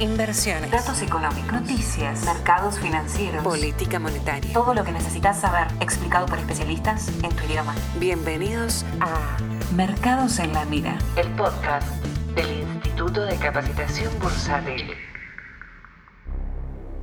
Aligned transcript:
inversiones, 0.00 0.70
datos 0.70 1.00
económicos, 1.00 1.52
noticias, 1.52 2.22
mercados 2.26 2.78
financieros, 2.78 3.42
política 3.42 3.98
monetaria. 3.98 4.52
Todo 4.52 4.74
lo 4.74 4.84
que 4.84 4.92
necesitas 4.92 5.40
saber 5.40 5.68
explicado 5.80 6.26
por 6.26 6.38
especialistas 6.38 7.08
en 7.22 7.30
tu 7.30 7.44
idioma. 7.44 7.74
Bienvenidos 7.98 8.84
a 9.00 9.38
Mercados 9.74 10.38
en 10.38 10.52
la 10.52 10.66
Mira, 10.66 10.98
el 11.16 11.28
podcast 11.34 11.88
del 12.34 12.60
Instituto 12.74 13.22
de 13.22 13.36
Capacitación 13.36 14.12
Bursátil. 14.20 14.84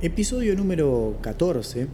Episodio 0.00 0.54
número 0.54 1.16
14. 1.20 1.88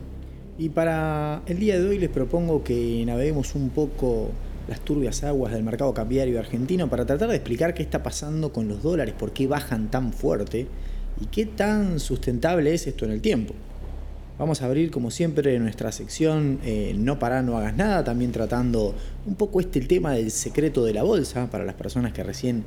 Y 0.58 0.68
para 0.68 1.40
el 1.46 1.58
día 1.58 1.80
de 1.80 1.88
hoy 1.88 1.98
les 1.98 2.10
propongo 2.10 2.62
que 2.62 3.02
naveguemos 3.06 3.54
un 3.54 3.70
poco 3.70 4.32
las 4.68 4.80
turbias 4.80 5.24
aguas 5.24 5.54
del 5.54 5.62
mercado 5.62 5.94
cambiario 5.94 6.38
argentino 6.38 6.88
para 6.90 7.06
tratar 7.06 7.30
de 7.30 7.36
explicar 7.36 7.72
qué 7.72 7.82
está 7.82 8.02
pasando 8.02 8.52
con 8.52 8.68
los 8.68 8.82
dólares, 8.82 9.14
por 9.18 9.32
qué 9.32 9.46
bajan 9.46 9.90
tan 9.90 10.12
fuerte 10.12 10.68
y 11.20 11.26
qué 11.26 11.46
tan 11.46 12.00
sustentable 12.00 12.74
es 12.74 12.86
esto 12.86 13.04
en 13.04 13.12
el 13.12 13.20
tiempo. 13.20 13.54
Vamos 14.38 14.62
a 14.62 14.66
abrir 14.66 14.90
como 14.90 15.10
siempre 15.10 15.58
nuestra 15.58 15.92
sección 15.92 16.60
eh, 16.64 16.94
No 16.96 17.18
para, 17.18 17.42
no 17.42 17.58
hagas 17.58 17.76
nada, 17.76 18.04
también 18.04 18.32
tratando 18.32 18.94
un 19.26 19.34
poco 19.34 19.60
este 19.60 19.80
tema 19.82 20.12
del 20.12 20.30
secreto 20.30 20.82
de 20.84 20.94
la 20.94 21.02
bolsa 21.02 21.50
para 21.50 21.64
las 21.64 21.74
personas 21.74 22.14
que 22.14 22.22
recién 22.22 22.64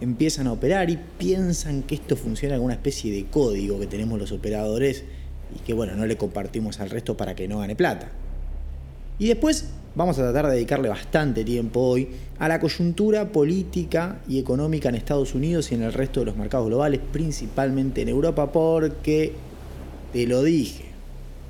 empiezan 0.00 0.46
a 0.46 0.52
operar 0.52 0.88
y 0.90 0.98
piensan 1.18 1.82
que 1.82 1.96
esto 1.96 2.16
funciona 2.16 2.54
como 2.54 2.66
una 2.66 2.74
especie 2.74 3.12
de 3.12 3.24
código 3.24 3.80
que 3.80 3.86
tenemos 3.86 4.18
los 4.18 4.30
operadores 4.30 5.04
y 5.54 5.58
que 5.60 5.72
bueno, 5.72 5.96
no 5.96 6.06
le 6.06 6.16
compartimos 6.16 6.78
al 6.80 6.90
resto 6.90 7.16
para 7.16 7.34
que 7.34 7.48
no 7.48 7.58
gane 7.58 7.74
plata. 7.74 8.12
Y 9.18 9.28
después 9.28 9.66
vamos 9.94 10.18
a 10.18 10.22
tratar 10.22 10.46
de 10.46 10.56
dedicarle 10.56 10.90
bastante 10.90 11.42
tiempo 11.42 11.80
hoy 11.80 12.08
a 12.38 12.48
la 12.48 12.60
coyuntura 12.60 13.32
política 13.32 14.20
y 14.28 14.38
económica 14.38 14.90
en 14.90 14.94
Estados 14.94 15.34
Unidos 15.34 15.72
y 15.72 15.74
en 15.74 15.82
el 15.82 15.94
resto 15.94 16.20
de 16.20 16.26
los 16.26 16.36
mercados 16.36 16.66
globales, 16.66 17.00
principalmente 17.12 18.02
en 18.02 18.10
Europa, 18.10 18.52
porque 18.52 19.32
te 20.12 20.26
lo 20.26 20.42
dije, 20.42 20.84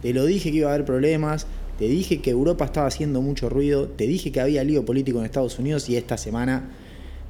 te 0.01 0.15
lo 0.15 0.25
dije 0.25 0.53
que 0.53 0.59
iba 0.59 0.71
a 0.71 0.75
haber 0.75 0.87
problemas, 0.87 1.49
te 1.77 1.89
dije 1.89 2.21
que 2.21 2.31
Europa 2.31 2.67
estaba 2.67 2.87
haciendo 2.87 3.21
mucho 3.21 3.49
ruido, 3.49 3.89
te 3.89 4.07
dije 4.07 4.31
que 4.31 4.41
había 4.41 4.63
lío 4.63 4.85
político 4.85 5.19
en 5.19 5.25
Estados 5.25 5.59
Unidos 5.59 5.89
y 5.89 5.97
esta 5.97 6.17
semana 6.17 6.71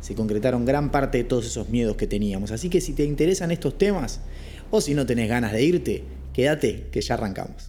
se 0.03 0.15
concretaron 0.15 0.67
gran 0.67 0.91
parte 0.91 1.19
de 1.19 1.25
todos 1.25 1.47
esos 1.47 1.71
miedos 1.71 1.97
que 1.97 2.07
teníamos. 2.07 2.51
Así 2.51 2.69
que 2.69 2.83
si 2.83 2.93
te 2.93 3.05
interesan 3.05 3.51
estos 3.53 3.79
temas 3.79 4.21
o 4.71 4.83
si 4.83 4.93
no 4.93 5.07
tenés 5.07 5.31
ganas 5.31 5.53
de 5.53 5.65
irte, 5.65 6.05
quédate 6.35 6.89
que 6.93 7.01
ya 7.01 7.15
arrancamos. 7.15 7.69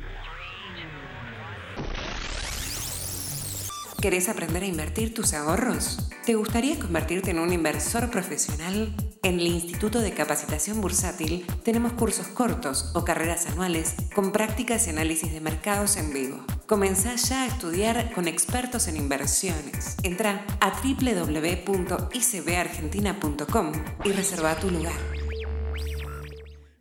¿Querés 4.01 4.27
aprender 4.29 4.61
a 4.61 4.67
invertir 4.67 5.15
tus 5.15 5.33
ahorros? 5.33 5.97
¿Te 6.23 6.35
gustaría 6.35 6.77
convertirte 6.77 7.31
en 7.31 7.39
un 7.39 7.51
inversor 7.51 8.11
profesional? 8.11 8.93
En 9.23 9.39
el 9.39 9.47
Instituto 9.47 10.01
de 10.01 10.13
Capacitación 10.13 10.81
Bursátil 10.81 11.47
tenemos 11.63 11.93
cursos 11.93 12.27
cortos 12.27 12.91
o 12.93 13.03
carreras 13.03 13.47
anuales 13.47 13.95
con 14.13 14.31
prácticas 14.31 14.85
y 14.85 14.91
análisis 14.91 15.33
de 15.33 15.41
mercados 15.41 15.97
en 15.97 16.13
vivo. 16.13 16.45
Comenzá 16.67 17.15
ya 17.15 17.41
a 17.41 17.47
estudiar 17.47 18.13
con 18.13 18.27
expertos 18.27 18.87
en 18.87 18.97
inversiones. 18.97 19.97
Entra 20.03 20.45
a 20.59 20.79
www.icbargentina.com 20.79 23.71
y 24.05 24.11
reserva 24.11 24.59
tu 24.59 24.69
lugar. 24.69 24.93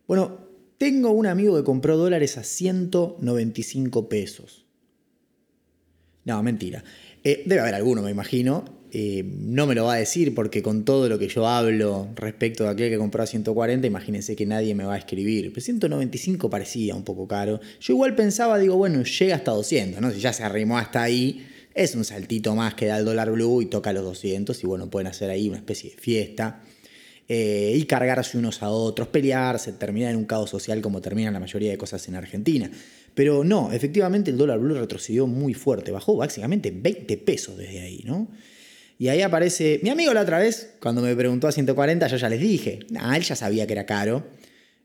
Bueno, 0.06 0.36
tengo 0.76 1.12
un 1.12 1.26
amigo 1.26 1.56
que 1.56 1.64
compró 1.64 1.96
dólares 1.96 2.36
a 2.36 2.44
195 2.44 4.10
pesos. 4.10 4.66
No, 6.26 6.42
mentira. 6.42 6.82
Eh, 7.28 7.42
debe 7.44 7.60
haber 7.60 7.74
alguno, 7.74 8.02
me 8.02 8.12
imagino. 8.12 8.64
Eh, 8.92 9.24
no 9.24 9.66
me 9.66 9.74
lo 9.74 9.86
va 9.86 9.94
a 9.94 9.96
decir 9.96 10.32
porque 10.32 10.62
con 10.62 10.84
todo 10.84 11.08
lo 11.08 11.18
que 11.18 11.26
yo 11.26 11.48
hablo 11.48 12.06
respecto 12.14 12.62
de 12.62 12.70
aquel 12.70 12.88
que 12.88 12.98
compró 12.98 13.20
a 13.24 13.26
140, 13.26 13.84
imagínense 13.84 14.36
que 14.36 14.46
nadie 14.46 14.76
me 14.76 14.84
va 14.84 14.94
a 14.94 14.98
escribir. 14.98 15.52
Pero 15.52 15.60
195 15.60 16.48
parecía 16.48 16.94
un 16.94 17.02
poco 17.02 17.26
caro. 17.26 17.58
Yo 17.80 17.94
igual 17.94 18.14
pensaba, 18.14 18.60
digo, 18.60 18.76
bueno, 18.76 19.02
llega 19.02 19.34
hasta 19.34 19.50
200, 19.50 20.00
¿no? 20.00 20.12
Si 20.12 20.20
ya 20.20 20.32
se 20.32 20.44
arrimó 20.44 20.78
hasta 20.78 21.02
ahí, 21.02 21.44
es 21.74 21.96
un 21.96 22.04
saltito 22.04 22.54
más 22.54 22.74
que 22.74 22.86
da 22.86 22.96
el 22.98 23.04
dólar 23.04 23.32
blue 23.32 23.60
y 23.60 23.66
toca 23.66 23.92
los 23.92 24.04
200 24.04 24.62
y 24.62 24.66
bueno, 24.68 24.88
pueden 24.88 25.08
hacer 25.08 25.28
ahí 25.28 25.48
una 25.48 25.58
especie 25.58 25.90
de 25.90 25.96
fiesta. 25.96 26.62
Eh, 27.28 27.72
y 27.76 27.86
cargarse 27.86 28.38
unos 28.38 28.62
a 28.62 28.70
otros, 28.70 29.08
pelearse, 29.08 29.72
terminar 29.72 30.12
en 30.12 30.18
un 30.18 30.26
caos 30.26 30.48
social 30.48 30.80
como 30.80 31.00
terminan 31.00 31.32
la 31.32 31.40
mayoría 31.40 31.72
de 31.72 31.76
cosas 31.76 32.06
en 32.06 32.14
Argentina. 32.14 32.70
Pero 33.16 33.44
no, 33.44 33.72
efectivamente 33.72 34.30
el 34.30 34.36
dólar 34.36 34.58
blue 34.58 34.74
retrocedió 34.74 35.26
muy 35.26 35.54
fuerte, 35.54 35.90
bajó 35.90 36.16
básicamente 36.16 36.70
20 36.70 37.16
pesos 37.16 37.56
desde 37.56 37.80
ahí, 37.80 38.02
¿no? 38.04 38.28
Y 38.98 39.08
ahí 39.08 39.22
aparece 39.22 39.80
mi 39.82 39.88
amigo 39.88 40.12
la 40.12 40.20
otra 40.20 40.38
vez, 40.38 40.74
cuando 40.82 41.00
me 41.00 41.16
preguntó 41.16 41.48
a 41.48 41.52
140, 41.52 42.06
yo 42.08 42.16
ya 42.18 42.28
les 42.28 42.40
dije, 42.40 42.80
nah, 42.90 43.16
él 43.16 43.22
ya 43.22 43.34
sabía 43.34 43.66
que 43.66 43.72
era 43.72 43.86
caro, 43.86 44.26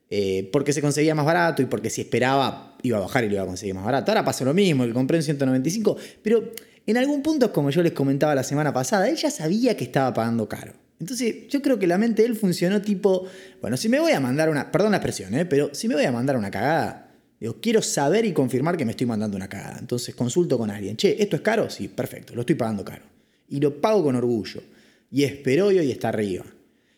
eh, 0.10 0.50
porque 0.54 0.72
se 0.72 0.80
conseguía 0.80 1.14
más 1.14 1.26
barato 1.26 1.62
y 1.62 1.66
porque 1.66 1.90
si 1.90 2.00
esperaba 2.00 2.78
iba 2.84 3.00
a 3.00 3.02
bajar 3.02 3.26
y 3.26 3.28
lo 3.28 3.34
iba 3.34 3.44
a 3.44 3.48
conseguir 3.48 3.76
más 3.76 3.84
barato. 3.84 4.12
Ahora 4.12 4.24
pasó 4.24 4.46
lo 4.46 4.54
mismo, 4.54 4.86
que 4.86 4.94
compré 4.94 5.18
en 5.18 5.24
195, 5.24 5.98
pero 6.24 6.54
en 6.88 6.96
algún 6.96 7.22
punto, 7.22 7.52
como 7.52 7.70
yo 7.70 7.84
les 7.84 7.92
comentaba 7.92 8.34
la 8.34 8.44
semana 8.44 8.72
pasada, 8.72 9.10
él 9.10 9.18
ya 9.18 9.30
sabía 9.30 9.76
que 9.76 9.84
estaba 9.84 10.14
pagando 10.14 10.48
caro. 10.48 10.72
Entonces 11.02 11.50
yo 11.50 11.62
creo 11.62 11.78
que 11.78 11.88
la 11.88 11.98
mente 11.98 12.22
de 12.22 12.30
él 12.30 12.38
funcionó 12.38 12.82
tipo, 12.82 13.26
bueno, 13.60 13.76
si 13.76 13.90
me 13.90 14.00
voy 14.00 14.14
a 14.14 14.22
mandar 14.22 14.50
una, 14.50 14.72
perdón 14.72 14.92
la 14.92 14.98
expresión, 14.98 15.34
¿eh? 15.34 15.46
pero 15.46 15.74
si 15.74 15.90
me 15.90 15.96
voy 15.96 16.06
a 16.06 16.14
mandar 16.14 16.38
una 16.38 16.50
cagada, 16.50 17.01
Digo, 17.42 17.58
quiero 17.60 17.82
saber 17.82 18.24
y 18.24 18.34
confirmar 18.34 18.78
que 18.78 18.86
me 18.86 18.92
estoy 18.92 19.08
mandando 19.08 19.36
una 19.36 19.50
cagada. 19.50 19.80
Entonces 19.80 20.14
consulto 20.14 20.60
con 20.60 20.70
alguien. 20.70 20.96
Che, 20.96 21.20
¿esto 21.20 21.36
es 21.36 21.42
caro? 21.42 21.72
Sí, 21.72 21.88
perfecto, 21.88 22.36
lo 22.36 22.42
estoy 22.42 22.54
pagando 22.54 22.86
caro. 22.86 23.02
Y 23.50 23.60
lo 23.60 23.82
pago 23.82 24.04
con 24.04 24.16
orgullo. 24.16 24.62
Y 25.10 25.24
espero 25.24 25.72
y 25.72 25.80
hoy 25.80 25.90
está 25.90 26.10
arriba. 26.10 26.46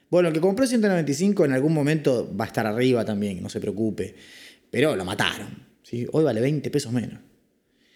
Bueno, 0.09 0.27
el 0.27 0.33
que 0.33 0.41
compró 0.41 0.67
195 0.67 1.45
en 1.45 1.53
algún 1.53 1.73
momento 1.73 2.29
va 2.37 2.43
a 2.43 2.47
estar 2.47 2.67
arriba 2.67 3.05
también, 3.05 3.41
no 3.41 3.47
se 3.47 3.61
preocupe. 3.61 4.15
Pero 4.69 4.97
lo 4.97 5.05
mataron. 5.05 5.65
Hoy 6.11 6.23
vale 6.25 6.41
20 6.41 6.69
pesos 6.69 6.91
menos. 6.91 7.21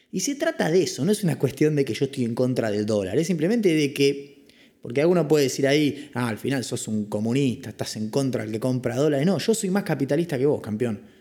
Y 0.09 0.21
se 0.21 0.35
trata 0.35 0.71
de 0.71 0.83
eso, 0.83 1.03
no 1.03 1.11
es 1.11 1.25
una 1.25 1.37
cuestión 1.37 1.75
de 1.75 1.83
que 1.83 1.93
yo 1.93 2.05
estoy 2.05 2.23
en 2.23 2.33
contra 2.33 2.71
del 2.71 2.85
dólar, 2.85 3.17
es 3.17 3.27
simplemente 3.27 3.73
de 3.73 3.93
que, 3.93 4.45
porque 4.81 5.01
alguno 5.01 5.27
puede 5.27 5.45
decir 5.45 5.67
ahí, 5.67 6.11
ah, 6.13 6.29
al 6.29 6.37
final 6.37 6.63
sos 6.63 6.87
un 6.87 7.07
comunista, 7.07 7.71
estás 7.71 7.97
en 7.97 8.09
contra 8.09 8.43
del 8.43 8.53
que 8.53 8.59
compra 8.59 8.95
dólares. 8.95 9.25
No, 9.25 9.37
yo 9.37 9.53
soy 9.53 9.69
más 9.69 9.83
capitalista 9.83 10.37
que 10.37 10.45
vos, 10.45 10.61
campeón 10.61 11.16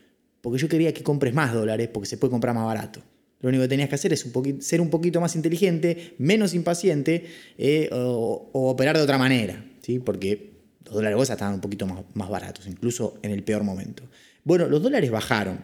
porque 0.47 0.61
yo 0.61 0.69
quería 0.69 0.95
que 0.95 1.03
compres 1.03 1.35
más 1.35 1.53
dólares 1.53 1.89
porque 1.93 2.09
se 2.09 2.19
puede 2.19 2.31
comprar 2.31 2.55
más 2.55 2.65
barato. 2.65 3.03
Lo 3.41 3.49
único 3.49 3.63
que 3.63 3.69
tenías 3.69 3.89
que 3.89 3.97
hacer 3.97 4.13
es 4.13 4.25
ser 4.61 4.81
un 4.81 4.91
poquito 4.91 5.21
más 5.21 5.35
inteligente, 5.35 6.15
menos 6.19 6.55
impaciente 6.55 7.27
eh, 7.59 7.91
o, 7.93 8.49
operar 8.53 8.97
de 8.97 9.03
otra 9.03 9.19
manera, 9.19 9.67
¿sí? 9.83 9.99
porque 9.99 10.53
los 10.85 10.95
dólares 10.95 11.17
bolsa 11.17 11.33
estaban 11.33 11.55
un 11.55 11.61
poquito 11.61 11.89
más, 12.15 12.29
baratos, 12.29 12.69
incluso 12.69 13.19
en 13.23 13.33
el 13.33 13.43
peor 13.43 13.65
momento. 13.65 14.05
Bueno, 14.45 14.69
los 14.69 14.81
dólares 14.81 15.11
bajaron, 15.11 15.59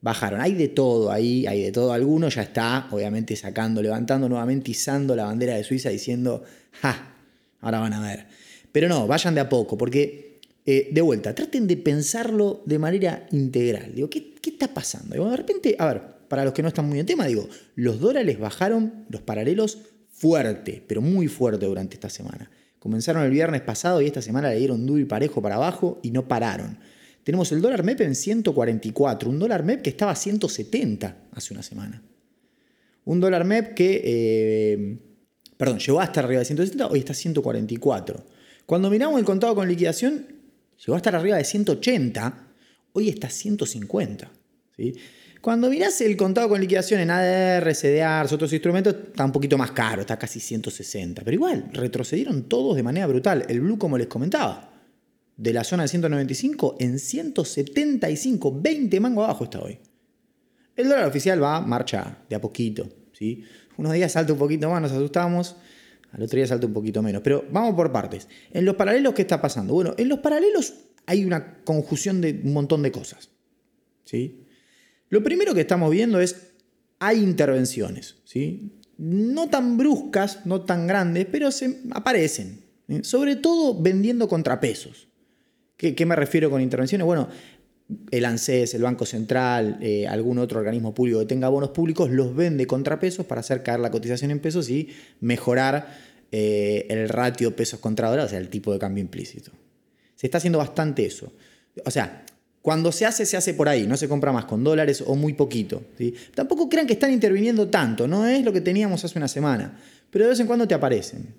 bajaron. 0.00 0.40
Hay 0.40 0.54
de 0.54 0.66
todo 0.66 1.12
ahí, 1.12 1.46
hay 1.46 1.62
de 1.62 1.70
todo. 1.70 1.92
Alguno 1.92 2.28
ya 2.28 2.42
está, 2.42 2.88
obviamente, 2.90 3.36
sacando, 3.36 3.80
levantando 3.82 4.28
nuevamente, 4.28 4.72
izando 4.72 5.14
la 5.14 5.26
bandera 5.26 5.54
de 5.54 5.62
Suiza 5.62 5.90
diciendo, 5.90 6.42
¡ja! 6.72 7.14
Ahora 7.60 7.78
van 7.78 7.92
a 7.92 8.00
ver. 8.00 8.26
Pero 8.72 8.88
no, 8.88 9.06
vayan 9.06 9.36
de 9.36 9.42
a 9.42 9.48
poco, 9.48 9.78
porque 9.78 10.27
eh, 10.70 10.90
de 10.92 11.00
vuelta, 11.00 11.34
traten 11.34 11.66
de 11.66 11.78
pensarlo 11.78 12.62
de 12.66 12.78
manera 12.78 13.26
integral. 13.32 13.94
Digo, 13.94 14.10
¿qué, 14.10 14.34
está 14.42 14.68
pasando? 14.68 15.30
de 15.30 15.34
repente, 15.34 15.74
a 15.78 15.86
ver, 15.86 16.02
para 16.28 16.44
los 16.44 16.52
que 16.52 16.60
no 16.60 16.68
están 16.68 16.86
muy 16.86 16.98
en 17.00 17.06
tema, 17.06 17.24
digo, 17.24 17.48
los 17.74 18.00
dólares 18.00 18.38
bajaron 18.38 19.06
los 19.08 19.22
paralelos 19.22 19.78
fuerte, 20.10 20.84
pero 20.86 21.00
muy 21.00 21.26
fuerte 21.26 21.64
durante 21.64 21.94
esta 21.94 22.10
semana. 22.10 22.50
Comenzaron 22.78 23.22
el 23.22 23.30
viernes 23.30 23.62
pasado 23.62 24.02
y 24.02 24.06
esta 24.08 24.20
semana 24.20 24.50
le 24.50 24.58
dieron 24.58 24.84
duro 24.84 25.00
y 25.00 25.06
parejo 25.06 25.40
para 25.40 25.54
abajo 25.54 26.00
y 26.02 26.10
no 26.10 26.28
pararon. 26.28 26.78
Tenemos 27.24 27.50
el 27.50 27.62
dólar 27.62 27.82
MEP 27.82 28.02
en 28.02 28.14
144, 28.14 29.30
un 29.30 29.38
dólar 29.38 29.64
MEP 29.64 29.80
que 29.80 29.88
estaba 29.88 30.12
a 30.12 30.16
170 30.16 31.28
hace 31.32 31.54
una 31.54 31.62
semana. 31.62 32.02
Un 33.06 33.20
dólar 33.20 33.46
MEP 33.46 33.72
que, 33.72 34.02
eh, 34.04 34.98
perdón, 35.56 35.78
llegó 35.78 35.98
hasta 35.98 36.20
arriba 36.20 36.40
de 36.40 36.44
170, 36.44 36.88
hoy 36.88 36.98
está 36.98 37.12
a 37.12 37.16
144. 37.16 38.22
Cuando 38.66 38.90
miramos 38.90 39.18
el 39.18 39.24
contado 39.24 39.54
con 39.54 39.66
liquidación, 39.66 40.36
Llegó 40.78 40.94
a 40.94 40.96
estar 40.98 41.14
arriba 41.14 41.36
de 41.36 41.44
180, 41.44 42.46
hoy 42.92 43.08
está 43.08 43.28
150. 43.28 44.30
¿sí? 44.76 44.94
Cuando 45.40 45.70
mirás 45.70 46.00
el 46.00 46.16
contado 46.16 46.48
con 46.48 46.60
liquidación 46.60 47.00
en 47.00 47.10
ADR, 47.10 47.74
CDRs, 47.74 48.32
otros 48.32 48.52
instrumentos, 48.52 48.94
está 48.94 49.24
un 49.24 49.32
poquito 49.32 49.56
más 49.56 49.72
caro, 49.72 50.00
está 50.00 50.18
casi 50.18 50.40
160. 50.40 51.22
Pero 51.22 51.34
igual, 51.34 51.70
retrocedieron 51.72 52.48
todos 52.48 52.76
de 52.76 52.82
manera 52.82 53.06
brutal. 53.06 53.44
El 53.48 53.60
Blue, 53.60 53.78
como 53.78 53.98
les 53.98 54.08
comentaba, 54.08 54.72
de 55.36 55.52
la 55.52 55.62
zona 55.62 55.84
de 55.84 55.88
195 55.88 56.76
en 56.80 56.98
175, 56.98 58.60
20 58.60 59.00
mango 59.00 59.24
abajo 59.24 59.44
está 59.44 59.60
hoy. 59.60 59.78
El 60.74 60.88
dólar 60.88 61.06
oficial 61.06 61.42
va 61.42 61.60
marcha 61.60 62.18
de 62.28 62.36
a 62.36 62.40
poquito. 62.40 62.88
¿sí? 63.12 63.44
Unos 63.76 63.92
días 63.92 64.12
salta 64.12 64.32
un 64.32 64.38
poquito 64.38 64.68
más, 64.70 64.82
nos 64.82 64.92
asustamos. 64.92 65.56
Al 66.12 66.22
otro 66.22 66.36
día 66.36 66.46
salta 66.46 66.66
un 66.66 66.72
poquito 66.72 67.02
menos. 67.02 67.22
Pero 67.22 67.44
vamos 67.50 67.74
por 67.74 67.92
partes. 67.92 68.28
En 68.52 68.64
los 68.64 68.76
paralelos, 68.76 69.14
¿qué 69.14 69.22
está 69.22 69.40
pasando? 69.40 69.74
Bueno, 69.74 69.94
en 69.96 70.08
los 70.08 70.20
paralelos 70.20 70.74
hay 71.06 71.24
una 71.24 71.62
conjunción 71.64 72.20
de 72.20 72.40
un 72.44 72.52
montón 72.52 72.82
de 72.82 72.92
cosas. 72.92 73.30
¿sí? 74.04 74.44
Lo 75.08 75.22
primero 75.22 75.54
que 75.54 75.62
estamos 75.62 75.90
viendo 75.90 76.20
es, 76.20 76.52
hay 76.98 77.22
intervenciones. 77.22 78.16
¿sí? 78.24 78.72
No 78.96 79.48
tan 79.48 79.76
bruscas, 79.76 80.46
no 80.46 80.62
tan 80.62 80.86
grandes, 80.86 81.26
pero 81.30 81.50
se 81.50 81.80
aparecen. 81.90 82.64
Sobre 83.02 83.36
todo 83.36 83.80
vendiendo 83.80 84.28
contrapesos. 84.28 85.08
¿Qué, 85.76 85.94
qué 85.94 86.06
me 86.06 86.16
refiero 86.16 86.50
con 86.50 86.60
intervenciones? 86.60 87.04
Bueno, 87.04 87.28
el 88.10 88.24
ANSES, 88.24 88.74
el 88.74 88.82
Banco 88.82 89.06
Central, 89.06 89.78
eh, 89.80 90.06
algún 90.06 90.38
otro 90.38 90.58
organismo 90.58 90.94
público 90.94 91.20
que 91.20 91.26
tenga 91.26 91.48
bonos 91.48 91.70
públicos, 91.70 92.10
los 92.10 92.34
vende 92.34 92.66
contra 92.66 93.00
pesos 93.00 93.24
para 93.24 93.40
hacer 93.40 93.62
caer 93.62 93.80
la 93.80 93.90
cotización 93.90 94.30
en 94.30 94.40
pesos 94.40 94.68
y 94.68 94.88
mejorar 95.20 95.96
eh, 96.30 96.86
el 96.90 97.08
ratio 97.08 97.56
pesos 97.56 97.80
contra 97.80 98.08
dólares, 98.08 98.26
o 98.26 98.30
sea, 98.30 98.38
el 98.38 98.48
tipo 98.48 98.72
de 98.72 98.78
cambio 98.78 99.02
implícito. 99.02 99.52
Se 100.14 100.26
está 100.26 100.38
haciendo 100.38 100.58
bastante 100.58 101.06
eso. 101.06 101.32
O 101.84 101.90
sea, 101.90 102.24
cuando 102.60 102.92
se 102.92 103.06
hace, 103.06 103.24
se 103.24 103.36
hace 103.36 103.54
por 103.54 103.68
ahí, 103.68 103.86
no 103.86 103.96
se 103.96 104.08
compra 104.08 104.32
más 104.32 104.44
con 104.44 104.62
dólares 104.62 105.02
o 105.06 105.14
muy 105.14 105.32
poquito. 105.32 105.82
Tampoco 106.34 106.68
crean 106.68 106.86
que 106.86 106.94
están 106.94 107.12
interviniendo 107.12 107.68
tanto, 107.68 108.06
no 108.06 108.26
es 108.26 108.44
lo 108.44 108.52
que 108.52 108.60
teníamos 108.60 109.02
hace 109.04 109.18
una 109.18 109.28
semana, 109.28 109.80
pero 110.10 110.24
de 110.24 110.30
vez 110.30 110.40
en 110.40 110.46
cuando 110.46 110.68
te 110.68 110.74
aparecen. 110.74 111.34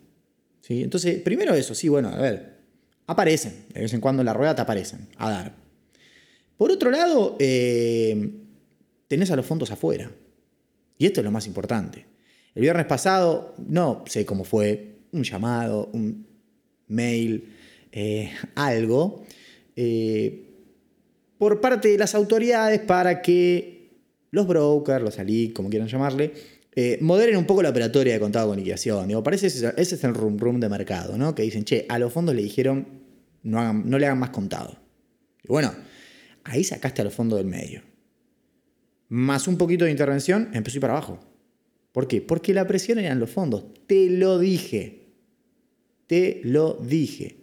¿sí? 0.61 0.81
Entonces, 0.81 1.21
primero 1.21 1.53
eso, 1.53 1.75
sí, 1.75 1.89
bueno, 1.89 2.09
a 2.09 2.17
ver, 2.17 2.57
aparecen, 3.05 3.65
de 3.73 3.81
vez 3.81 3.93
en 3.93 4.01
cuando 4.01 4.21
en 4.21 4.25
la 4.25 4.33
rueda 4.33 4.55
te 4.55 4.61
aparecen, 4.61 5.07
a 5.17 5.29
dar. 5.29 5.58
Por 6.59 6.73
otro 6.73 6.91
lado, 6.91 7.37
eh, 7.39 8.31
tenés 9.07 9.31
a 9.31 9.37
los 9.37 9.45
fondos 9.45 9.71
afuera. 9.71 10.11
Y 10.97 11.05
esto 11.05 11.21
es 11.21 11.23
lo 11.23 11.31
más 11.31 11.47
importante. 11.47 12.05
El 12.53 12.63
viernes 12.63 12.85
pasado, 12.85 13.55
no 13.65 14.03
sé 14.05 14.25
cómo 14.25 14.43
fue, 14.43 14.97
un 15.13 15.23
llamado, 15.23 15.89
un 15.93 16.27
mail, 16.87 17.55
eh, 17.93 18.33
algo, 18.55 19.23
eh, 19.73 20.49
por 21.37 21.61
parte 21.61 21.87
de 21.87 21.97
las 21.97 22.13
autoridades 22.13 22.81
para 22.81 23.21
que 23.21 23.91
los 24.31 24.45
brokers, 24.45 25.01
los 25.01 25.17
ALIC, 25.17 25.53
como 25.53 25.69
quieran 25.69 25.87
llamarle, 25.87 26.33
moderen 26.99 27.37
un 27.37 27.45
poco 27.45 27.63
la 27.63 27.69
operatoria 27.69 28.11
de 28.11 28.19
contado 28.19 28.49
con 28.49 28.57
liquidación. 28.57 29.07
Digo, 29.07 29.23
parece 29.23 29.47
ese, 29.47 29.73
es 29.77 30.03
el 30.03 30.13
rum 30.13 30.37
rum 30.37 30.59
de 30.59 30.67
mercado, 30.67 31.17
¿no? 31.17 31.33
Que 31.33 31.43
dicen, 31.43 31.63
che, 31.63 31.85
a 31.87 31.97
los 31.99 32.11
fondos 32.11 32.35
le 32.35 32.41
dijeron 32.41 32.85
no, 33.43 33.73
no 33.73 33.97
le 33.97 34.07
hagan 34.07 34.19
más 34.19 34.31
contado. 34.31 34.77
Y 35.41 35.47
bueno, 35.47 35.73
ahí 36.49 36.63
sacaste 36.63 37.01
a 37.01 37.05
los 37.05 37.13
fondos 37.13 37.37
del 37.37 37.47
medio. 37.47 37.81
Más 39.07 39.47
un 39.47 39.57
poquito 39.57 39.85
de 39.85 39.91
intervención, 39.91 40.49
empezó 40.53 40.77
ir 40.77 40.81
para 40.81 40.93
abajo. 40.93 41.19
¿Por 41.91 42.07
qué? 42.07 42.21
Porque 42.21 42.53
la 42.53 42.67
presión 42.67 42.99
eran 42.99 43.19
los 43.19 43.29
fondos. 43.29 43.65
Te 43.87 44.09
lo 44.09 44.37
dije. 44.37 45.07
Te 46.07 46.41
lo 46.43 46.75
dije. 46.75 47.37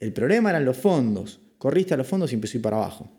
El 0.00 0.12
problema 0.12 0.50
eran 0.50 0.64
los 0.64 0.76
fondos. 0.76 1.40
Corriste 1.58 1.94
a 1.94 1.96
los 1.96 2.06
fondos 2.06 2.32
y 2.32 2.34
empezó 2.34 2.56
ir 2.56 2.62
para 2.62 2.76
abajo. 2.76 3.10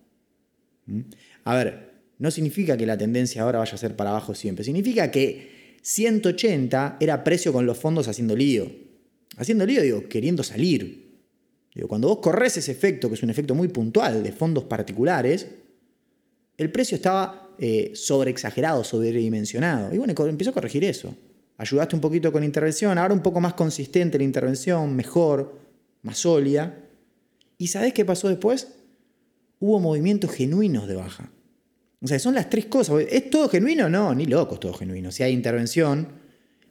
¿Mm? 0.85 1.01
A 1.45 1.55
ver, 1.55 1.93
no 2.19 2.31
significa 2.31 2.75
que 2.75 2.85
la 2.85 2.97
tendencia 2.97 3.43
ahora 3.43 3.59
vaya 3.59 3.73
a 3.73 3.77
ser 3.77 3.95
para 3.95 4.09
abajo 4.09 4.35
siempre. 4.35 4.65
Significa 4.65 5.11
que 5.11 5.77
180 5.81 6.97
era 6.99 7.23
precio 7.23 7.53
con 7.53 7.65
los 7.65 7.77
fondos 7.77 8.07
haciendo 8.07 8.35
lío. 8.35 8.69
Haciendo 9.37 9.65
lío, 9.65 9.81
digo, 9.81 10.09
queriendo 10.09 10.43
salir 10.43 11.06
cuando 11.85 12.07
vos 12.07 12.19
corres 12.19 12.57
ese 12.57 12.71
efecto, 12.71 13.09
que 13.09 13.15
es 13.15 13.23
un 13.23 13.29
efecto 13.29 13.53
muy 13.53 13.67
puntual 13.67 14.23
de 14.23 14.31
fondos 14.31 14.63
particulares, 14.63 15.47
el 16.57 16.71
precio 16.71 16.95
estaba 16.95 17.51
eh, 17.59 17.91
sobreexagerado, 17.93 18.83
sobredimensionado. 18.83 19.93
Y 19.93 19.97
bueno, 19.97 20.13
empezó 20.27 20.49
a 20.49 20.53
corregir 20.53 20.83
eso. 20.83 21.13
Ayudaste 21.57 21.95
un 21.95 22.01
poquito 22.01 22.31
con 22.31 22.43
intervención, 22.43 22.97
ahora 22.97 23.13
un 23.13 23.21
poco 23.21 23.39
más 23.39 23.53
consistente 23.53 24.17
la 24.17 24.23
intervención, 24.23 24.95
mejor, 24.95 25.59
más 26.03 26.19
sólida. 26.19 26.77
¿Y 27.57 27.67
sabés 27.67 27.93
qué 27.93 28.05
pasó 28.05 28.27
después? 28.29 28.69
Hubo 29.59 29.79
movimientos 29.79 30.31
genuinos 30.31 30.87
de 30.87 30.95
baja. 30.95 31.31
O 32.01 32.07
sea, 32.07 32.19
son 32.19 32.35
las 32.35 32.49
tres 32.49 32.67
cosas. 32.67 33.03
¿Es 33.09 33.29
todo 33.29 33.49
genuino? 33.49 33.89
No, 33.89 34.13
ni 34.13 34.25
loco 34.25 34.55
es 34.55 34.59
todo 34.59 34.73
genuino. 34.73 35.11
Si 35.11 35.23
hay 35.23 35.33
intervención 35.33 36.07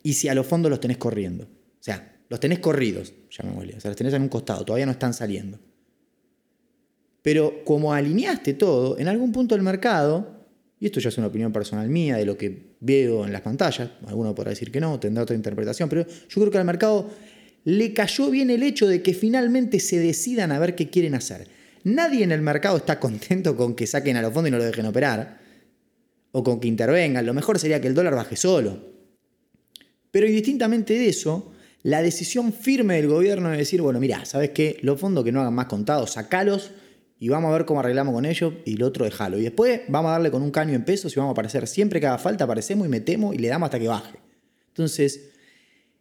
y 0.02 0.12
si 0.12 0.28
a 0.28 0.34
los 0.34 0.46
fondos 0.46 0.70
los 0.70 0.80
tenés 0.80 0.98
corriendo. 0.98 1.44
O 1.44 1.82
sea, 1.82 2.15
los 2.28 2.40
tenés 2.40 2.58
corridos, 2.58 3.14
llamémosle. 3.30 3.76
O 3.76 3.80
sea, 3.80 3.90
los 3.90 3.96
tenés 3.96 4.14
en 4.14 4.22
un 4.22 4.28
costado, 4.28 4.64
todavía 4.64 4.86
no 4.86 4.92
están 4.92 5.14
saliendo. 5.14 5.58
Pero 7.22 7.64
como 7.64 7.92
alineaste 7.92 8.54
todo, 8.54 8.98
en 8.98 9.08
algún 9.08 9.32
punto 9.32 9.54
del 9.54 9.62
mercado, 9.62 10.46
y 10.78 10.86
esto 10.86 11.00
ya 11.00 11.08
es 11.08 11.18
una 11.18 11.26
opinión 11.28 11.52
personal 11.52 11.88
mía 11.88 12.16
de 12.16 12.24
lo 12.24 12.36
que 12.36 12.76
veo 12.80 13.24
en 13.24 13.32
las 13.32 13.40
pantallas, 13.40 13.90
alguno 14.06 14.34
podrá 14.34 14.50
decir 14.50 14.70
que 14.70 14.80
no, 14.80 15.00
tendrá 15.00 15.22
otra 15.22 15.34
interpretación, 15.34 15.88
pero 15.88 16.06
yo 16.06 16.40
creo 16.40 16.50
que 16.50 16.58
al 16.58 16.64
mercado 16.64 17.10
le 17.64 17.92
cayó 17.92 18.30
bien 18.30 18.50
el 18.50 18.62
hecho 18.62 18.86
de 18.86 19.02
que 19.02 19.12
finalmente 19.12 19.80
se 19.80 19.98
decidan 19.98 20.52
a 20.52 20.58
ver 20.58 20.76
qué 20.76 20.88
quieren 20.88 21.14
hacer. 21.14 21.48
Nadie 21.82 22.22
en 22.22 22.32
el 22.32 22.42
mercado 22.42 22.76
está 22.76 23.00
contento 23.00 23.56
con 23.56 23.74
que 23.74 23.86
saquen 23.86 24.16
a 24.16 24.22
los 24.22 24.32
fondos 24.32 24.48
y 24.48 24.52
no 24.52 24.58
lo 24.58 24.64
dejen 24.64 24.86
operar, 24.86 25.40
o 26.32 26.44
con 26.44 26.60
que 26.60 26.68
intervengan. 26.68 27.24
Lo 27.24 27.34
mejor 27.34 27.58
sería 27.58 27.80
que 27.80 27.88
el 27.88 27.94
dólar 27.94 28.14
baje 28.14 28.36
solo. 28.36 28.94
Pero 30.10 30.26
indistintamente 30.26 30.94
de 30.94 31.08
eso, 31.08 31.52
la 31.86 32.02
decisión 32.02 32.52
firme 32.52 32.96
del 32.96 33.06
gobierno 33.06 33.48
de 33.48 33.58
decir, 33.58 33.80
bueno, 33.80 34.00
mira, 34.00 34.24
¿sabes 34.24 34.50
qué? 34.50 34.76
Los 34.82 34.98
fondos 34.98 35.22
que 35.24 35.30
no 35.30 35.40
hagan 35.40 35.54
más 35.54 35.66
contados, 35.66 36.14
sacalos 36.14 36.72
y 37.20 37.28
vamos 37.28 37.48
a 37.48 37.52
ver 37.52 37.64
cómo 37.64 37.78
arreglamos 37.78 38.12
con 38.12 38.24
ellos 38.24 38.54
y 38.64 38.74
el 38.74 38.82
otro 38.82 39.04
dejalo. 39.04 39.38
Y 39.38 39.42
después 39.42 39.82
vamos 39.86 40.08
a 40.08 40.12
darle 40.14 40.32
con 40.32 40.42
un 40.42 40.50
caño 40.50 40.74
en 40.74 40.84
pesos 40.84 41.12
y 41.12 41.20
vamos 41.20 41.30
a 41.30 41.34
aparecer. 41.34 41.68
Siempre 41.68 42.00
que 42.00 42.08
haga 42.08 42.18
falta 42.18 42.42
aparecemos 42.42 42.88
y 42.88 42.90
metemos 42.90 43.36
y 43.36 43.38
le 43.38 43.46
damos 43.46 43.68
hasta 43.68 43.78
que 43.78 43.86
baje. 43.86 44.18
Entonces, 44.66 45.30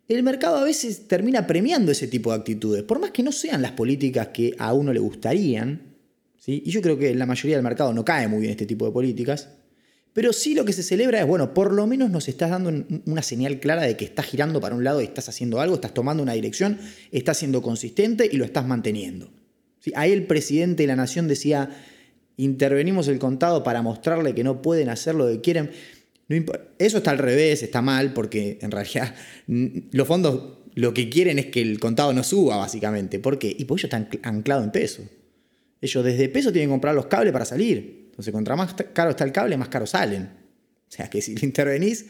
el 0.07 0.23
mercado 0.23 0.57
a 0.57 0.63
veces 0.63 1.07
termina 1.07 1.45
premiando 1.45 1.91
ese 1.91 2.07
tipo 2.07 2.31
de 2.31 2.37
actitudes, 2.37 2.81
por 2.81 2.97
más 2.97 3.11
que 3.11 3.21
no 3.21 3.31
sean 3.31 3.61
las 3.61 3.73
políticas 3.73 4.29
que 4.29 4.55
a 4.57 4.73
uno 4.73 4.91
le 4.91 4.99
gustarían. 4.99 5.97
¿sí? 6.39 6.63
Y 6.65 6.71
yo 6.71 6.81
creo 6.81 6.97
que 6.97 7.13
la 7.13 7.27
mayoría 7.27 7.57
del 7.57 7.63
mercado 7.63 7.93
no 7.93 8.03
cae 8.03 8.27
muy 8.27 8.39
bien 8.39 8.49
este 8.49 8.65
tipo 8.65 8.87
de 8.87 8.91
políticas. 8.91 9.49
Pero 10.15 10.31
sí 10.31 10.55
lo 10.55 10.63
que 10.63 10.71
se 10.71 10.81
celebra 10.81 11.19
es, 11.19 11.27
bueno, 11.27 11.53
por 11.53 11.73
lo 11.73 11.85
menos 11.87 12.09
nos 12.09 12.29
estás 12.29 12.49
dando 12.49 12.85
una 13.05 13.21
señal 13.21 13.59
clara 13.59 13.81
de 13.81 13.97
que 13.97 14.05
estás 14.05 14.25
girando 14.25 14.61
para 14.61 14.73
un 14.73 14.85
lado 14.85 15.01
y 15.01 15.03
estás 15.03 15.27
haciendo 15.27 15.59
algo, 15.59 15.75
estás 15.75 15.93
tomando 15.93 16.23
una 16.23 16.31
dirección, 16.31 16.79
estás 17.11 17.35
siendo 17.35 17.61
consistente 17.61 18.29
y 18.31 18.37
lo 18.37 18.45
estás 18.45 18.65
manteniendo. 18.65 19.29
Ahí 19.93 20.13
el 20.13 20.25
presidente 20.25 20.83
de 20.83 20.87
la 20.87 20.95
nación 20.95 21.27
decía, 21.27 21.69
intervenimos 22.37 23.09
el 23.09 23.19
contado 23.19 23.61
para 23.61 23.81
mostrarle 23.81 24.33
que 24.33 24.45
no 24.45 24.61
pueden 24.61 24.87
hacer 24.87 25.15
lo 25.15 25.27
que 25.27 25.41
quieren. 25.41 25.71
Eso 26.79 26.99
está 26.99 27.11
al 27.11 27.17
revés, 27.17 27.61
está 27.61 27.81
mal, 27.81 28.13
porque 28.13 28.57
en 28.61 28.71
realidad 28.71 29.13
los 29.47 30.07
fondos 30.07 30.59
lo 30.75 30.93
que 30.93 31.09
quieren 31.09 31.39
es 31.39 31.47
que 31.47 31.61
el 31.61 31.77
contado 31.77 32.13
no 32.13 32.23
suba, 32.23 32.55
básicamente. 32.55 33.19
¿Por 33.19 33.37
qué? 33.37 33.49
Y 33.49 33.65
porque 33.65 33.81
ellos 33.81 33.93
están 33.93 34.07
anclados 34.23 34.63
en 34.63 34.71
peso. 34.71 35.03
Ellos 35.81 36.05
desde 36.05 36.29
peso 36.29 36.53
tienen 36.53 36.69
que 36.69 36.73
comprar 36.73 36.95
los 36.95 37.07
cables 37.07 37.33
para 37.33 37.43
salir. 37.43 38.04
Entonces, 38.15 38.31
contra 38.31 38.55
más 38.55 38.73
caro 38.93 39.09
está 39.09 39.25
el 39.25 39.33
cable, 39.33 39.57
más 39.57 39.67
caro 39.67 39.85
salen. 39.85 40.29
O 40.87 40.91
sea, 40.91 41.09
que 41.09 41.21
si 41.21 41.35
le 41.35 41.45
intervenís, 41.45 42.05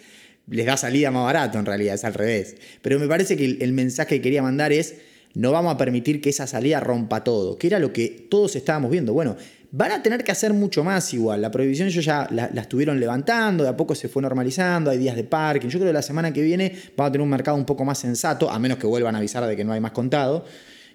les 0.48 0.68
da 0.68 0.78
salida 0.78 1.10
más 1.10 1.24
barato 1.24 1.58
en 1.58 1.66
realidad, 1.66 1.96
es 1.96 2.06
al 2.06 2.14
revés. 2.14 2.58
Pero 2.84 3.00
me 3.00 3.08
parece 3.08 3.36
que 3.36 3.58
el, 3.60 3.74
mensaje 3.74 4.18
que 4.18 4.22
quería 4.22 4.44
mandar 4.44 4.72
es, 4.72 4.98
no 5.34 5.52
vamos 5.52 5.74
a 5.74 5.78
permitir 5.78 6.22
que 6.22 6.30
esa 6.30 6.46
salida 6.46 6.80
rompa 6.80 7.24
todo, 7.24 7.58
que 7.58 7.66
era 7.66 7.80
lo 7.80 7.92
que 7.92 8.28
todos 8.30 8.56
estábamos 8.56 8.92
viendo. 8.92 9.14
Bueno, 9.14 9.36
van 9.72 9.94
a 9.94 10.04
tener 10.04 10.24
que 10.24 10.32
hacer 10.32 10.54
mucho 10.54 10.84
más 10.84 11.12
igual. 11.16 11.42
La 11.42 11.50
prohibición 11.50 11.90
yo 11.90 12.02
ya 12.02 12.28
la, 12.30 12.52
la, 12.54 12.62
estuvieron 12.62 13.00
levantando, 13.00 13.64
de 13.64 13.72
a 13.72 13.76
poco 13.76 13.96
se 13.96 14.08
fue 14.08 14.22
normalizando, 14.22 14.92
hay 14.92 15.00
días 15.00 15.16
de 15.16 15.24
parking. 15.24 15.70
Yo 15.70 15.80
creo 15.80 15.90
que 15.90 15.94
la 15.94 16.04
semana 16.04 16.32
que 16.32 16.44
viene 16.44 16.72
vamos 16.96 17.10
a 17.10 17.12
tener 17.14 17.24
un 17.24 17.32
mercado 17.32 17.58
un 17.58 17.66
poco 17.66 17.84
más 17.84 17.98
sensato, 17.98 18.52
a 18.52 18.60
menos 18.60 18.78
que 18.78 18.86
vuelvan 18.86 19.16
a 19.16 19.18
avisar 19.18 19.44
de 19.48 19.56
que 19.56 19.64
no 19.64 19.74
hay 19.74 19.82
más 19.82 19.92
contado. 19.92 20.46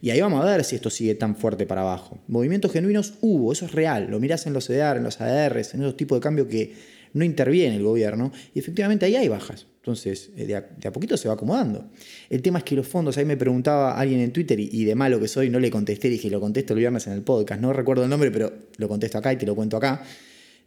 Y 0.03 0.11
ahí 0.11 0.21
vamos 0.21 0.43
a 0.43 0.47
ver 0.47 0.65
si 0.65 0.77
esto 0.77 0.91
sigue 0.91 1.15
tan 1.15 1.37
fuerte 1.37 1.67
para 1.67 1.83
abajo. 1.83 2.19
Movimientos 2.27 2.73
genuinos 2.73 3.15
hubo, 3.21 3.53
eso 3.53 3.67
es 3.67 3.73
real. 3.73 4.09
Lo 4.11 4.19
mirás 4.19 4.47
en 4.47 4.53
los 4.55 4.67
CDR, 4.67 4.97
en 4.97 5.03
los 5.03 5.21
ADRs, 5.21 5.75
en 5.75 5.83
esos 5.83 5.97
tipos 5.97 6.17
de 6.19 6.23
cambio 6.23 6.49
que 6.49 6.75
no 7.13 7.25
interviene 7.25 7.77
el 7.77 7.83
gobierno. 7.83 8.33
Y 8.55 8.59
efectivamente 8.59 9.07
ahí 9.07 9.17
hay 9.17 9.29
bajas. 9.29 9.67
Entonces, 9.77 10.31
eh, 10.37 10.47
de 10.47 10.57
a, 10.57 10.93
poquito 10.93 11.17
se 11.17 11.29
va 11.29 11.35
acomodando. 11.35 11.91
El 12.29 12.43
tema 12.43 12.59
es 12.59 12.65
que 12.65 12.77
los 12.77 12.87
fondos, 12.87 13.17
ahí 13.19 13.25
me 13.25 13.37
preguntaba 13.37 13.99
alguien 13.99 14.21
en 14.21 14.33
Twitter 14.33 14.59
y, 14.61 14.85
de 14.85 14.95
malo 14.95 15.21
que 15.21 15.29
soy, 15.29 15.51
no 15.51 15.59
le 15.59 15.71
contesté, 15.71 16.09
dije, 16.09 16.31
lo 16.31 16.41
contesto 16.41 16.75
el 16.75 16.81
viernes 16.81 17.07
en 17.07 17.15
el 17.15 17.23
podcast. 17.23 17.61
No 17.61 17.73
recuerdo 17.73 18.05
el 18.05 18.11
nombre, 18.11 18.31
pero 18.31 18.53
lo 18.77 18.89
contesto 18.89 19.19
acá 19.19 19.33
y 19.33 19.37
te 19.37 19.47
lo 19.47 19.55
cuento 19.55 19.77
acá. 19.77 20.03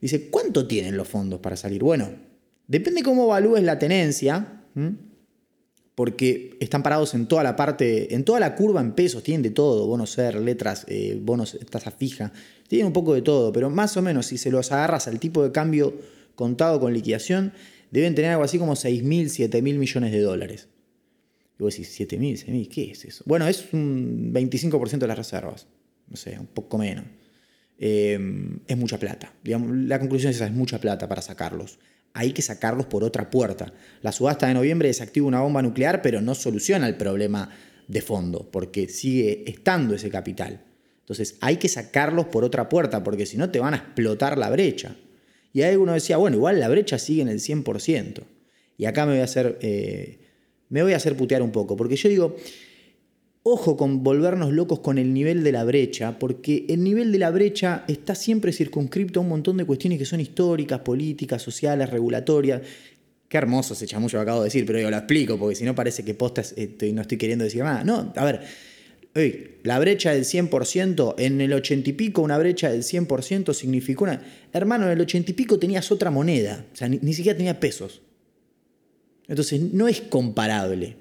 Dice, 0.01 0.29
¿cuánto 0.29 0.67
tienen 0.67 0.97
los 0.97 1.07
fondos 1.07 1.39
para 1.39 1.55
salir? 1.55 1.83
Bueno, 1.83 2.09
depende 2.67 3.03
cómo 3.03 3.25
evalúes 3.25 3.63
la 3.63 3.79
tenencia 3.79 4.63
porque 5.95 6.57
están 6.59 6.81
parados 6.81 7.13
en 7.13 7.27
toda 7.27 7.43
la 7.43 7.55
parte, 7.55 8.15
en 8.15 8.23
toda 8.23 8.39
la 8.39 8.55
curva 8.55 8.81
en 8.81 8.93
pesos, 8.93 9.23
tienen 9.23 9.43
de 9.43 9.51
todo, 9.51 9.85
bonos 9.85 10.12
ser, 10.12 10.35
letras, 10.35 10.85
eh, 10.88 11.19
bonos, 11.21 11.57
tasa 11.69 11.91
fija, 11.91 12.31
tienen 12.67 12.88
un 12.88 12.93
poco 12.93 13.13
de 13.13 13.21
todo, 13.21 13.53
pero 13.53 13.69
más 13.69 13.95
o 13.97 14.01
menos 14.01 14.27
si 14.27 14.38
se 14.38 14.50
los 14.50 14.71
agarras 14.71 15.07
al 15.07 15.19
tipo 15.19 15.43
de 15.43 15.51
cambio 15.51 15.93
contado 16.35 16.79
con 16.79 16.93
liquidación, 16.93 17.53
deben 17.91 18.15
tener 18.15 18.31
algo 18.31 18.43
así 18.43 18.57
como 18.57 18.73
6.000, 18.73 19.50
7.000 19.50 19.62
millones 19.62 20.12
de 20.12 20.21
dólares. 20.21 20.67
Y 21.59 21.63
vos 21.63 21.77
decís, 21.77 22.00
7.000, 22.00 22.45
6.000, 22.45 22.67
¿qué 22.69 22.91
es 22.91 23.05
eso? 23.05 23.23
Bueno, 23.27 23.47
es 23.47 23.71
un 23.71 24.33
25% 24.33 24.97
de 24.97 25.07
las 25.07 25.17
reservas, 25.17 25.67
no 26.07 26.15
sé, 26.15 26.39
un 26.39 26.47
poco 26.47 26.79
menos. 26.79 27.05
Eh, 27.77 28.17
es 28.67 28.77
mucha 28.77 28.97
plata. 28.97 29.33
la 29.43 30.00
conclusión 30.00 30.31
es 30.31 30.38
esa, 30.38 30.47
es 30.47 30.53
mucha 30.53 30.79
plata 30.79 31.07
para 31.07 31.21
sacarlos 31.21 31.77
hay 32.13 32.32
que 32.32 32.41
sacarlos 32.41 32.86
por 32.86 33.03
otra 33.03 33.29
puerta. 33.29 33.74
La 34.01 34.12
subasta 34.12 34.48
de 34.48 34.53
noviembre 34.53 34.88
desactiva 34.88 35.27
una 35.27 35.41
bomba 35.41 35.62
nuclear, 35.62 36.01
pero 36.01 36.22
no 36.22 36.36
soluciona 36.36 36.88
el 36.88 36.96
problema 36.96 37.50
de 37.88 38.01
fondo, 38.01 38.50
porque 38.51 38.88
sigue 38.88 39.43
estando 39.48 39.96
ese 39.96 40.10
capital. 40.10 40.62
Entonces 41.00 41.38
hay 41.41 41.58
que 41.58 41.67
sacarlos 41.67 42.27
por 42.27 42.43
otra 42.43 42.70
puerta, 42.70 43.03
porque 43.03 43.25
si 43.25 43.38
no 43.38 43.50
te 43.50 43.60
van 43.60 43.74
a 43.74 43.77
explotar 43.77 44.38
la 44.38 44.50
brecha. 44.50 44.96
Y 45.51 45.63
ahí 45.63 45.75
uno 45.75 45.93
decía, 45.93 46.17
bueno, 46.17 46.38
igual 46.38 46.60
la 46.60 46.70
brecha 46.70 46.98
sigue 46.98 47.24
en 47.24 47.27
el 47.27 47.39
100%. 47.39 48.24
Y 48.77 48.86
acá 48.86 49.05
me 49.05 49.13
voy 49.13 49.22
a 49.22 49.25
hacer, 49.25 49.58
eh, 49.62 50.20
me 50.70 50.82
voy 50.82 50.93
a 50.93 50.98
hacer 50.98 51.17
putear 51.17 51.41
un 51.41 51.51
poco, 51.51 51.75
porque 51.75 51.96
yo 51.96 52.10
digo, 52.10 52.36
ojo 53.43 53.75
con 53.75 54.03
volvernos 54.03 54.53
locos 54.53 54.79
con 54.79 54.97
el 54.97 55.13
nivel 55.13 55.43
de 55.43 55.51
la 55.51 55.63
brecha, 55.65 56.17
porque 56.17 56.65
el 56.69 56.83
nivel 56.83 57.12
de 57.12 57.19
la 57.19 57.29
brecha 57.29 57.83
está 57.88 58.15
siempre 58.15 58.53
circunscripto 58.53 59.19
a 59.19 59.23
un 59.23 59.29
montón 59.29 59.57
de 59.57 59.65
cuestiones 59.65 60.00
que 60.00 60.05
son 60.05 60.21
históricas, 60.21 60.79
políticas, 60.79 61.41
sociales, 61.41 61.89
regulatorias. 61.89 62.62
Qué 63.27 63.38
hermoso 63.38 63.73
ese 63.73 63.85
chamullo 63.85 64.19
que 64.19 64.23
acabo 64.23 64.39
de 64.39 64.45
decir, 64.45 64.65
pero 64.65 64.79
yo 64.79 64.89
lo 64.89 64.97
explico, 64.97 65.38
porque 65.38 65.55
si 65.55 65.65
no 65.65 65.75
parece 65.75 66.03
que 66.05 66.13
postas 66.13 66.55
no 66.93 67.01
estoy 67.01 67.17
queriendo 67.17 67.43
decir 67.43 67.63
nada. 67.63 67.83
No, 67.83 68.13
a 68.15 68.25
ver, 68.25 68.41
la 69.63 69.79
brecha 69.79 70.12
del 70.12 70.23
100%, 70.23 71.15
en 71.19 71.39
el 71.39 71.53
80 71.53 71.89
y 71.89 71.93
pico 71.93 72.21
una 72.21 72.38
brecha 72.38 72.71
del 72.71 72.83
100% 72.83 73.53
significó 73.53 74.05
una... 74.05 74.23
Hermano, 74.51 74.85
en 74.85 74.91
el 74.91 75.01
80 75.01 75.31
y 75.31 75.33
pico 75.33 75.59
tenías 75.59 75.91
otra 75.91 76.09
moneda, 76.09 76.65
o 76.73 76.75
sea, 76.75 76.88
ni, 76.88 77.13
siquiera 77.13 77.38
tenía 77.38 77.59
pesos. 77.59 78.01
Entonces, 79.27 79.62
no 79.62 79.88
es 79.88 80.01
comparable. 80.01 80.97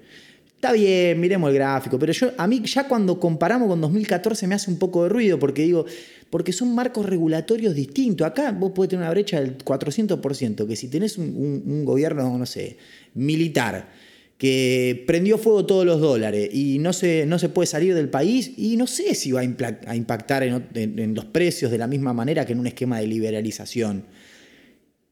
Está 0.63 0.71
bien, 0.71 1.19
miremos 1.19 1.49
el 1.49 1.55
gráfico, 1.55 1.99
pero 1.99 2.13
yo 2.13 2.31
a 2.37 2.47
mí 2.47 2.61
ya 2.63 2.87
cuando 2.87 3.19
comparamos 3.19 3.67
con 3.67 3.81
2014 3.81 4.47
me 4.47 4.55
hace 4.55 4.71
un 4.71 4.79
poco 4.79 5.03
de 5.03 5.09
ruido 5.09 5.37
porque 5.37 5.63
digo, 5.63 5.85
porque 6.29 6.53
son 6.53 6.73
marcos 6.73 7.05
regulatorios 7.05 7.75
distintos. 7.75 8.25
Acá 8.25 8.53
vos 8.53 8.71
podés 8.71 8.91
tener 8.91 9.03
una 9.03 9.09
brecha 9.11 9.41
del 9.41 9.57
400%, 9.57 10.65
que 10.65 10.77
si 10.77 10.87
tenés 10.87 11.17
un 11.17 11.83
gobierno, 11.83 12.37
no 12.37 12.45
sé, 12.45 12.77
militar, 13.13 13.89
que 14.37 15.03
prendió 15.05 15.37
fuego 15.37 15.65
todos 15.65 15.85
los 15.85 15.99
dólares 15.99 16.49
y 16.53 16.79
no 16.79 16.93
se, 16.93 17.25
no 17.25 17.39
se 17.39 17.49
puede 17.49 17.67
salir 17.67 17.93
del 17.93 18.07
país 18.07 18.53
y 18.55 18.77
no 18.77 18.87
sé 18.87 19.15
si 19.15 19.33
va 19.33 19.41
a, 19.41 19.95
impactar 19.95 20.43
en, 20.43 21.13
los 21.13 21.25
precios 21.25 21.71
de 21.71 21.77
la 21.77 21.87
misma 21.87 22.13
manera 22.13 22.45
que 22.45 22.53
en 22.53 22.59
un 22.59 22.67
esquema 22.67 23.01
de 23.01 23.07
liberalización. 23.07 24.05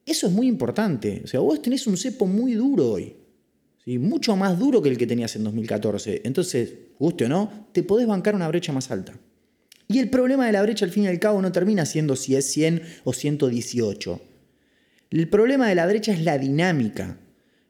Eso 0.06 0.28
es 0.28 0.32
muy 0.32 0.48
importante. 0.48 1.22
O 1.26 1.28
sea, 1.28 1.42
vos 1.42 1.62
tenés 1.62 1.88
un 1.88 1.98
cepo 1.98 2.26
muy 2.26 2.54
duro 2.54 2.92
hoy. 2.92 3.16
¿Sí? 3.84 4.00
Mucho 4.00 4.36
más 4.36 4.60
duro 4.60 4.82
que 4.82 4.90
el 4.90 4.98
que 4.98 5.08
tenías 5.08 5.36
en 5.36 5.44
2014. 5.44 6.22
Entonces, 6.26 6.74
guste 7.00 7.26
o 7.26 7.30
no, 7.30 7.68
te 7.72 7.84
podés 7.84 8.08
bancar 8.08 8.36
una 8.36 8.48
brecha 8.48 8.74
más 8.74 8.92
alta. 8.92 9.14
Y 9.88 10.00
el 10.00 10.10
problema 10.10 10.46
de 10.46 10.54
la 10.54 10.62
brecha 10.62 10.86
al 10.86 10.92
fin 10.92 11.04
y 11.04 11.08
al 11.08 11.20
cabo 11.20 11.42
no 11.42 11.52
termina 11.52 11.86
siendo 11.86 12.16
si 12.16 12.36
es 12.36 12.46
100 12.52 12.82
o 13.04 13.14
118. 13.14 14.22
El 15.10 15.28
problema 15.28 15.68
de 15.68 15.76
la 15.76 15.86
brecha 15.86 16.14
es 16.14 16.24
la 16.24 16.38
dinámica. 16.38 17.18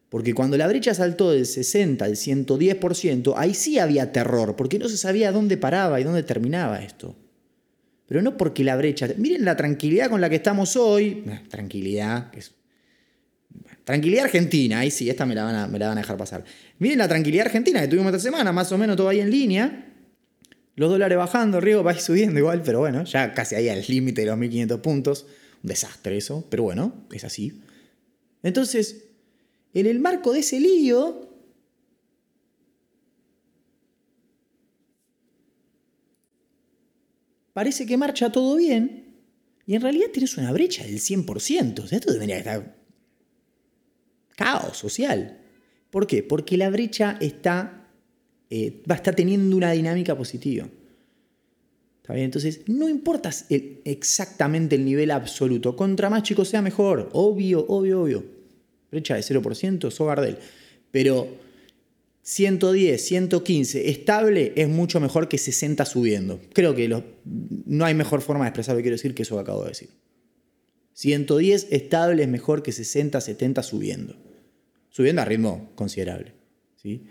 Porque 0.10 0.34
cuando 0.34 0.58
la 0.58 0.68
brecha 0.68 0.94
saltó 0.94 1.32
del 1.32 1.46
60 1.46 2.03
al 2.03 2.18
110%, 2.18 3.34
ahí 3.38 3.53
sí 3.53 3.80
había 3.80 4.12
terror, 4.12 4.58
porque 4.58 4.77
no 4.77 4.89
se 4.89 4.98
sabía 4.98 5.32
dónde 5.32 5.56
paraba 5.56 6.01
y 6.01 6.03
dónde 6.03 6.22
terminaba 6.22 6.84
esto. 6.84 7.15
Pero 8.08 8.22
no 8.22 8.36
porque 8.36 8.65
la 8.65 8.75
brecha... 8.75 9.08
Miren 9.18 9.46
la 9.46 9.56
tranquilidad 9.56 10.10
con 10.10 10.20
la 10.20 10.30
que 10.30 10.36
estamos 10.36 10.75
hoy. 10.75 11.24
Tranquilidad, 11.50 12.30
Tranquilidad 13.84 14.26
argentina, 14.26 14.80
ahí 14.80 14.92
sí, 14.92 15.10
esta 15.10 15.26
me 15.26 15.34
la, 15.34 15.44
van 15.44 15.82
a, 15.82 15.96
dejar 15.96 16.18
pasar. 16.18 16.44
Miren 16.78 17.00
la 17.00 17.08
tranquilidad 17.08 17.48
argentina 17.48 17.82
que 17.82 17.88
tuvimos 17.88 18.14
esta 18.14 18.20
semana, 18.20 18.52
más 18.52 18.72
o 18.72 18.78
menos 18.78 18.96
todo 18.96 19.10
ahí 19.10 19.20
en 19.20 19.32
línea. 19.32 19.88
Los 20.76 20.90
dólares 20.90 21.18
bajando, 21.18 21.58
el 21.58 21.64
riesgo 21.64 21.84
va 21.84 21.98
subiendo 21.98 22.40
igual, 22.40 22.62
pero 22.64 22.80
bueno, 22.80 23.04
ya 23.04 23.34
casi 23.34 23.56
ahí 23.56 23.70
al 23.70 23.84
límite 23.88 24.22
de 24.22 24.28
los 24.28 24.38
1500 24.38 24.80
puntos. 24.82 25.26
Un 25.64 25.68
desastre 25.68 26.18
eso, 26.18 26.46
pero 26.50 26.64
bueno, 26.64 27.06
es 27.12 27.24
así. 27.24 27.62
Entonces, 28.44 29.06
en 29.74 29.86
el 29.86 30.00
marco 30.00 30.32
de 30.32 30.40
ese 30.40 30.60
lío, 30.60 31.30
parece 37.54 37.86
que 37.86 37.98
marcha 37.98 38.32
todo 38.32 38.56
bien 38.56 39.02
y 39.66 39.76
en 39.76 39.82
realidad 39.82 40.08
tienes 40.12 40.38
una 40.38 40.52
brecha 40.52 40.84
del 40.84 41.00
100%. 41.00 41.80
O 41.84 41.88
sea, 41.88 41.98
esto 41.98 42.14
debería 42.14 42.38
estar 42.38 42.81
caos 44.43 44.77
social. 44.77 45.38
¿Por 45.89 46.07
qué? 46.07 46.24
Porque 46.24 46.57
la 46.57 46.69
brecha 46.69 47.17
está, 47.19 47.88
eh, 48.50 48.81
va 48.89 48.95
a 48.95 49.01
teniendo 49.01 49.55
una 49.55 49.71
dinámica 49.71 50.15
positiva. 50.15 50.67
¿Está 52.01 52.13
bien? 52.13 52.25
Entonces, 52.25 52.62
no 52.67 52.89
importa 52.89 53.29
exactamente 53.50 54.75
el 54.75 54.86
nivel 54.86 55.12
absoluto. 55.12 55.75
Contra 55.75 56.10
más 56.10 56.24
chico 56.24 56.45
sea 56.45 56.62
mejor. 56.62 57.10
Obvio, 57.13 57.65
obvio, 57.67 58.01
obvio 58.01 58.41
brecha 58.91 59.15
de 59.15 59.21
0%, 59.21 59.89
Sogardel. 59.89 60.38
Pero 60.91 61.27
110, 62.24 63.03
115 63.03 63.89
estable 63.89 64.53
es 64.55 64.67
mucho 64.67 65.00
mejor 65.00 65.27
que 65.27 65.38
60 65.38 65.86
subiendo. 65.86 66.39
Creo 66.53 66.75
que 66.75 67.03
no 67.65 67.86
hay 67.86 67.93
mejor 67.93 68.21
forma 68.21 68.45
de 68.45 68.50
expresar 68.50 68.75
lo 68.75 68.79
que 68.79 68.83
quiero 68.83 68.98
decir 68.98 69.15
que 69.15 69.24
eso 69.24 69.36
que 69.36 69.41
acabo 69.41 69.63
de 69.63 69.69
decir. 69.69 69.89
110 70.93 71.67
estable 71.71 72.24
es 72.24 72.29
mejor 72.29 72.62
que 72.62 72.74
60, 72.74 73.19
70 73.21 73.63
subiendo. 73.63 74.15
Subiendo 75.01 75.24
a 75.24 75.25
ritmo 75.25 75.72
considerable. 75.74 76.31
¿sí? 76.75 77.05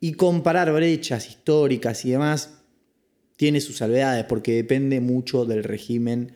Y 0.00 0.14
comparar 0.14 0.72
brechas 0.72 1.28
históricas 1.28 2.04
y 2.04 2.10
demás 2.10 2.58
tiene 3.36 3.60
sus 3.60 3.76
salvedades 3.76 4.24
porque 4.24 4.56
depende 4.56 4.98
mucho 4.98 5.44
del 5.44 5.62
régimen 5.62 6.32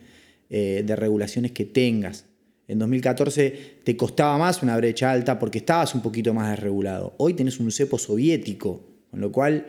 eh, 0.49 0.83
de 0.85 0.95
regulaciones 0.95 1.51
que 1.51 1.65
tengas. 1.65 2.27
En 2.69 2.79
2014 2.79 3.79
te 3.83 3.97
costaba 3.97 4.37
más 4.37 4.63
una 4.63 4.77
brecha 4.77 5.11
alta 5.11 5.37
porque 5.37 5.57
estabas 5.57 5.93
un 5.95 6.01
poquito 6.01 6.33
más 6.33 6.49
desregulado. 6.51 7.13
Hoy 7.17 7.33
tenés 7.33 7.59
un 7.59 7.69
cepo 7.73 7.97
soviético, 7.97 8.81
con 9.09 9.19
lo 9.19 9.33
cual 9.33 9.67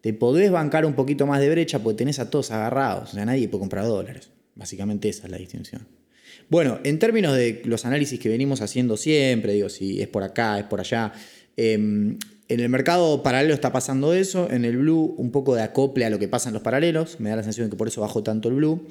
te 0.00 0.12
podés 0.12 0.50
bancar 0.50 0.84
un 0.86 0.94
poquito 0.94 1.24
más 1.24 1.38
de 1.38 1.50
brecha 1.50 1.78
porque 1.78 1.98
tenés 1.98 2.18
a 2.18 2.30
todos 2.30 2.50
agarrados. 2.50 3.10
O 3.10 3.14
sea, 3.14 3.24
nadie 3.24 3.46
puede 3.46 3.60
comprar 3.60 3.84
dólares. 3.84 4.30
Básicamente 4.56 5.08
esa 5.08 5.26
es 5.26 5.30
la 5.30 5.38
distinción. 5.38 5.99
Bueno, 6.48 6.80
en 6.84 6.98
términos 6.98 7.36
de 7.36 7.62
los 7.64 7.84
análisis 7.84 8.18
que 8.18 8.28
venimos 8.28 8.60
haciendo 8.60 8.96
siempre, 8.96 9.52
digo, 9.52 9.68
si 9.68 10.00
es 10.00 10.08
por 10.08 10.22
acá, 10.22 10.58
es 10.58 10.64
por 10.64 10.80
allá, 10.80 11.12
em, 11.56 12.18
en 12.48 12.60
el 12.60 12.68
mercado 12.68 13.22
paralelo 13.22 13.54
está 13.54 13.72
pasando 13.72 14.12
eso, 14.12 14.48
en 14.50 14.64
el 14.64 14.78
blue 14.78 15.14
un 15.16 15.30
poco 15.30 15.54
de 15.54 15.62
acople 15.62 16.04
a 16.04 16.10
lo 16.10 16.18
que 16.18 16.28
pasa 16.28 16.48
en 16.48 16.54
los 16.54 16.62
paralelos, 16.62 17.20
me 17.20 17.30
da 17.30 17.36
la 17.36 17.42
sensación 17.42 17.66
de 17.66 17.70
que 17.70 17.76
por 17.76 17.88
eso 17.88 18.00
bajó 18.00 18.22
tanto 18.22 18.48
el 18.48 18.56
blue. 18.56 18.86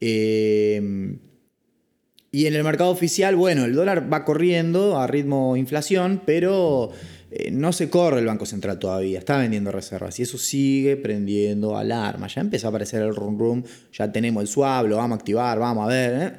Eh, 0.00 1.18
y 2.34 2.46
en 2.46 2.54
el 2.56 2.64
mercado 2.64 2.90
oficial, 2.90 3.36
bueno, 3.36 3.64
el 3.64 3.74
dólar 3.74 4.12
va 4.12 4.24
corriendo 4.24 4.98
a 4.98 5.06
ritmo 5.06 5.56
inflación, 5.56 6.20
pero 6.26 6.90
eh, 7.30 7.52
no 7.52 7.72
se 7.72 7.88
corre 7.88 8.18
el 8.18 8.26
Banco 8.26 8.44
Central 8.44 8.80
todavía, 8.80 9.20
está 9.20 9.38
vendiendo 9.38 9.70
reservas 9.70 10.18
y 10.18 10.22
eso 10.22 10.36
sigue 10.36 10.96
prendiendo 10.96 11.76
alarma. 11.76 12.26
Ya 12.26 12.40
empezó 12.40 12.66
a 12.66 12.70
aparecer 12.70 13.02
el 13.02 13.14
rum 13.14 13.38
rum, 13.38 13.62
ya 13.92 14.10
tenemos 14.10 14.40
el 14.40 14.48
swap, 14.48 14.88
lo 14.88 14.96
vamos 14.96 15.16
a 15.16 15.18
activar, 15.20 15.60
vamos 15.60 15.84
a 15.84 15.88
ver. 15.88 16.22
¿eh? 16.22 16.32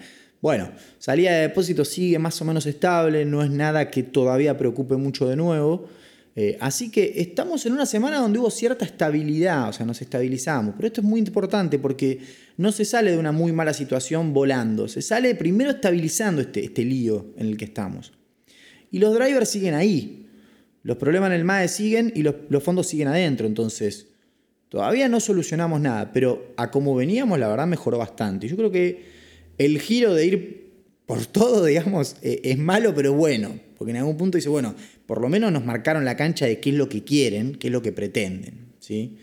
Bueno, 0.45 0.69
salida 0.99 1.31
de 1.31 1.41
depósito 1.41 1.83
sigue 1.83 2.19
más 2.19 2.39
o 2.39 2.45
menos 2.45 2.67
estable, 2.67 3.25
no 3.25 3.41
es 3.41 3.49
nada 3.49 3.89
que 3.89 4.03
todavía 4.03 4.55
preocupe 4.55 4.95
mucho 4.95 5.27
de 5.27 5.35
nuevo. 5.35 5.87
Eh, 6.35 6.55
así 6.61 6.91
que 6.91 7.13
estamos 7.15 7.65
en 7.65 7.73
una 7.73 7.87
semana 7.87 8.19
donde 8.19 8.37
hubo 8.37 8.51
cierta 8.51 8.85
estabilidad, 8.85 9.69
o 9.69 9.73
sea, 9.73 9.87
nos 9.87 10.03
estabilizamos. 10.03 10.75
Pero 10.75 10.85
esto 10.85 11.01
es 11.01 11.07
muy 11.07 11.19
importante 11.19 11.79
porque 11.79 12.19
no 12.57 12.71
se 12.71 12.85
sale 12.85 13.09
de 13.09 13.17
una 13.17 13.31
muy 13.31 13.53
mala 13.53 13.73
situación 13.73 14.33
volando, 14.33 14.87
se 14.87 15.01
sale 15.01 15.33
primero 15.33 15.71
estabilizando 15.71 16.41
este, 16.41 16.63
este 16.63 16.85
lío 16.85 17.33
en 17.37 17.47
el 17.47 17.57
que 17.57 17.65
estamos. 17.65 18.13
Y 18.91 18.99
los 18.99 19.15
drivers 19.15 19.49
siguen 19.49 19.73
ahí. 19.73 20.27
Los 20.83 20.97
problemas 20.97 21.31
en 21.31 21.37
el 21.37 21.43
MAE 21.43 21.67
siguen 21.67 22.13
y 22.15 22.21
los, 22.21 22.35
los 22.49 22.61
fondos 22.61 22.85
siguen 22.85 23.07
adentro. 23.07 23.47
Entonces, 23.47 24.09
todavía 24.69 25.09
no 25.09 25.19
solucionamos 25.19 25.81
nada, 25.81 26.11
pero 26.13 26.53
a 26.55 26.69
como 26.69 26.93
veníamos, 26.93 27.39
la 27.39 27.47
verdad 27.47 27.65
mejoró 27.65 27.97
bastante. 27.97 28.47
Yo 28.47 28.55
creo 28.55 28.69
que 28.69 29.14
el 29.57 29.79
giro 29.79 30.13
de 30.13 30.25
ir 30.25 30.65
por 31.05 31.25
todo, 31.25 31.65
digamos, 31.65 32.15
eh, 32.21 32.41
es 32.43 32.57
malo, 32.57 32.93
pero 32.95 33.13
bueno. 33.13 33.59
Porque 33.77 33.91
en 33.91 33.97
algún 33.97 34.17
punto 34.17 34.37
dice, 34.37 34.49
bueno, 34.49 34.75
por 35.05 35.21
lo 35.21 35.29
menos 35.29 35.51
nos 35.51 35.65
marcaron 35.65 36.05
la 36.05 36.15
cancha 36.15 36.45
de 36.45 36.59
qué 36.59 36.69
es 36.69 36.75
lo 36.75 36.89
que 36.89 37.03
quieren, 37.03 37.55
qué 37.55 37.67
es 37.67 37.73
lo 37.73 37.81
que 37.81 37.91
pretenden. 37.91 38.73
¿sí? 38.79 39.17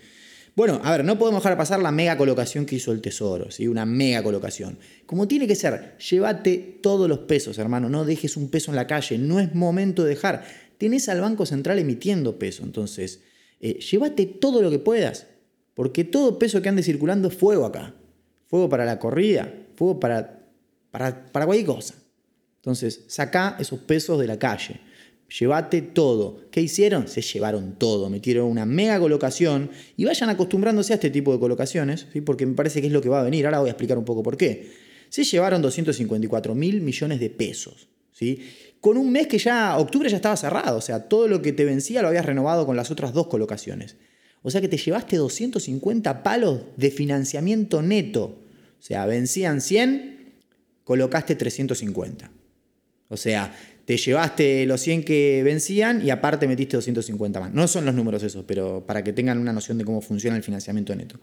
Bueno, 0.55 0.79
a 0.83 0.91
ver, 0.91 1.03
no 1.03 1.17
podemos 1.17 1.41
dejar 1.41 1.57
pasar 1.57 1.81
la 1.81 1.91
mega 1.91 2.17
colocación 2.17 2.65
que 2.65 2.75
hizo 2.75 2.91
el 2.91 3.01
Tesoro, 3.01 3.49
¿sí? 3.49 3.67
una 3.67 3.85
mega 3.85 4.21
colocación. 4.21 4.77
Como 5.05 5.27
tiene 5.27 5.47
que 5.47 5.55
ser, 5.55 5.97
llévate 5.97 6.79
todos 6.81 7.09
los 7.09 7.19
pesos, 7.19 7.57
hermano, 7.57 7.89
no 7.89 8.05
dejes 8.05 8.37
un 8.37 8.49
peso 8.49 8.71
en 8.71 8.75
la 8.75 8.85
calle, 8.85 9.17
no 9.17 9.39
es 9.39 9.55
momento 9.55 10.03
de 10.03 10.09
dejar. 10.09 10.45
Tenés 10.77 11.09
al 11.09 11.21
Banco 11.21 11.45
Central 11.45 11.79
emitiendo 11.79 12.37
peso, 12.37 12.63
entonces, 12.63 13.21
eh, 13.61 13.79
llévate 13.79 14.27
todo 14.27 14.61
lo 14.61 14.69
que 14.69 14.79
puedas, 14.79 15.25
porque 15.73 16.03
todo 16.03 16.37
peso 16.37 16.61
que 16.61 16.69
ande 16.69 16.83
circulando 16.83 17.29
es 17.29 17.33
fuego 17.33 17.65
acá. 17.65 17.95
Fuego 18.45 18.69
para 18.69 18.85
la 18.85 18.99
corrida, 18.99 19.51
fuego 19.75 19.99
para, 19.99 20.47
para, 20.91 21.25
para 21.31 21.45
cualquier 21.45 21.67
cosa. 21.67 21.95
Entonces, 22.57 23.03
saca 23.07 23.57
esos 23.59 23.79
pesos 23.79 24.19
de 24.19 24.27
la 24.27 24.39
calle. 24.39 24.79
Llévate 25.39 25.81
todo. 25.81 26.41
¿Qué 26.51 26.61
hicieron? 26.61 27.07
Se 27.07 27.21
llevaron 27.21 27.75
todo. 27.77 28.09
Metieron 28.09 28.47
una 28.47 28.65
mega 28.65 28.99
colocación 28.99 29.71
y 29.97 30.05
vayan 30.05 30.29
acostumbrándose 30.29 30.93
a 30.93 30.95
este 30.95 31.09
tipo 31.09 31.33
de 31.33 31.39
colocaciones, 31.39 32.07
¿sí? 32.13 32.21
porque 32.21 32.45
me 32.45 32.53
parece 32.53 32.81
que 32.81 32.87
es 32.87 32.93
lo 32.93 33.01
que 33.01 33.09
va 33.09 33.21
a 33.21 33.23
venir. 33.23 33.45
Ahora 33.45 33.59
voy 33.59 33.69
a 33.69 33.71
explicar 33.71 33.97
un 33.97 34.05
poco 34.05 34.21
por 34.21 34.37
qué. 34.37 34.71
Se 35.09 35.23
llevaron 35.23 35.61
254 35.61 36.55
mil 36.55 36.81
millones 36.81 37.19
de 37.19 37.29
pesos. 37.29 37.87
¿sí? 38.11 38.39
Con 38.79 38.97
un 38.97 39.11
mes 39.11 39.27
que 39.27 39.39
ya, 39.39 39.77
octubre 39.77 40.07
ya 40.07 40.17
estaba 40.17 40.37
cerrado. 40.37 40.77
O 40.77 40.81
sea, 40.81 41.07
todo 41.07 41.27
lo 41.27 41.41
que 41.41 41.51
te 41.51 41.65
vencía 41.65 42.01
lo 42.01 42.09
habías 42.09 42.25
renovado 42.25 42.65
con 42.65 42.75
las 42.75 42.91
otras 42.91 43.13
dos 43.13 43.27
colocaciones. 43.27 43.95
O 44.43 44.51
sea 44.51 44.61
que 44.61 44.67
te 44.67 44.77
llevaste 44.77 45.17
250 45.17 46.21
palos 46.21 46.61
de 46.77 46.91
financiamiento 46.91 47.81
neto. 47.81 48.42
O 48.83 48.85
sea, 48.85 49.05
vencían 49.05 49.61
100, 49.61 50.33
colocaste 50.83 51.35
350. 51.35 52.29
O 53.07 53.15
sea, 53.15 53.55
te 53.85 53.95
llevaste 53.95 54.65
los 54.65 54.81
100 54.81 55.05
que 55.05 55.41
vencían 55.41 56.05
y 56.05 56.09
aparte 56.09 56.49
metiste 56.49 56.75
250 56.75 57.39
más. 57.39 57.53
No 57.53 57.65
son 57.69 57.85
los 57.85 57.95
números 57.95 58.23
esos, 58.23 58.43
pero 58.43 58.85
para 58.85 59.01
que 59.01 59.13
tengan 59.13 59.37
una 59.37 59.53
noción 59.53 59.77
de 59.77 59.85
cómo 59.85 60.01
funciona 60.01 60.35
el 60.35 60.43
financiamiento 60.43 60.93
neto. 60.97 61.17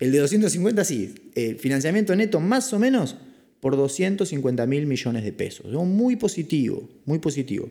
El 0.00 0.12
de 0.12 0.18
250 0.18 0.82
sí, 0.82 1.14
el 1.34 1.58
financiamiento 1.58 2.16
neto 2.16 2.40
más 2.40 2.72
o 2.72 2.78
menos 2.78 3.16
por 3.60 3.76
250 3.76 4.64
mil 4.64 4.86
millones 4.86 5.24
de 5.24 5.32
pesos. 5.34 5.70
Muy 5.70 6.16
positivo, 6.16 6.88
muy 7.04 7.18
positivo. 7.18 7.68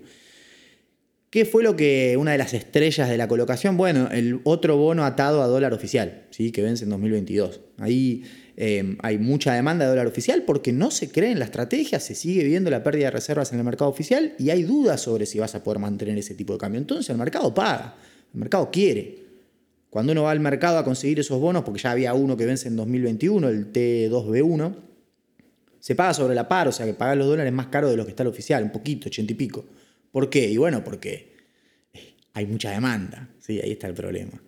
¿Qué 1.31 1.45
fue 1.45 1.63
lo 1.63 1.75
que 1.75 2.17
una 2.19 2.33
de 2.33 2.37
las 2.37 2.53
estrellas 2.53 3.09
de 3.09 3.17
la 3.17 3.27
colocación? 3.27 3.77
Bueno, 3.77 4.09
el 4.11 4.41
otro 4.43 4.77
bono 4.77 5.03
atado 5.03 5.41
a 5.41 5.47
dólar 5.47 5.73
oficial, 5.73 6.27
¿sí? 6.29 6.51
que 6.51 6.61
vence 6.61 6.83
en 6.83 6.91
2022. 6.91 7.61
Ahí 7.79 8.23
eh, 8.55 8.97
hay 9.01 9.17
mucha 9.17 9.53
demanda 9.53 9.85
de 9.85 9.89
dólar 9.89 10.07
oficial 10.07 10.43
porque 10.43 10.71
no 10.71 10.91
se 10.91 11.09
cree 11.09 11.31
en 11.31 11.39
la 11.39 11.45
estrategia, 11.45 11.99
se 11.99 12.13
sigue 12.13 12.43
viendo 12.43 12.69
la 12.69 12.83
pérdida 12.83 13.05
de 13.05 13.11
reservas 13.11 13.51
en 13.51 13.59
el 13.59 13.65
mercado 13.65 13.89
oficial 13.89 14.35
y 14.37 14.51
hay 14.51 14.63
dudas 14.63 15.01
sobre 15.01 15.25
si 15.25 15.39
vas 15.39 15.55
a 15.55 15.63
poder 15.63 15.79
mantener 15.79 16.17
ese 16.17 16.35
tipo 16.35 16.53
de 16.53 16.59
cambio. 16.59 16.79
Entonces 16.79 17.09
el 17.09 17.17
mercado 17.17 17.53
paga, 17.53 17.95
el 18.33 18.39
mercado 18.39 18.69
quiere. 18.71 19.23
Cuando 19.89 20.11
uno 20.11 20.23
va 20.23 20.31
al 20.31 20.39
mercado 20.39 20.77
a 20.77 20.83
conseguir 20.83 21.19
esos 21.19 21.39
bonos, 21.39 21.63
porque 21.63 21.79
ya 21.79 21.91
había 21.91 22.13
uno 22.13 22.35
que 22.35 22.45
vence 22.45 22.67
en 22.67 22.75
2021, 22.75 23.47
el 23.47 23.71
T2B1, 23.71 24.75
se 25.79 25.95
paga 25.95 26.13
sobre 26.13 26.33
la 26.33 26.47
par, 26.47 26.67
o 26.67 26.71
sea 26.71 26.85
que 26.85 26.93
paga 26.93 27.13
los 27.15 27.27
dólares 27.27 27.51
más 27.53 27.67
caros 27.67 27.91
de 27.91 27.97
lo 27.97 28.05
que 28.05 28.11
está 28.11 28.23
el 28.23 28.29
oficial, 28.29 28.63
un 28.63 28.71
poquito, 28.71 29.09
ochenta 29.09 29.33
y 29.33 29.35
pico. 29.35 29.65
¿Por 30.11 30.29
qué? 30.29 30.49
Y 30.49 30.57
bueno, 30.57 30.83
porque 30.83 31.33
hay 32.33 32.45
mucha 32.45 32.71
demanda, 32.71 33.29
¿sí? 33.39 33.59
ahí 33.59 33.71
está 33.71 33.87
el 33.87 33.93
problema. 33.93 34.41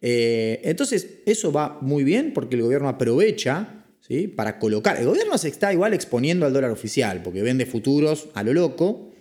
Eh, 0.00 0.60
entonces, 0.64 1.20
eso 1.26 1.52
va 1.52 1.78
muy 1.80 2.04
bien 2.04 2.32
porque 2.32 2.56
el 2.56 2.62
gobierno 2.62 2.88
aprovecha 2.88 3.84
¿sí? 4.00 4.28
para 4.28 4.58
colocar. 4.58 4.98
El 4.98 5.06
gobierno 5.06 5.38
se 5.38 5.48
está 5.48 5.72
igual 5.72 5.94
exponiendo 5.94 6.46
al 6.46 6.52
dólar 6.52 6.70
oficial 6.70 7.22
porque 7.22 7.42
vende 7.42 7.66
futuros 7.66 8.28
a 8.34 8.42
lo 8.42 8.52
loco, 8.52 9.12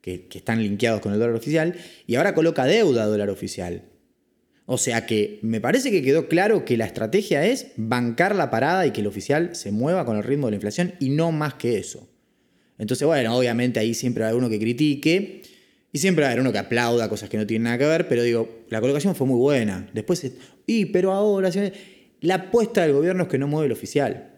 que, 0.00 0.26
que 0.26 0.38
están 0.38 0.62
linkeados 0.62 1.00
con 1.00 1.12
el 1.12 1.18
dólar 1.18 1.36
oficial, 1.36 1.74
y 2.06 2.16
ahora 2.16 2.34
coloca 2.34 2.64
deuda 2.64 3.04
a 3.04 3.06
dólar 3.06 3.30
oficial. 3.30 3.84
O 4.66 4.78
sea 4.78 5.06
que 5.06 5.38
me 5.42 5.60
parece 5.60 5.90
que 5.90 6.02
quedó 6.02 6.28
claro 6.28 6.64
que 6.64 6.76
la 6.76 6.86
estrategia 6.86 7.44
es 7.44 7.72
bancar 7.76 8.34
la 8.34 8.50
parada 8.50 8.86
y 8.86 8.92
que 8.92 9.00
el 9.00 9.06
oficial 9.06 9.54
se 9.54 9.72
mueva 9.72 10.04
con 10.04 10.16
el 10.16 10.22
ritmo 10.22 10.46
de 10.46 10.52
la 10.52 10.56
inflación 10.56 10.94
y 11.00 11.10
no 11.10 11.32
más 11.32 11.54
que 11.54 11.78
eso. 11.78 12.08
Entonces, 12.78 13.06
bueno, 13.06 13.36
obviamente 13.36 13.80
ahí 13.80 13.94
siempre 13.94 14.24
haber 14.24 14.36
uno 14.36 14.48
que 14.48 14.58
critique 14.58 15.42
y 15.92 15.98
siempre 15.98 16.22
va 16.22 16.28
a 16.28 16.32
haber 16.32 16.40
uno 16.40 16.52
que 16.52 16.58
aplauda 16.58 17.08
cosas 17.08 17.28
que 17.28 17.36
no 17.36 17.46
tienen 17.46 17.64
nada 17.64 17.78
que 17.78 17.86
ver, 17.86 18.08
pero 18.08 18.22
digo, 18.22 18.64
la 18.70 18.80
colocación 18.80 19.14
fue 19.14 19.26
muy 19.26 19.38
buena. 19.38 19.88
Después, 19.92 20.32
y 20.66 20.86
pero 20.86 21.12
ahora, 21.12 21.50
la 22.20 22.34
apuesta 22.34 22.82
del 22.82 22.92
gobierno 22.92 23.24
es 23.24 23.28
que 23.28 23.38
no 23.38 23.46
mueve 23.46 23.66
el 23.66 23.72
oficial. 23.72 24.30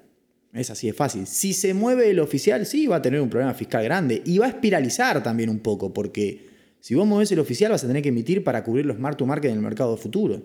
Es 0.52 0.70
así, 0.70 0.88
es 0.88 0.96
fácil. 0.96 1.26
Si 1.26 1.52
se 1.52 1.74
mueve 1.74 2.10
el 2.10 2.20
oficial, 2.20 2.66
sí 2.66 2.86
va 2.86 2.96
a 2.96 3.02
tener 3.02 3.20
un 3.20 3.30
problema 3.30 3.54
fiscal 3.54 3.84
grande 3.84 4.22
y 4.24 4.38
va 4.38 4.46
a 4.46 4.48
espiralizar 4.48 5.22
también 5.22 5.48
un 5.48 5.60
poco, 5.60 5.92
porque 5.92 6.46
si 6.80 6.94
vos 6.94 7.06
movés 7.06 7.30
el 7.32 7.38
oficial 7.38 7.70
vas 7.70 7.84
a 7.84 7.86
tener 7.86 8.02
que 8.02 8.08
emitir 8.10 8.44
para 8.44 8.62
cubrir 8.62 8.86
los 8.86 8.98
mark 8.98 9.16
to 9.16 9.26
market 9.26 9.50
en 9.50 9.56
el 9.56 9.62
mercado 9.62 9.96
futuro. 9.96 10.42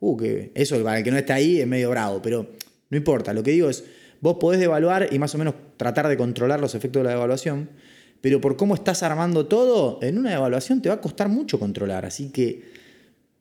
Uh, 0.00 0.16
que 0.16 0.52
eso 0.54 0.80
para 0.84 0.98
el 0.98 1.04
que 1.04 1.10
no 1.10 1.18
está 1.18 1.34
ahí 1.34 1.60
es 1.60 1.66
medio 1.66 1.90
bravo, 1.90 2.20
pero 2.22 2.48
no 2.90 2.96
importa. 2.96 3.32
Lo 3.32 3.42
que 3.42 3.50
digo 3.50 3.68
es, 3.68 3.84
Vos 4.20 4.38
podés 4.40 4.58
devaluar 4.58 5.08
y 5.12 5.18
más 5.18 5.34
o 5.34 5.38
menos 5.38 5.54
tratar 5.76 6.08
de 6.08 6.16
controlar 6.16 6.60
los 6.60 6.74
efectos 6.74 7.00
de 7.00 7.04
la 7.04 7.10
devaluación, 7.10 7.70
pero 8.20 8.40
por 8.40 8.56
cómo 8.56 8.74
estás 8.74 9.02
armando 9.02 9.46
todo, 9.46 9.98
en 10.02 10.18
una 10.18 10.30
devaluación 10.30 10.82
te 10.82 10.88
va 10.88 10.96
a 10.96 11.00
costar 11.00 11.28
mucho 11.28 11.58
controlar. 11.58 12.04
Así 12.04 12.30
que, 12.30 12.64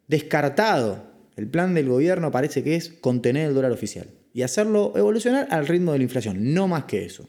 descartado, 0.07 1.03
el 1.35 1.47
plan 1.47 1.73
del 1.73 1.89
gobierno 1.89 2.31
parece 2.31 2.63
que 2.63 2.75
es 2.75 2.89
contener 2.89 3.47
el 3.47 3.55
dólar 3.55 3.71
oficial 3.71 4.07
y 4.33 4.43
hacerlo 4.43 4.93
evolucionar 4.95 5.47
al 5.51 5.67
ritmo 5.67 5.91
de 5.93 5.99
la 5.99 6.03
inflación, 6.03 6.53
no 6.53 6.67
más 6.67 6.85
que 6.85 7.05
eso. 7.05 7.27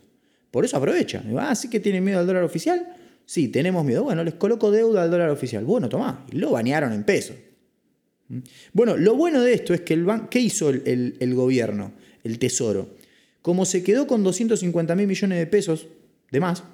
Por 0.50 0.64
eso 0.64 0.76
aprovecha. 0.76 1.22
Ah, 1.38 1.54
sí 1.54 1.68
que 1.68 1.80
tienen 1.80 2.04
miedo 2.04 2.18
al 2.18 2.26
dólar 2.26 2.42
oficial. 2.42 2.94
Sí, 3.26 3.48
tenemos 3.48 3.84
miedo. 3.84 4.04
Bueno, 4.04 4.24
les 4.24 4.34
coloco 4.34 4.70
deuda 4.70 5.02
al 5.02 5.10
dólar 5.10 5.30
oficial. 5.30 5.64
Bueno, 5.64 5.88
tomá. 5.88 6.24
Lo 6.32 6.52
banearon 6.52 6.92
en 6.92 7.04
pesos. 7.04 7.36
¿Mm? 8.28 8.38
Bueno, 8.72 8.96
lo 8.96 9.14
bueno 9.14 9.42
de 9.42 9.52
esto 9.52 9.74
es 9.74 9.82
que 9.82 9.94
el 9.94 10.06
¿qué 10.30 10.40
hizo 10.40 10.70
el 10.70 11.34
gobierno, 11.34 11.92
el 12.24 12.38
Tesoro? 12.38 12.96
como 13.48 13.64
se 13.64 13.82
quedó 13.82 14.06
con 14.06 14.22
250 14.22 14.94
mil 14.94 15.06
millones 15.06 15.38
de 15.38 15.46
pesos 15.46 15.88
de 16.30 16.38
más, 16.38 16.64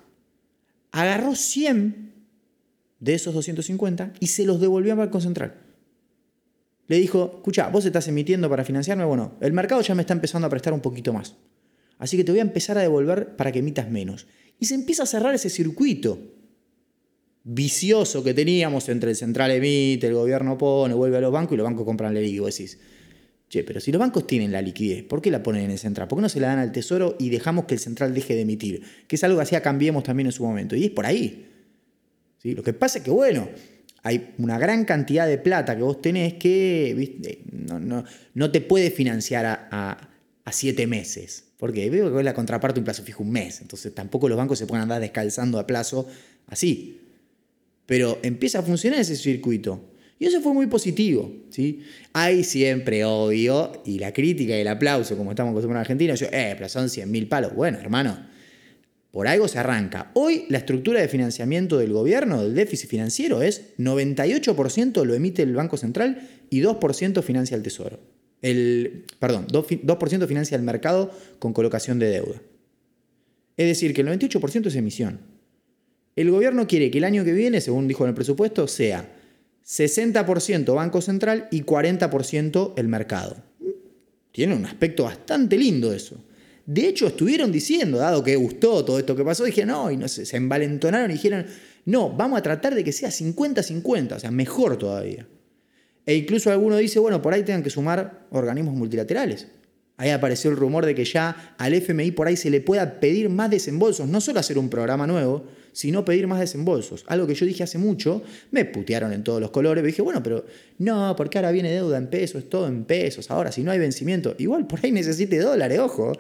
agarró 0.94 1.34
100 1.34 2.12
de 3.00 3.14
esos 3.14 3.34
250 3.34 4.12
y 4.20 4.28
se 4.28 4.44
los 4.44 4.60
devolvió 4.60 4.92
al 4.92 4.98
Banco 4.98 5.20
Central. 5.20 5.60
Le 6.86 6.98
dijo, 6.98 7.32
escucha, 7.36 7.68
vos 7.68 7.84
estás 7.84 8.06
emitiendo 8.06 8.48
para 8.48 8.64
financiarme, 8.64 9.04
bueno, 9.04 9.32
el 9.40 9.52
mercado 9.52 9.80
ya 9.80 9.94
me 9.96 10.02
está 10.02 10.14
empezando 10.14 10.46
a 10.46 10.50
prestar 10.50 10.72
un 10.72 10.80
poquito 10.80 11.12
más. 11.12 11.34
Así 11.98 12.16
que 12.16 12.22
te 12.22 12.30
voy 12.30 12.38
a 12.38 12.42
empezar 12.42 12.78
a 12.78 12.82
devolver 12.82 13.34
para 13.34 13.50
que 13.50 13.58
emitas 13.58 13.90
menos. 13.90 14.28
Y 14.60 14.66
se 14.66 14.74
empieza 14.74 15.02
a 15.02 15.06
cerrar 15.06 15.34
ese 15.34 15.50
circuito 15.50 16.18
vicioso 17.42 18.22
que 18.22 18.32
teníamos 18.32 18.88
entre 18.88 19.10
el 19.10 19.16
central 19.16 19.50
emite, 19.50 20.06
el 20.06 20.14
gobierno 20.14 20.56
pone, 20.56 20.94
vuelve 20.94 21.16
a 21.16 21.20
los 21.20 21.32
bancos 21.32 21.54
y 21.54 21.56
los 21.56 21.64
bancos 21.64 21.84
compran 21.84 22.16
el 22.16 22.24
y 22.24 22.38
vos 22.38 22.60
pero 23.62 23.80
si 23.80 23.92
los 23.92 24.00
bancos 24.00 24.26
tienen 24.26 24.50
la 24.50 24.60
liquidez, 24.60 25.04
¿por 25.04 25.22
qué 25.22 25.30
la 25.30 25.42
ponen 25.42 25.64
en 25.64 25.70
el 25.70 25.78
central? 25.78 26.08
¿Por 26.08 26.18
qué 26.18 26.22
no 26.22 26.28
se 26.28 26.40
la 26.40 26.48
dan 26.48 26.58
al 26.58 26.72
tesoro 26.72 27.16
y 27.20 27.28
dejamos 27.28 27.66
que 27.66 27.74
el 27.74 27.80
central 27.80 28.14
deje 28.14 28.34
de 28.34 28.40
emitir? 28.40 28.82
Que 29.06 29.16
es 29.16 29.24
algo 29.24 29.36
que 29.36 29.42
hacía 29.42 29.60
Cambiemos 29.60 30.02
también 30.02 30.26
en 30.26 30.32
su 30.32 30.44
momento. 30.44 30.74
Y 30.74 30.84
es 30.84 30.90
por 30.90 31.06
ahí. 31.06 31.46
¿Sí? 32.38 32.54
Lo 32.54 32.62
que 32.62 32.72
pasa 32.72 32.98
es 32.98 33.04
que, 33.04 33.10
bueno, 33.10 33.48
hay 34.02 34.34
una 34.38 34.58
gran 34.58 34.84
cantidad 34.84 35.26
de 35.26 35.38
plata 35.38 35.76
que 35.76 35.82
vos 35.82 36.00
tenés 36.02 36.34
que 36.34 37.18
No, 38.34 38.50
te 38.50 38.60
puede 38.60 38.90
financiar 38.90 39.68
a, 39.70 40.08
siete 40.50 40.86
meses. 40.86 41.44
Porque 41.56 41.88
veo 41.88 42.14
que 42.14 42.22
la 42.22 42.34
contraparte 42.34 42.80
un 42.80 42.84
plazo 42.84 43.02
fijo 43.02 43.22
un 43.22 43.30
mes. 43.30 43.60
Entonces 43.60 43.94
tampoco 43.94 44.28
los 44.28 44.36
bancos 44.36 44.58
se 44.58 44.66
pueden 44.66 44.82
andar 44.82 45.00
descalzando 45.00 45.58
a 45.58 45.66
plazo 45.66 46.06
así. 46.46 47.00
Pero 47.86 48.18
empieza 48.22 48.58
a 48.58 48.62
funcionar 48.62 49.00
ese 49.00 49.16
circuito. 49.16 49.93
Y 50.18 50.26
eso 50.26 50.40
fue 50.40 50.52
muy 50.52 50.66
positivo. 50.66 51.32
¿sí? 51.50 51.82
Hay 52.12 52.44
siempre, 52.44 53.04
obvio, 53.04 53.82
y 53.84 53.98
la 53.98 54.12
crítica 54.12 54.56
y 54.56 54.60
el 54.60 54.68
aplauso, 54.68 55.16
como 55.16 55.30
estamos 55.30 55.50
acostumbrados 55.50 55.88
en 55.88 55.92
Argentina, 55.92 56.14
yo, 56.14 56.26
eh, 56.26 56.54
pero 56.56 56.68
son 56.68 56.88
100 56.88 57.10
mil 57.10 57.28
palos. 57.28 57.54
Bueno, 57.54 57.78
hermano, 57.78 58.18
por 59.10 59.28
algo 59.28 59.46
se 59.48 59.58
arranca. 59.58 60.10
Hoy 60.14 60.44
la 60.48 60.58
estructura 60.58 61.00
de 61.00 61.08
financiamiento 61.08 61.78
del 61.78 61.92
gobierno, 61.92 62.42
del 62.42 62.54
déficit 62.54 62.90
financiero, 62.90 63.42
es 63.42 63.76
98% 63.78 65.04
lo 65.04 65.14
emite 65.14 65.42
el 65.42 65.54
Banco 65.54 65.76
Central 65.76 66.28
y 66.50 66.62
2% 66.62 67.22
financia 67.22 67.56
el 67.56 67.62
Tesoro. 67.62 68.00
El, 68.42 69.04
perdón, 69.20 69.46
2%, 69.46 70.26
financia 70.26 70.56
el 70.56 70.62
mercado 70.62 71.10
con 71.38 71.52
colocación 71.52 71.98
de 71.98 72.08
deuda. 72.08 72.42
Es 73.56 73.66
decir, 73.66 73.94
que 73.94 74.00
el 74.00 74.08
98% 74.08 74.66
es 74.66 74.74
emisión. 74.74 75.20
El 76.16 76.30
gobierno 76.30 76.66
quiere 76.66 76.90
que 76.90 76.98
el 76.98 77.04
año 77.04 77.24
que 77.24 77.32
viene, 77.32 77.60
según 77.60 77.88
dijo 77.88 78.04
en 78.04 78.10
el 78.10 78.14
presupuesto, 78.14 78.66
sea 78.68 79.08
60% 79.66 80.74
Banco 80.74 81.00
Central 81.00 81.48
y 81.50 81.62
40% 81.62 82.74
el 82.76 82.88
mercado. 82.88 83.36
Tiene 84.32 84.54
un 84.54 84.66
aspecto 84.66 85.04
bastante 85.04 85.56
lindo 85.56 85.92
eso. 85.92 86.16
De 86.66 86.88
hecho, 86.88 87.06
estuvieron 87.06 87.52
diciendo, 87.52 87.98
dado 87.98 88.22
que 88.24 88.36
gustó 88.36 88.84
todo 88.84 88.98
esto 88.98 89.14
que 89.14 89.24
pasó, 89.24 89.44
dijeron, 89.44 89.70
no, 89.70 89.90
y 89.90 89.96
no 89.96 90.08
sé, 90.08 90.24
se 90.24 90.36
envalentonaron 90.36 91.10
y 91.10 91.14
dijeron, 91.14 91.46
no, 91.84 92.10
vamos 92.10 92.38
a 92.38 92.42
tratar 92.42 92.74
de 92.74 92.82
que 92.82 92.92
sea 92.92 93.10
50-50, 93.10 94.16
o 94.16 94.18
sea, 94.18 94.30
mejor 94.30 94.76
todavía. 94.76 95.26
E 96.06 96.14
incluso 96.14 96.50
alguno 96.50 96.76
dice, 96.76 96.98
bueno, 96.98 97.20
por 97.22 97.34
ahí 97.34 97.42
tengan 97.42 97.62
que 97.62 97.70
sumar 97.70 98.26
organismos 98.30 98.74
multilaterales. 98.74 99.48
Ahí 99.96 100.10
apareció 100.10 100.50
el 100.50 100.56
rumor 100.56 100.86
de 100.86 100.94
que 100.94 101.04
ya 101.04 101.54
al 101.58 101.74
FMI 101.74 102.10
por 102.10 102.26
ahí 102.26 102.36
se 102.36 102.50
le 102.50 102.60
pueda 102.60 102.98
pedir 102.98 103.28
más 103.28 103.50
desembolsos, 103.50 104.08
no 104.08 104.20
solo 104.20 104.40
hacer 104.40 104.58
un 104.58 104.68
programa 104.68 105.06
nuevo, 105.06 105.44
sino 105.74 106.04
pedir 106.04 106.26
más 106.28 106.40
desembolsos. 106.40 107.04
Algo 107.08 107.26
que 107.26 107.34
yo 107.34 107.44
dije 107.44 107.64
hace 107.64 107.78
mucho, 107.78 108.22
me 108.52 108.64
putearon 108.64 109.12
en 109.12 109.24
todos 109.24 109.40
los 109.40 109.50
colores, 109.50 109.82
me 109.82 109.88
dije, 109.88 110.02
bueno, 110.02 110.22
pero 110.22 110.46
no, 110.78 111.14
porque 111.16 111.36
ahora 111.36 111.50
viene 111.50 111.70
deuda 111.70 111.98
en 111.98 112.06
pesos, 112.06 112.44
es 112.44 112.48
todo 112.48 112.68
en 112.68 112.84
pesos, 112.84 113.30
ahora 113.30 113.50
si 113.50 113.62
no 113.62 113.72
hay 113.72 113.78
vencimiento, 113.78 114.36
igual 114.38 114.66
por 114.66 114.78
ahí 114.82 114.92
necesite 114.92 115.38
dólares, 115.38 115.78
ojo. 115.80 116.12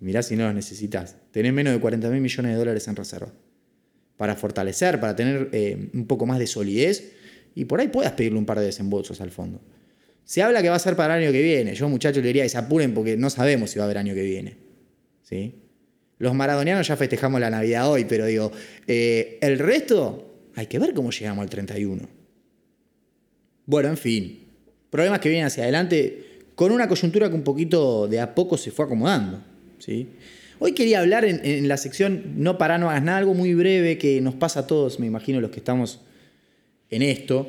Mirá 0.00 0.22
si 0.22 0.36
no 0.36 0.44
los 0.44 0.54
necesitas. 0.54 1.16
Tenés 1.30 1.52
menos 1.52 1.72
de 1.72 1.80
40 1.80 2.10
mil 2.10 2.20
millones 2.20 2.52
de 2.52 2.58
dólares 2.58 2.88
en 2.88 2.96
reserva. 2.96 3.32
Para 4.16 4.34
fortalecer, 4.34 5.00
para 5.00 5.14
tener 5.14 5.50
eh, 5.52 5.90
un 5.94 6.06
poco 6.06 6.26
más 6.26 6.38
de 6.38 6.46
solidez 6.46 7.12
y 7.54 7.66
por 7.66 7.80
ahí 7.80 7.88
puedas 7.88 8.12
pedirle 8.12 8.38
un 8.38 8.46
par 8.46 8.58
de 8.58 8.66
desembolsos 8.66 9.20
al 9.20 9.30
fondo. 9.30 9.60
Se 10.24 10.42
habla 10.42 10.62
que 10.62 10.68
va 10.68 10.76
a 10.76 10.78
ser 10.78 10.96
para 10.96 11.16
el 11.16 11.24
año 11.24 11.32
que 11.32 11.42
viene. 11.42 11.74
Yo, 11.74 11.88
muchachos, 11.88 12.22
le 12.22 12.28
diría 12.28 12.42
que 12.42 12.48
se 12.48 12.58
apuren 12.58 12.94
porque 12.94 13.16
no 13.16 13.30
sabemos 13.30 13.70
si 13.70 13.78
va 13.78 13.84
a 13.84 13.86
haber 13.86 13.98
año 13.98 14.14
que 14.14 14.22
viene. 14.22 14.56
¿Sí? 15.22 15.63
Los 16.18 16.34
maradonianos 16.34 16.86
ya 16.86 16.96
festejamos 16.96 17.40
la 17.40 17.50
Navidad 17.50 17.90
hoy, 17.90 18.04
pero 18.04 18.26
digo, 18.26 18.52
eh, 18.86 19.38
el 19.40 19.58
resto 19.58 20.50
hay 20.54 20.66
que 20.66 20.78
ver 20.78 20.94
cómo 20.94 21.10
llegamos 21.10 21.42
al 21.42 21.50
31. 21.50 22.08
Bueno, 23.66 23.88
en 23.88 23.96
fin, 23.96 24.44
problemas 24.90 25.20
que 25.20 25.28
vienen 25.28 25.46
hacia 25.46 25.64
adelante 25.64 26.42
con 26.54 26.70
una 26.70 26.88
coyuntura 26.88 27.28
que 27.28 27.34
un 27.34 27.42
poquito 27.42 28.06
de 28.06 28.20
a 28.20 28.34
poco 28.34 28.56
se 28.56 28.70
fue 28.70 28.84
acomodando. 28.84 29.42
¿sí? 29.78 30.08
Hoy 30.60 30.72
quería 30.72 31.00
hablar 31.00 31.24
en, 31.24 31.66
la 31.66 31.76
sección 31.76 32.34
No 32.36 32.58
para, 32.58 32.78
no 32.78 32.90
hagas 32.90 33.02
nada, 33.02 33.18
algo 33.18 33.34
muy 33.34 33.54
breve 33.54 33.98
que 33.98 34.20
nos 34.20 34.34
pasa 34.34 34.60
a 34.60 34.66
todos, 34.66 35.00
me 35.00 35.06
imagino 35.06 35.40
los 35.40 35.50
que 35.50 35.58
estamos 35.58 36.00
en 36.90 37.02
esto, 37.02 37.48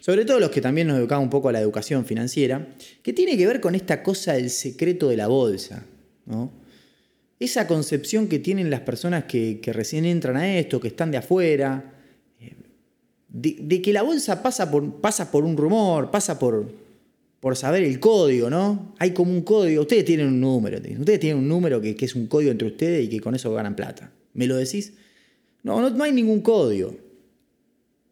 sobre 0.00 0.24
todo 0.24 0.38
los 0.38 0.50
que 0.50 0.60
también 0.60 0.86
nos 0.86 0.98
educamos 0.98 1.24
un 1.24 1.30
poco 1.30 1.48
a 1.48 1.52
la 1.52 1.60
educación 1.60 2.04
financiera, 2.04 2.68
que 3.02 3.12
tiene 3.12 3.36
que 3.36 3.46
ver 3.46 3.60
con 3.60 3.74
esta 3.74 4.02
cosa 4.02 4.34
del 4.34 4.50
secreto 4.50 5.08
de 5.08 5.16
la 5.16 5.26
bolsa. 5.26 5.84
¿no? 6.26 6.52
Esa 7.40 7.66
concepción 7.66 8.28
que 8.28 8.38
tienen 8.38 8.70
las 8.70 8.80
personas 8.80 9.24
que, 9.24 9.60
recién 9.72 10.04
entran 10.04 10.36
a 10.36 10.56
esto, 10.56 10.80
que 10.80 10.88
están 10.88 11.10
de 11.10 11.18
afuera, 11.18 11.92
de, 13.28 13.82
que 13.82 13.92
la 13.92 14.02
bolsa 14.02 14.42
pasa 14.42 14.70
por, 14.70 15.00
pasa 15.00 15.30
por 15.30 15.44
un 15.44 15.56
rumor, 15.56 16.10
pasa 16.10 16.38
por, 16.38 16.70
por 17.40 17.56
saber 17.56 17.82
el 17.82 17.98
código, 17.98 18.48
¿no? 18.48 18.94
Hay 18.98 19.10
como 19.10 19.32
un 19.32 19.42
código, 19.42 19.82
ustedes 19.82 20.04
tienen 20.04 20.28
un 20.28 20.40
número, 20.40 20.78
ustedes 20.78 21.20
tienen 21.20 21.38
un 21.38 21.48
número 21.48 21.80
que, 21.80 21.96
es 21.98 22.14
un 22.14 22.26
código 22.26 22.50
entre 22.50 22.68
ustedes 22.68 23.04
y 23.04 23.08
que 23.08 23.20
con 23.20 23.34
eso 23.34 23.52
ganan 23.52 23.74
plata. 23.74 24.12
¿Me 24.32 24.46
lo 24.46 24.56
decís? 24.56 24.94
No, 25.62 25.80
no, 25.80 25.90
no 25.90 26.04
hay 26.04 26.12
ningún 26.12 26.40
código. 26.40 26.96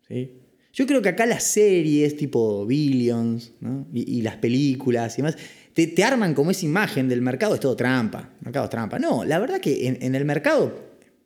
¿Sí? 0.08 0.41
Yo 0.72 0.87
creo 0.87 1.02
que 1.02 1.11
acá 1.11 1.26
las 1.26 1.44
series 1.44 2.16
tipo 2.16 2.64
Billions 2.64 3.52
y, 3.92 4.22
las 4.22 4.37
películas 4.37 5.14
y 5.14 5.16
demás 5.18 5.37
te, 5.74 6.04
arman 6.04 6.35
como 6.35 6.50
esa 6.50 6.64
imagen 6.64 7.08
del 7.08 7.20
mercado, 7.20 7.54
es 7.54 7.61
todo 7.61 7.76
trampa. 7.76 8.30
Mercado 8.40 8.64
es 8.64 8.70
trampa. 8.70 8.98
No, 8.98 9.24
la 9.24 9.38
verdad 9.38 9.61
que 9.61 9.87
en, 9.87 10.14
el 10.14 10.24
mercado, 10.24 10.74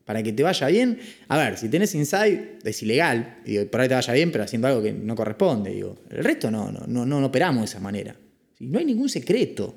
para 0.05 0.23
que 0.23 0.33
te 0.33 0.43
vaya 0.43 0.67
bien, 0.67 0.99
a 1.29 1.39
ver, 1.39 1.59
si 1.59 1.69
tenés 1.69 1.95
inside, 1.95 2.59
es 2.65 2.83
ilegal. 2.83 3.39
Digo, 3.45 3.67
por 3.67 3.81
ahí 3.81 3.89
te 3.89 3.95
vaya 3.95 4.13
bien, 4.13 4.33
pero 4.33 4.45
haciendo 4.45 4.67
algo 4.67 4.83
que 4.83 4.93
no 4.93 5.15
corresponde. 5.15 5.71
Digo, 5.71 5.97
el 6.11 6.25
resto 6.25 6.51
no, 6.51 6.73
no, 6.73 6.87
no, 6.87 7.07
no 7.07 7.27
operamos 7.27 7.63
de 7.63 7.67
esa 7.67 7.81
manera. 7.81 8.17
No 8.59 8.79
hay 8.79 8.85
ningún 8.85 9.09
secreto. 9.09 9.77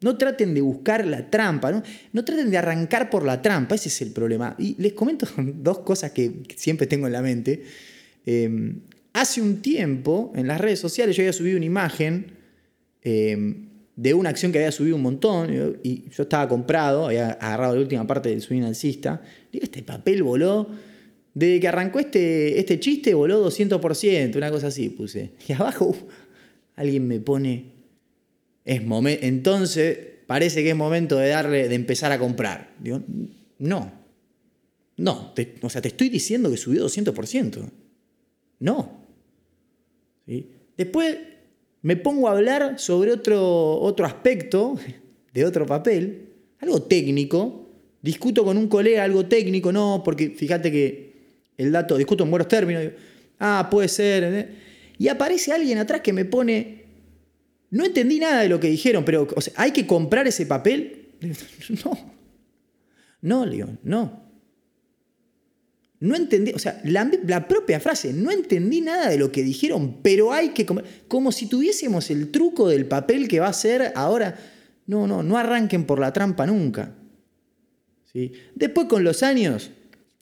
No 0.00 0.16
traten 0.16 0.54
de 0.54 0.60
buscar 0.60 1.06
la 1.06 1.28
trampa, 1.28 1.72
¿no? 1.72 1.82
no 2.12 2.24
traten 2.24 2.50
de 2.50 2.56
arrancar 2.56 3.10
por 3.10 3.24
la 3.24 3.42
trampa, 3.42 3.74
ese 3.74 3.88
es 3.88 4.00
el 4.02 4.12
problema. 4.12 4.54
Y 4.58 4.80
les 4.80 4.92
comento 4.92 5.26
dos 5.36 5.80
cosas 5.80 6.12
que 6.12 6.42
siempre 6.56 6.86
tengo 6.86 7.06
en 7.06 7.12
la 7.14 7.22
mente. 7.22 7.64
Eh, 8.24 8.74
Hace 9.18 9.42
un 9.42 9.62
tiempo, 9.62 10.32
en 10.36 10.46
las 10.46 10.60
redes 10.60 10.78
sociales, 10.78 11.16
yo 11.16 11.22
había 11.22 11.32
subido 11.32 11.56
una 11.56 11.66
imagen 11.66 12.36
em, 13.02 13.68
de 13.96 14.14
una 14.14 14.30
acción 14.30 14.52
que 14.52 14.58
había 14.58 14.70
subido 14.70 14.94
un 14.94 15.02
montón 15.02 15.80
y 15.82 16.04
yo 16.08 16.22
estaba 16.22 16.48
comprado, 16.48 17.06
había 17.06 17.30
agarrado 17.32 17.74
la 17.74 17.80
última 17.80 18.06
parte 18.06 18.28
del 18.28 18.40
swing 18.40 18.62
alcista. 18.62 19.20
Digo, 19.50 19.64
este 19.64 19.82
papel 19.82 20.22
voló. 20.22 20.68
Desde 21.34 21.58
que 21.58 21.66
arrancó 21.66 21.98
este, 21.98 22.60
este 22.60 22.78
chiste, 22.78 23.12
voló 23.12 23.44
200%, 23.44 24.36
una 24.36 24.52
cosa 24.52 24.68
así 24.68 24.88
puse. 24.88 25.32
Y 25.48 25.52
abajo 25.52 25.96
alguien 26.76 27.08
me 27.08 27.18
pone, 27.18 27.72
es 28.64 28.80
entonces 29.22 29.98
parece 30.28 30.62
que 30.62 30.70
es 30.70 30.76
momento 30.76 31.16
de 31.16 31.30
darle, 31.30 31.68
de 31.68 31.74
empezar 31.74 32.12
a 32.12 32.20
comprar. 32.20 32.72
Digo, 32.78 33.02
no, 33.58 33.92
no, 34.96 35.34
o 35.62 35.70
sea, 35.70 35.82
te 35.82 35.88
estoy 35.88 36.08
diciendo 36.08 36.52
que 36.52 36.56
subió 36.56 36.86
200%. 36.86 37.68
No, 38.60 38.97
Después 40.76 41.18
me 41.82 41.96
pongo 41.96 42.28
a 42.28 42.32
hablar 42.32 42.78
sobre 42.78 43.12
otro, 43.12 43.80
otro 43.80 44.04
aspecto 44.04 44.76
de 45.32 45.44
otro 45.44 45.66
papel, 45.66 46.28
algo 46.60 46.82
técnico. 46.82 47.66
Discuto 48.00 48.44
con 48.44 48.56
un 48.56 48.68
colega 48.68 49.04
algo 49.04 49.26
técnico, 49.26 49.72
no, 49.72 50.02
porque 50.04 50.30
fíjate 50.30 50.70
que 50.70 51.08
el 51.56 51.72
dato, 51.72 51.96
discuto 51.96 52.24
en 52.24 52.30
buenos 52.30 52.48
términos, 52.48 52.84
ah, 53.40 53.68
puede 53.70 53.88
ser. 53.88 54.54
Y 54.98 55.08
aparece 55.08 55.52
alguien 55.52 55.78
atrás 55.78 56.00
que 56.00 56.12
me 56.12 56.24
pone, 56.24 56.84
no 57.70 57.84
entendí 57.84 58.20
nada 58.20 58.42
de 58.42 58.48
lo 58.48 58.60
que 58.60 58.68
dijeron, 58.68 59.04
pero 59.04 59.26
hay 59.56 59.72
que 59.72 59.86
comprar 59.86 60.26
ese 60.26 60.46
papel. 60.46 60.94
No, 61.84 61.98
no, 63.20 63.44
León, 63.44 63.80
no. 63.82 64.27
No 66.00 66.14
entendí, 66.14 66.52
o 66.52 66.58
sea, 66.58 66.80
la, 66.84 67.48
propia 67.48 67.80
frase, 67.80 68.12
no 68.12 68.30
entendí 68.30 68.80
nada 68.80 69.08
de 69.08 69.18
lo 69.18 69.32
que 69.32 69.42
dijeron, 69.42 69.98
pero 70.00 70.32
hay 70.32 70.50
que 70.50 70.64
comer. 70.64 70.84
Como 71.08 71.32
si 71.32 71.46
tuviésemos 71.46 72.10
el 72.10 72.30
truco 72.30 72.68
del 72.68 72.86
papel 72.86 73.26
que 73.26 73.40
va 73.40 73.48
a 73.48 73.52
ser 73.52 73.92
ahora. 73.96 74.38
No, 74.86 75.06
no, 75.06 75.22
no 75.22 75.36
arranquen 75.36 75.84
por 75.84 75.98
la 75.98 76.12
trampa 76.12 76.46
nunca. 76.46 76.94
¿Sí? 78.12 78.32
Después 78.54 78.86
con 78.86 79.04
los 79.04 79.22
años, 79.22 79.70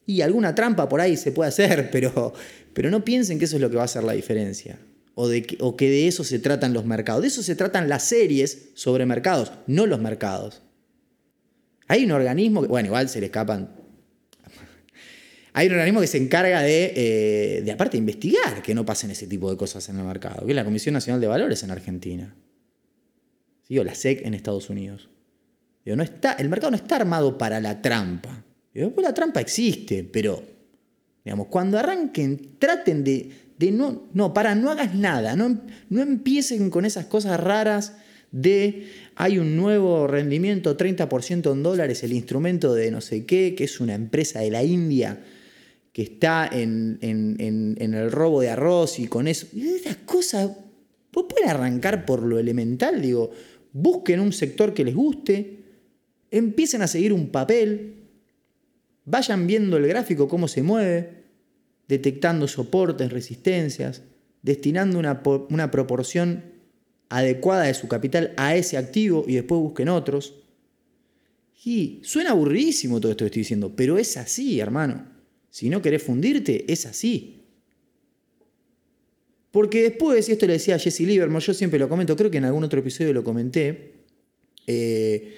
y 0.06 0.22
alguna 0.22 0.54
trampa 0.54 0.88
por 0.88 1.00
ahí 1.00 1.16
se 1.16 1.30
puede 1.30 1.48
hacer, 1.48 1.90
pero, 1.92 2.32
pero 2.72 2.90
no 2.90 3.04
piensen 3.04 3.38
que 3.38 3.44
eso 3.44 3.56
es 3.56 3.62
lo 3.62 3.68
que 3.68 3.76
va 3.76 3.82
a 3.82 3.86
hacer 3.86 4.02
la 4.02 4.14
diferencia. 4.14 4.78
O, 5.14 5.28
de 5.28 5.42
que, 5.42 5.56
o 5.60 5.76
que 5.76 5.88
de 5.88 6.08
eso 6.08 6.24
se 6.24 6.38
tratan 6.38 6.72
los 6.72 6.84
mercados. 6.86 7.22
De 7.22 7.28
eso 7.28 7.42
se 7.42 7.54
tratan 7.54 7.88
las 7.88 8.02
series 8.04 8.70
sobre 8.74 9.06
mercados, 9.06 9.52
no 9.66 9.86
los 9.86 10.00
mercados. 10.00 10.62
Hay 11.86 12.04
un 12.04 12.12
organismo 12.12 12.62
que, 12.62 12.68
bueno, 12.68 12.86
igual 12.86 13.08
se 13.08 13.20
le 13.20 13.26
escapan 13.26 13.85
hay 15.58 15.68
un 15.68 15.72
organismo 15.72 16.02
que 16.02 16.06
se 16.06 16.18
encarga 16.18 16.60
de, 16.60 16.92
eh, 16.94 17.62
de, 17.62 17.72
aparte, 17.72 17.96
investigar 17.96 18.60
que 18.60 18.74
no 18.74 18.84
pasen 18.84 19.10
ese 19.10 19.26
tipo 19.26 19.50
de 19.50 19.56
cosas 19.56 19.88
en 19.88 19.98
el 19.98 20.04
mercado, 20.04 20.44
que 20.44 20.52
es 20.52 20.54
la 20.54 20.66
Comisión 20.66 20.92
Nacional 20.92 21.18
de 21.18 21.28
Valores 21.28 21.62
en 21.62 21.70
Argentina. 21.70 22.36
O 23.70 23.82
la 23.82 23.94
SEC 23.94 24.26
en 24.26 24.34
Estados 24.34 24.68
Unidos. 24.68 25.08
no 25.86 26.02
está, 26.02 26.34
el 26.34 26.50
mercado 26.50 26.72
no 26.72 26.76
está 26.76 26.96
armado 26.96 27.38
para 27.38 27.58
la 27.58 27.80
trampa. 27.80 28.44
Digo, 28.74 28.90
pues 28.90 29.06
la 29.06 29.14
trampa 29.14 29.40
existe, 29.40 30.04
pero 30.04 30.42
digamos, 31.24 31.46
cuando 31.46 31.78
arranquen, 31.78 32.58
traten 32.58 33.02
de, 33.02 33.30
de 33.58 33.72
no, 33.72 34.10
no, 34.12 34.34
para, 34.34 34.54
no 34.54 34.70
hagas 34.70 34.94
nada, 34.94 35.36
no, 35.36 35.62
no 35.88 36.02
empiecen 36.02 36.68
con 36.68 36.84
esas 36.84 37.06
cosas 37.06 37.40
raras 37.40 37.94
de 38.30 38.88
hay 39.14 39.38
un 39.38 39.56
nuevo 39.56 40.06
rendimiento, 40.06 40.76
30% 40.76 41.50
en 41.50 41.62
dólares, 41.62 42.02
el 42.02 42.12
instrumento 42.12 42.74
de 42.74 42.90
no 42.90 43.00
sé 43.00 43.24
qué, 43.24 43.54
que 43.56 43.64
es 43.64 43.80
una 43.80 43.94
empresa 43.94 44.40
de 44.40 44.50
la 44.50 44.62
India 44.62 45.18
que 45.96 46.02
está 46.02 46.46
en, 46.52 46.98
el 47.00 48.12
robo 48.12 48.42
de 48.42 48.50
arroz 48.50 48.98
y 48.98 49.06
con 49.06 49.26
eso. 49.26 49.46
Esas 49.56 49.96
cosas, 49.96 50.50
vos 51.10 51.24
pueden 51.26 51.48
arrancar 51.48 52.04
por 52.04 52.22
lo 52.22 52.38
elemental, 52.38 53.00
digo, 53.00 53.30
busquen 53.72 54.20
un 54.20 54.34
sector 54.34 54.74
que 54.74 54.84
les 54.84 54.94
guste, 54.94 55.64
empiecen 56.30 56.82
a 56.82 56.86
seguir 56.86 57.14
un 57.14 57.30
papel, 57.30 58.10
vayan 59.06 59.46
viendo 59.46 59.78
el 59.78 59.86
gráfico 59.86 60.28
cómo 60.28 60.48
se 60.48 60.62
mueve, 60.62 61.24
detectando 61.88 62.46
soportes, 62.46 63.10
resistencias, 63.10 64.02
destinando 64.42 64.98
una, 64.98 65.22
una 65.48 65.70
proporción 65.70 66.44
adecuada 67.08 67.62
de 67.62 67.72
su 67.72 67.88
capital 67.88 68.34
a 68.36 68.54
ese 68.54 68.76
activo 68.76 69.24
y 69.26 69.36
después 69.36 69.62
busquen 69.62 69.88
otros. 69.88 70.34
Y 71.64 72.00
suena 72.02 72.32
aburridísimo 72.32 73.00
todo 73.00 73.12
esto 73.12 73.24
que 73.24 73.28
estoy 73.28 73.40
diciendo, 73.40 73.72
pero 73.74 73.96
es 73.96 74.18
así, 74.18 74.60
hermano. 74.60 75.15
Si 75.56 75.70
no 75.70 75.80
querés 75.80 76.02
fundirte, 76.02 76.70
es 76.70 76.84
así. 76.84 77.46
Porque 79.50 79.84
después, 79.84 80.28
y 80.28 80.32
esto 80.32 80.46
le 80.46 80.52
decía 80.52 80.74
a 80.74 80.78
Jesse 80.78 81.00
Livermore, 81.00 81.42
yo 81.42 81.54
siempre 81.54 81.78
lo 81.78 81.88
comento, 81.88 82.14
creo 82.14 82.30
que 82.30 82.36
en 82.36 82.44
algún 82.44 82.62
otro 82.62 82.80
episodio 82.80 83.14
lo 83.14 83.24
comenté, 83.24 83.94
eh, 84.66 85.32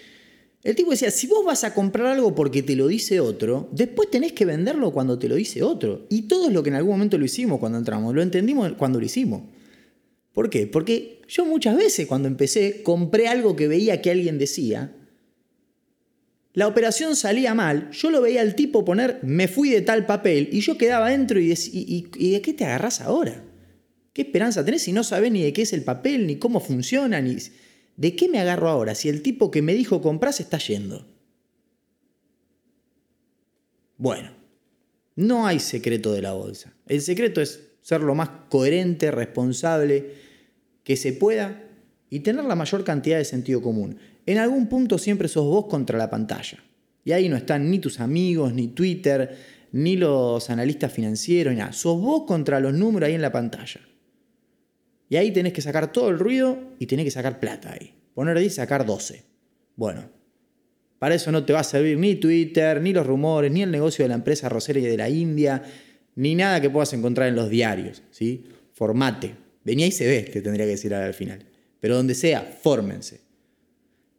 el 0.65 0.75
tipo 0.75 0.91
decía, 0.91 1.13
si 1.13 1.29
vos 1.29 1.45
vas 1.45 1.63
a 1.63 1.73
comprar 1.73 2.07
algo 2.07 2.35
porque 2.35 2.65
te 2.65 2.75
lo 2.75 2.89
dice 2.89 3.21
otro, 3.21 3.69
después 3.71 4.11
tenés 4.11 4.33
que 4.33 4.45
venderlo 4.45 4.93
cuando 4.93 5.21
te 5.21 5.29
lo 5.29 5.37
dice 5.37 5.63
otro. 5.63 6.05
Y 6.11 6.23
todo 6.23 6.49
es 6.49 6.53
lo 6.53 6.65
que 6.65 6.71
en 6.71 6.75
algún 6.75 6.95
momento 6.95 7.17
lo 7.17 7.25
hicimos 7.25 7.61
cuando 7.61 7.79
entramos, 7.79 8.13
lo 8.13 8.21
entendimos 8.21 8.73
cuando 8.73 8.99
lo 8.99 9.07
hicimos. 9.07 9.43
¿Por 10.33 10.51
qué? 10.51 10.67
Porque 10.67 11.23
yo 11.29 11.45
muchas 11.45 11.77
veces 11.77 12.09
cuando 12.09 12.27
empecé 12.27 12.83
compré 12.83 13.29
algo 13.29 13.55
que 13.55 13.69
veía 13.69 14.03
que 14.03 14.11
alguien 14.11 14.37
decía 14.37 14.97
la 16.59 16.67
operación 16.67 17.15
salía 17.15 17.55
mal, 17.55 17.89
yo 17.93 18.11
lo 18.11 18.21
veía 18.21 18.41
al 18.41 18.57
tipo 18.57 18.85
poner 18.85 19.21
me 19.23 19.47
fui 19.47 19.71
de 19.71 19.81
tal 19.81 20.07
papel 20.07 20.49
y 20.51 20.59
yo 20.59 20.77
quedaba 20.77 21.11
dentro 21.11 21.39
y, 21.39 21.53
y, 21.53 22.31
¿de 22.33 22.43
qué 22.43 22.53
te 22.53 22.65
agarras 22.65 23.01
ahora? 23.01 23.45
¿Qué 24.13 24.23
esperanza 24.23 24.65
tenés 24.65 24.83
si 24.83 24.93
no 24.93 25.05
sabés 25.05 25.31
ni 25.31 25.41
de 25.41 25.53
qué 25.53 25.63
es 25.63 25.73
el 25.73 25.85
papel, 25.85 26.27
ni 26.27 26.41
cómo 26.41 26.59
funciona, 26.59 27.21
ni... 27.21 27.37
¿De 27.97 28.17
qué 28.17 28.29
me 28.29 28.41
agarro 28.41 28.69
ahora 28.69 28.97
si 28.97 29.09
el 29.09 29.23
tipo 29.23 29.53
que 29.53 29.63
me 29.63 29.73
dijo 29.73 30.03
comprar 30.03 30.33
se 30.33 30.43
está 30.43 30.59
yendo? 30.59 31.07
Bueno, 33.97 34.33
no 35.15 35.47
hay 35.47 35.61
secreto 35.61 36.13
de 36.13 36.23
la 36.23 36.33
bolsa. 36.33 36.75
El 36.89 37.03
secreto 37.03 37.41
es 37.41 37.69
ser 37.83 38.01
lo 38.01 38.17
más 38.17 38.31
coherente, 38.49 39.13
responsable 39.13 40.13
que 40.83 40.97
se 40.97 41.13
pueda 41.13 41.63
y 42.11 42.19
tener 42.19 42.47
la 42.47 42.57
mayor 42.57 42.83
cantidad 42.83 43.19
de 43.19 43.25
sentido 43.25 43.63
común. 43.63 44.01
En 44.29 44.37
algún 44.37 44.67
punto 44.67 44.99
siempre 44.99 45.27
sos 45.27 45.47
vos 45.47 45.69
contra 45.69 45.97
la 45.97 46.11
pantalla. 46.11 46.59
Y 47.03 47.13
ahí 47.13 47.31
no 47.31 47.37
están 47.37 47.71
ni 47.71 47.79
tus 47.79 47.99
amigos, 47.99 48.53
ni 48.53 48.69
Twitter, 48.69 49.35
ni 49.73 49.97
los 49.97 50.51
analistas 50.51 50.93
financieros, 50.93 51.55
ni 51.55 51.61
nada. 51.61 51.73
Sos 51.73 51.99
vos 51.99 52.25
contra 52.27 52.61
los 52.61 52.75
números 52.75 53.07
ahí 53.09 53.15
en 53.15 53.23
la 53.23 53.33
pantalla. 53.33 53.81
Y 55.09 55.17
ahí 55.17 55.31
tenés 55.31 55.55
que 55.55 55.63
sacar 55.63 55.93
todo 55.93 56.11
el 56.11 56.19
ruido 56.19 56.59
y 56.79 56.85
tenés 56.85 57.07
que 57.07 57.11
sacar 57.11 57.41
plata 57.41 57.73
ahí. 57.73 57.95
Poner 58.13 58.37
ahí 58.37 58.45
y 58.45 58.51
sacar 58.51 58.85
12. 58.85 59.25
Bueno, 59.77 60.11
para 60.99 61.15
eso 61.15 61.33
no 61.33 61.47
te 61.47 61.55
va 61.55 61.61
a 61.61 61.65
servir 61.65 61.97
ni 61.97 62.17
Twitter, 62.17 62.83
ni 62.83 62.93
los 62.93 63.07
rumores, 63.07 63.51
ni 63.51 63.63
el 63.63 63.71
negocio 63.71 64.05
de 64.05 64.11
la 64.11 64.17
empresa 64.17 64.51
rosera 64.51 64.79
de 64.79 64.97
la 64.99 65.09
India, 65.09 65.63
ni 66.17 66.35
nada 66.35 66.61
que 66.61 66.69
puedas 66.69 66.93
encontrar 66.93 67.29
en 67.29 67.35
los 67.35 67.49
diarios. 67.49 68.03
¿sí? 68.11 68.45
Formate. 68.75 69.35
Venía 69.65 69.87
y 69.87 69.93
se 69.93 70.07
ve, 70.07 70.25
te 70.25 70.43
tendría 70.43 70.67
que 70.67 70.73
decir 70.73 70.93
al 70.93 71.15
final. 71.15 71.47
Pero 71.81 71.97
donde 71.97 72.15
sea, 72.15 72.43
fórmense. 72.43 73.28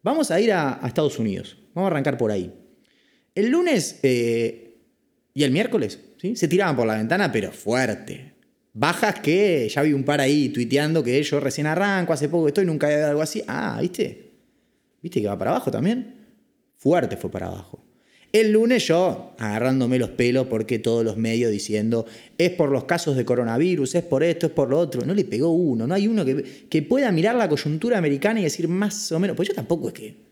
Vamos 0.01 0.31
a 0.31 0.39
ir 0.39 0.51
a, 0.51 0.79
Estados 0.85 1.19
Unidos. 1.19 1.57
Vamos 1.73 1.89
a 1.89 1.91
arrancar 1.91 2.17
por 2.17 2.31
ahí. 2.31 2.53
El 3.35 3.49
lunes 3.49 3.99
eh, 4.03 4.77
y 5.33 5.43
el 5.43 5.51
miércoles 5.51 5.99
¿sí? 6.17 6.35
se 6.35 6.47
tiraban 6.47 6.75
por 6.75 6.87
la 6.87 6.97
ventana, 6.97 7.31
pero 7.31 7.51
fuerte. 7.51 8.33
Bajas 8.73 9.19
que 9.19 9.67
ya 9.69 9.81
vi 9.81 9.93
un 9.93 10.03
par 10.03 10.21
ahí 10.21 10.49
tuiteando 10.49 11.03
que 11.03 11.21
yo 11.21 11.39
recién 11.39 11.67
arranco, 11.67 12.13
hace 12.13 12.29
poco 12.29 12.47
estoy, 12.47 12.65
nunca 12.65 12.87
había 12.87 13.09
algo 13.09 13.21
así. 13.21 13.41
Ah, 13.47 13.77
¿viste? 13.81 14.31
¿Viste 15.01 15.21
que 15.21 15.27
va 15.27 15.37
para 15.37 15.51
abajo 15.51 15.71
también? 15.71 16.15
Fuerte 16.77 17.17
fue 17.17 17.31
para 17.31 17.47
abajo. 17.47 17.88
El 18.31 18.51
lunes 18.51 18.87
yo 18.87 19.33
agarrándome 19.39 19.97
los 19.97 20.11
pelos 20.11 20.47
porque 20.47 20.77
todos 20.77 21.03
los 21.03 21.17
medios 21.17 21.51
diciendo 21.51 22.05
es 22.37 22.51
por 22.51 22.69
los 22.69 22.83
casos 22.83 23.15
de 23.15 23.25
coronavirus, 23.25 23.95
es 23.95 24.03
por 24.03 24.23
esto, 24.23 24.45
es 24.45 24.51
por 24.51 24.69
lo 24.69 24.77
otro. 24.77 25.03
No 25.05 25.15
le 25.15 25.25
pegó 25.25 25.49
uno, 25.49 25.87
no 25.87 25.95
hay 25.95 26.07
uno 26.07 26.23
que, 26.23 26.67
que 26.69 26.81
pueda 26.83 27.11
mirar 27.11 27.35
la 27.35 27.49
coyuntura 27.49 27.97
americana 27.97 28.39
y 28.39 28.43
decir 28.43 28.67
más 28.67 29.11
o 29.11 29.19
menos. 29.19 29.35
Pues 29.35 29.47
yo 29.47 29.55
tampoco 29.55 29.87
es 29.87 29.93
que. 29.93 30.29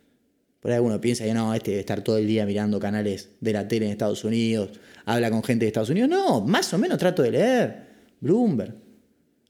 Por 0.60 0.72
ahí 0.72 0.80
uno 0.80 1.00
piensa 1.00 1.24
que 1.24 1.34
no, 1.34 1.54
este 1.54 1.72
debe 1.72 1.80
estar 1.82 2.04
todo 2.04 2.18
el 2.18 2.28
día 2.28 2.46
mirando 2.46 2.80
canales 2.80 3.30
de 3.40 3.54
la 3.54 3.68
tele 3.68 3.86
en 3.86 3.92
Estados 3.92 4.24
Unidos, 4.24 4.72
habla 5.06 5.30
con 5.30 5.44
gente 5.44 5.66
de 5.66 5.68
Estados 5.68 5.90
Unidos. 5.90 6.10
No, 6.10 6.42
más 6.42 6.74
o 6.74 6.78
menos 6.78 6.98
trato 6.98 7.22
de 7.22 7.32
leer. 7.32 7.88
Bloomberg, 8.20 8.74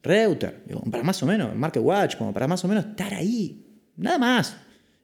Reuters, 0.04 0.54
para 0.92 1.04
más 1.04 1.24
o 1.24 1.26
menos, 1.26 1.56
Market 1.56 1.82
Watch, 1.82 2.18
como 2.18 2.34
para 2.34 2.48
más 2.48 2.64
o 2.64 2.68
menos 2.68 2.86
estar 2.86 3.14
ahí. 3.14 3.66
Nada 3.96 4.18
más. 4.18 4.58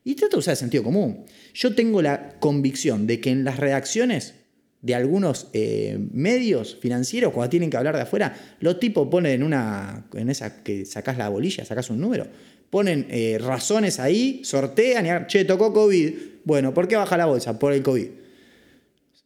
Y 0.03 0.15
trato 0.15 0.37
de 0.37 0.39
usar 0.39 0.53
el 0.53 0.57
sentido 0.57 0.83
común. 0.83 1.25
Yo 1.53 1.75
tengo 1.75 2.01
la 2.01 2.39
convicción 2.39 3.07
de 3.07 3.19
que 3.19 3.29
en 3.29 3.43
las 3.43 3.57
redacciones 3.57 4.35
de 4.81 4.95
algunos 4.95 5.47
eh, 5.53 5.97
medios 6.11 6.75
financieros, 6.75 7.31
cuando 7.31 7.49
tienen 7.49 7.69
que 7.69 7.77
hablar 7.77 7.95
de 7.95 8.01
afuera, 8.01 8.35
los 8.59 8.79
tipos 8.79 9.07
ponen 9.07 9.31
en 9.31 9.43
una, 9.43 10.07
en 10.13 10.29
esa 10.29 10.61
que 10.61 10.85
sacás 10.85 11.17
la 11.17 11.29
bolilla, 11.29 11.63
sacás 11.63 11.89
un 11.89 12.01
número, 12.01 12.27
ponen 12.69 13.07
eh, 13.09 13.37
razones 13.39 14.01
ahí, 14.01 14.41
sortean 14.43 15.05
y, 15.05 15.27
che, 15.27 15.45
tocó 15.45 15.71
COVID. 15.71 16.13
Bueno, 16.43 16.73
¿por 16.73 16.89
qué 16.89 16.97
baja 16.97 17.15
la 17.15 17.27
bolsa? 17.27 17.57
Por 17.57 17.71
el 17.71 17.81
COVID. 17.81 18.07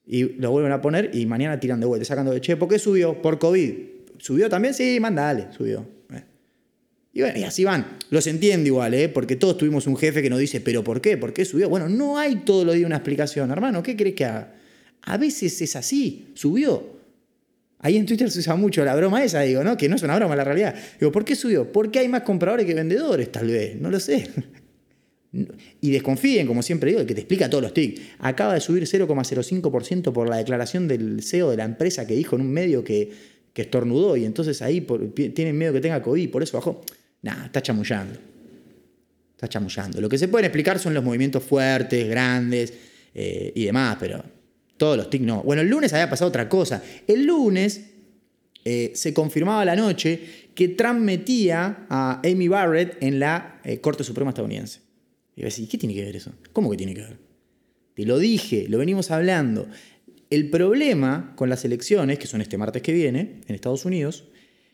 Y 0.06 0.24
lo 0.34 0.52
vuelven 0.52 0.74
a 0.74 0.80
poner 0.80 1.10
y 1.16 1.26
mañana 1.26 1.60
tiran 1.60 1.80
de 1.80 1.88
vuelta, 1.88 2.06
sacando 2.06 2.32
de, 2.32 2.40
che, 2.40 2.56
¿por 2.56 2.70
qué 2.70 2.78
subió? 2.78 3.20
Por 3.20 3.40
COVID. 3.40 3.74
¿Subió 4.20 4.50
también? 4.50 4.76
Sí, 4.76 5.00
mandale, 5.00 5.48
subió. 5.58 5.97
Y, 7.18 7.22
bueno, 7.22 7.40
y 7.40 7.44
así 7.46 7.64
van. 7.64 7.98
Los 8.12 8.28
entiendo 8.28 8.68
igual, 8.68 8.94
¿eh? 8.94 9.10
porque 9.10 9.36
todos 9.36 9.58
tuvimos 9.58 9.88
un 9.88 9.98
jefe 9.98 10.22
que 10.22 10.30
nos 10.30 10.38
dice, 10.38 10.62
¿pero 10.62 10.84
por 10.84 11.02
qué? 11.02 11.18
¿Por 11.18 11.34
qué 11.34 11.46
subió? 11.46 11.68
Bueno, 11.68 11.90
no 11.90 12.20
hay 12.20 12.36
todo 12.46 12.64
lo 12.64 12.74
día 12.74 12.86
una 12.86 12.98
explicación, 12.98 13.50
hermano. 13.50 13.82
¿Qué 13.82 13.96
crees 13.96 14.14
que 14.14 14.26
haga? 14.26 14.54
A 15.02 15.18
veces 15.18 15.60
es 15.60 15.76
así, 15.76 16.28
subió. 16.36 16.96
Ahí 17.80 17.98
en 17.98 18.06
Twitter 18.06 18.30
se 18.30 18.38
usa 18.38 18.56
mucho 18.56 18.86
la 18.86 18.96
broma 18.96 19.24
esa, 19.24 19.42
digo, 19.42 19.64
¿no? 19.64 19.76
Que 19.76 19.90
no 19.90 19.96
es 19.96 20.04
una 20.04 20.16
broma 20.16 20.36
la 20.36 20.44
realidad. 20.44 20.76
Digo, 21.00 21.12
¿por 21.12 21.26
qué 21.26 21.36
subió? 21.36 21.72
Porque 21.72 21.98
hay 21.98 22.08
más 22.08 22.22
compradores 22.22 22.68
que 22.68 22.76
vendedores, 22.76 23.32
tal 23.32 23.48
vez. 23.48 23.82
No 23.82 23.90
lo 23.90 24.00
sé. 24.00 24.30
Y 25.82 25.92
desconfíen, 25.92 26.48
como 26.48 26.64
siempre 26.64 26.90
digo, 26.90 27.02
el 27.02 27.06
que 27.06 27.14
te 27.14 27.22
explica 27.22 27.50
todos 27.50 27.62
los 27.62 27.74
tics. 27.74 28.02
Acaba 28.20 28.54
de 28.54 28.62
subir 28.62 28.84
0,05% 28.84 30.14
por 30.14 30.30
la 30.30 30.38
declaración 30.38 30.88
del 30.88 31.22
CEO 31.22 31.52
de 31.52 31.58
la 31.58 31.66
empresa 31.66 32.08
que 32.08 32.16
dijo 32.16 32.36
en 32.38 32.44
un 32.44 32.52
medio 32.52 32.84
que, 32.84 33.12
que 33.54 33.64
estornudó 33.64 34.16
y 34.18 34.24
entonces 34.24 34.62
ahí 34.62 34.82
tienen 35.36 35.58
miedo 35.58 35.74
que 35.74 35.82
tenga 35.82 36.02
COVID, 36.02 36.30
por 36.30 36.44
eso 36.44 36.58
bajó. 36.58 36.84
Nah, 37.22 37.46
está 37.46 37.62
chamullando. 37.62 38.20
Está 39.32 39.48
chamullando. 39.48 40.02
Lo 40.02 40.10
que 40.10 40.18
se 40.18 40.28
pueden 40.28 40.46
explicar 40.46 40.80
son 40.80 40.94
los 40.94 41.04
movimientos 41.04 41.44
fuertes, 41.44 42.08
grandes 42.10 42.74
eh, 43.14 43.52
y 43.56 43.66
demás, 43.66 43.98
pero 44.00 44.24
todos 44.78 44.98
los 44.98 45.10
tics 45.10 45.26
no. 45.26 45.44
Bueno, 45.44 45.62
el 45.62 45.70
lunes 45.70 45.94
había 45.94 46.10
pasado 46.10 46.30
otra 46.30 46.48
cosa. 46.48 46.82
El 47.08 47.26
lunes 47.26 47.82
eh, 48.64 48.92
se 48.96 49.14
confirmaba 49.14 49.64
la 49.64 49.76
noche 49.76 50.50
que 50.54 50.70
Trump 50.70 51.00
metía 51.00 51.86
a 51.90 52.22
Amy 52.24 52.48
Barrett 52.48 52.98
en 53.02 53.20
la 53.20 53.62
eh, 53.64 53.80
Corte 53.80 54.04
Suprema 54.04 54.32
estadounidense. 54.32 54.82
Y 55.36 55.44
a 55.44 55.46
decir, 55.46 55.68
¿qué 55.70 55.78
tiene 55.78 55.94
que 55.94 56.04
ver 56.04 56.16
eso? 56.16 56.34
¿Cómo 56.52 56.70
que 56.72 56.78
tiene 56.78 56.94
que 56.94 57.02
ver? 57.02 57.18
Te 57.94 58.06
lo 58.06 58.18
dije, 58.18 58.68
lo 58.68 58.78
venimos 58.78 59.12
hablando. 59.12 59.68
El 60.30 60.50
problema 60.50 61.34
con 61.36 61.50
las 61.50 61.64
elecciones, 61.64 62.20
que 62.20 62.28
son 62.28 62.42
este 62.42 62.58
martes 62.58 62.82
que 62.82 62.92
viene, 62.92 63.42
en 63.48 63.56
Estados 63.56 63.86
Unidos, 63.86 64.26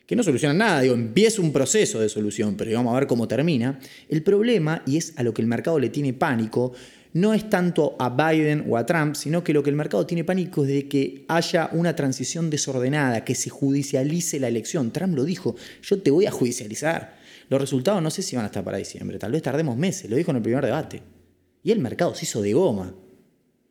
que 0.06 0.16
no 0.16 0.22
solucionan 0.22 0.58
nada, 0.58 0.80
digo, 0.80 0.94
empieza 0.94 1.40
un 1.40 1.52
proceso 1.52 1.98
de 1.98 2.08
solución, 2.08 2.56
pero 2.56 2.70
vamos 2.74 2.94
a 2.94 2.98
ver 3.00 3.06
cómo 3.06 3.26
termina. 3.26 3.78
El 4.08 4.22
problema, 4.22 4.82
y 4.86 4.98
es 4.98 5.14
a 5.16 5.22
lo 5.22 5.32
que 5.32 5.42
el 5.42 5.48
mercado 5.48 5.78
le 5.78 5.88
tiene 5.88 6.12
pánico, 6.12 6.72
no 7.14 7.32
es 7.32 7.48
tanto 7.48 7.94
a 7.98 8.10
Biden 8.10 8.66
o 8.68 8.76
a 8.76 8.84
Trump, 8.84 9.14
sino 9.14 9.44
que 9.44 9.52
lo 9.52 9.62
que 9.62 9.70
el 9.70 9.76
mercado 9.76 10.04
tiene 10.04 10.24
pánico 10.24 10.64
es 10.64 10.68
de 10.68 10.88
que 10.88 11.24
haya 11.28 11.70
una 11.72 11.94
transición 11.94 12.50
desordenada, 12.50 13.24
que 13.24 13.36
se 13.36 13.50
judicialice 13.50 14.40
la 14.40 14.48
elección. 14.48 14.92
Trump 14.92 15.14
lo 15.14 15.24
dijo, 15.24 15.54
yo 15.82 16.02
te 16.02 16.10
voy 16.10 16.26
a 16.26 16.32
judicializar. 16.32 17.16
Los 17.48 17.60
resultados 17.60 18.02
no 18.02 18.10
sé 18.10 18.22
si 18.22 18.34
van 18.34 18.44
a 18.44 18.46
estar 18.46 18.64
para 18.64 18.78
diciembre, 18.78 19.18
tal 19.18 19.32
vez 19.32 19.42
tardemos 19.42 19.76
meses, 19.76 20.10
lo 20.10 20.16
dijo 20.16 20.32
en 20.32 20.38
el 20.38 20.42
primer 20.42 20.64
debate. 20.64 21.02
Y 21.62 21.70
el 21.70 21.78
mercado 21.78 22.14
se 22.14 22.24
hizo 22.24 22.42
de 22.42 22.52
goma. 22.52 22.94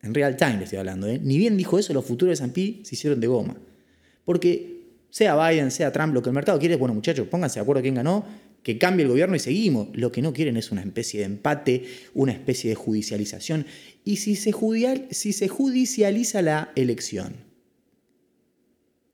En 0.02 0.14
real 0.14 0.36
time 0.36 0.56
le 0.56 0.64
estoy 0.64 0.78
hablando, 0.78 1.06
¿eh? 1.06 1.20
Ni 1.22 1.38
bien 1.38 1.56
dijo 1.56 1.78
eso, 1.78 1.92
los 1.92 2.04
futuros 2.04 2.38
de 2.38 2.44
S&P 2.44 2.80
se 2.82 2.94
hicieron 2.94 3.20
de 3.20 3.26
goma. 3.26 3.56
Porque 4.24 4.73
sea 5.14 5.36
Biden, 5.36 5.70
sea 5.70 5.92
Trump, 5.92 6.12
lo 6.12 6.22
que 6.22 6.30
el 6.30 6.34
mercado 6.34 6.58
quiere 6.58 6.74
es, 6.74 6.80
bueno 6.80 6.92
muchachos, 6.92 7.28
pónganse 7.28 7.60
de 7.60 7.62
acuerdo 7.62 7.82
quién 7.82 7.94
ganó, 7.94 8.26
que 8.64 8.78
cambie 8.78 9.04
el 9.04 9.10
gobierno 9.10 9.36
y 9.36 9.38
seguimos. 9.38 9.86
Lo 9.92 10.10
que 10.10 10.20
no 10.20 10.32
quieren 10.32 10.56
es 10.56 10.72
una 10.72 10.80
especie 10.80 11.20
de 11.20 11.26
empate, 11.26 11.84
una 12.14 12.32
especie 12.32 12.68
de 12.70 12.74
judicialización. 12.74 13.64
Y 14.02 14.16
si 14.16 14.34
se, 14.34 14.52
si 15.12 15.32
se 15.32 15.46
judicializa 15.46 16.42
la 16.42 16.72
elección, 16.74 17.36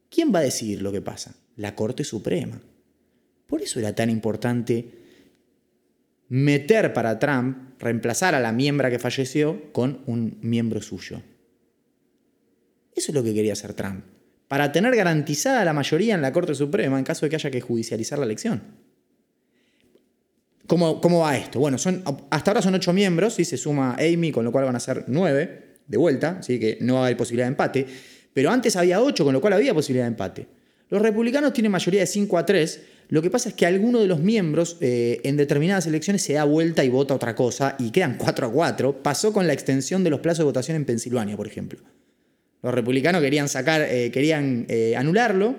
¿quién 0.08 0.34
va 0.34 0.38
a 0.38 0.42
decidir 0.42 0.80
lo 0.80 0.90
que 0.90 1.02
pasa? 1.02 1.34
La 1.56 1.74
Corte 1.74 2.02
Suprema. 2.02 2.62
Por 3.46 3.60
eso 3.60 3.78
era 3.78 3.94
tan 3.94 4.08
importante 4.08 4.92
meter 6.30 6.94
para 6.94 7.18
Trump, 7.18 7.78
reemplazar 7.78 8.34
a 8.34 8.40
la 8.40 8.52
miembra 8.52 8.88
que 8.88 8.98
falleció 8.98 9.70
con 9.74 10.00
un 10.06 10.38
miembro 10.40 10.80
suyo. 10.80 11.20
Eso 12.96 13.10
es 13.12 13.14
lo 13.14 13.22
que 13.22 13.34
quería 13.34 13.52
hacer 13.52 13.74
Trump 13.74 14.02
para 14.50 14.72
tener 14.72 14.96
garantizada 14.96 15.64
la 15.64 15.72
mayoría 15.72 16.16
en 16.16 16.22
la 16.22 16.32
Corte 16.32 16.56
Suprema 16.56 16.98
en 16.98 17.04
caso 17.04 17.24
de 17.24 17.30
que 17.30 17.36
haya 17.36 17.52
que 17.52 17.60
judicializar 17.60 18.18
la 18.18 18.24
elección. 18.24 18.60
¿Cómo, 20.66 21.00
cómo 21.00 21.20
va 21.20 21.36
esto? 21.36 21.60
Bueno, 21.60 21.78
son, 21.78 22.02
hasta 22.30 22.50
ahora 22.50 22.60
son 22.60 22.74
ocho 22.74 22.92
miembros, 22.92 23.38
y 23.38 23.44
se 23.44 23.56
suma 23.56 23.94
Amy, 23.94 24.32
con 24.32 24.44
lo 24.44 24.50
cual 24.50 24.64
van 24.64 24.74
a 24.74 24.80
ser 24.80 25.04
nueve 25.06 25.76
de 25.86 25.96
vuelta, 25.96 26.38
así 26.40 26.58
que 26.58 26.78
no 26.80 26.94
va 26.94 27.02
a 27.02 27.04
haber 27.04 27.16
posibilidad 27.16 27.46
de 27.46 27.50
empate. 27.50 27.86
Pero 28.32 28.50
antes 28.50 28.74
había 28.74 29.00
ocho, 29.00 29.22
con 29.22 29.32
lo 29.32 29.40
cual 29.40 29.52
había 29.52 29.72
posibilidad 29.72 30.06
de 30.06 30.08
empate. 30.08 30.48
Los 30.88 31.00
republicanos 31.00 31.52
tienen 31.52 31.70
mayoría 31.70 32.00
de 32.00 32.08
5 32.08 32.36
a 32.36 32.44
3. 32.44 32.80
Lo 33.10 33.22
que 33.22 33.30
pasa 33.30 33.50
es 33.50 33.54
que 33.54 33.66
alguno 33.66 34.00
de 34.00 34.08
los 34.08 34.18
miembros 34.18 34.78
eh, 34.80 35.20
en 35.22 35.36
determinadas 35.36 35.86
elecciones 35.86 36.22
se 36.22 36.32
da 36.32 36.42
vuelta 36.42 36.82
y 36.82 36.88
vota 36.88 37.14
otra 37.14 37.36
cosa 37.36 37.76
y 37.78 37.92
quedan 37.92 38.16
4 38.18 38.48
a 38.48 38.52
4. 38.52 39.00
Pasó 39.00 39.32
con 39.32 39.46
la 39.46 39.52
extensión 39.52 40.02
de 40.02 40.10
los 40.10 40.18
plazos 40.18 40.38
de 40.38 40.44
votación 40.46 40.76
en 40.76 40.86
Pensilvania, 40.86 41.36
por 41.36 41.46
ejemplo. 41.46 41.78
Los 42.62 42.74
republicanos 42.74 43.22
querían 43.22 43.48
sacar, 43.48 43.82
eh, 43.82 44.10
querían 44.10 44.66
eh, 44.68 44.94
anularlo. 44.96 45.56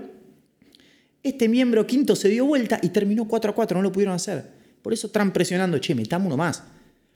Este 1.23 1.47
miembro 1.47 1.85
quinto 1.87 2.15
se 2.15 2.29
dio 2.29 2.45
vuelta 2.45 2.79
y 2.81 2.89
terminó 2.89 3.27
4 3.27 3.51
a 3.51 3.55
4, 3.55 3.77
no 3.77 3.83
lo 3.83 3.91
pudieron 3.91 4.15
hacer. 4.15 4.61
Por 4.81 4.93
eso 4.93 5.09
Trump 5.09 5.33
presionando, 5.33 5.79
che, 5.79 5.95
metamos 5.95 6.27
uno 6.27 6.37
más. 6.37 6.63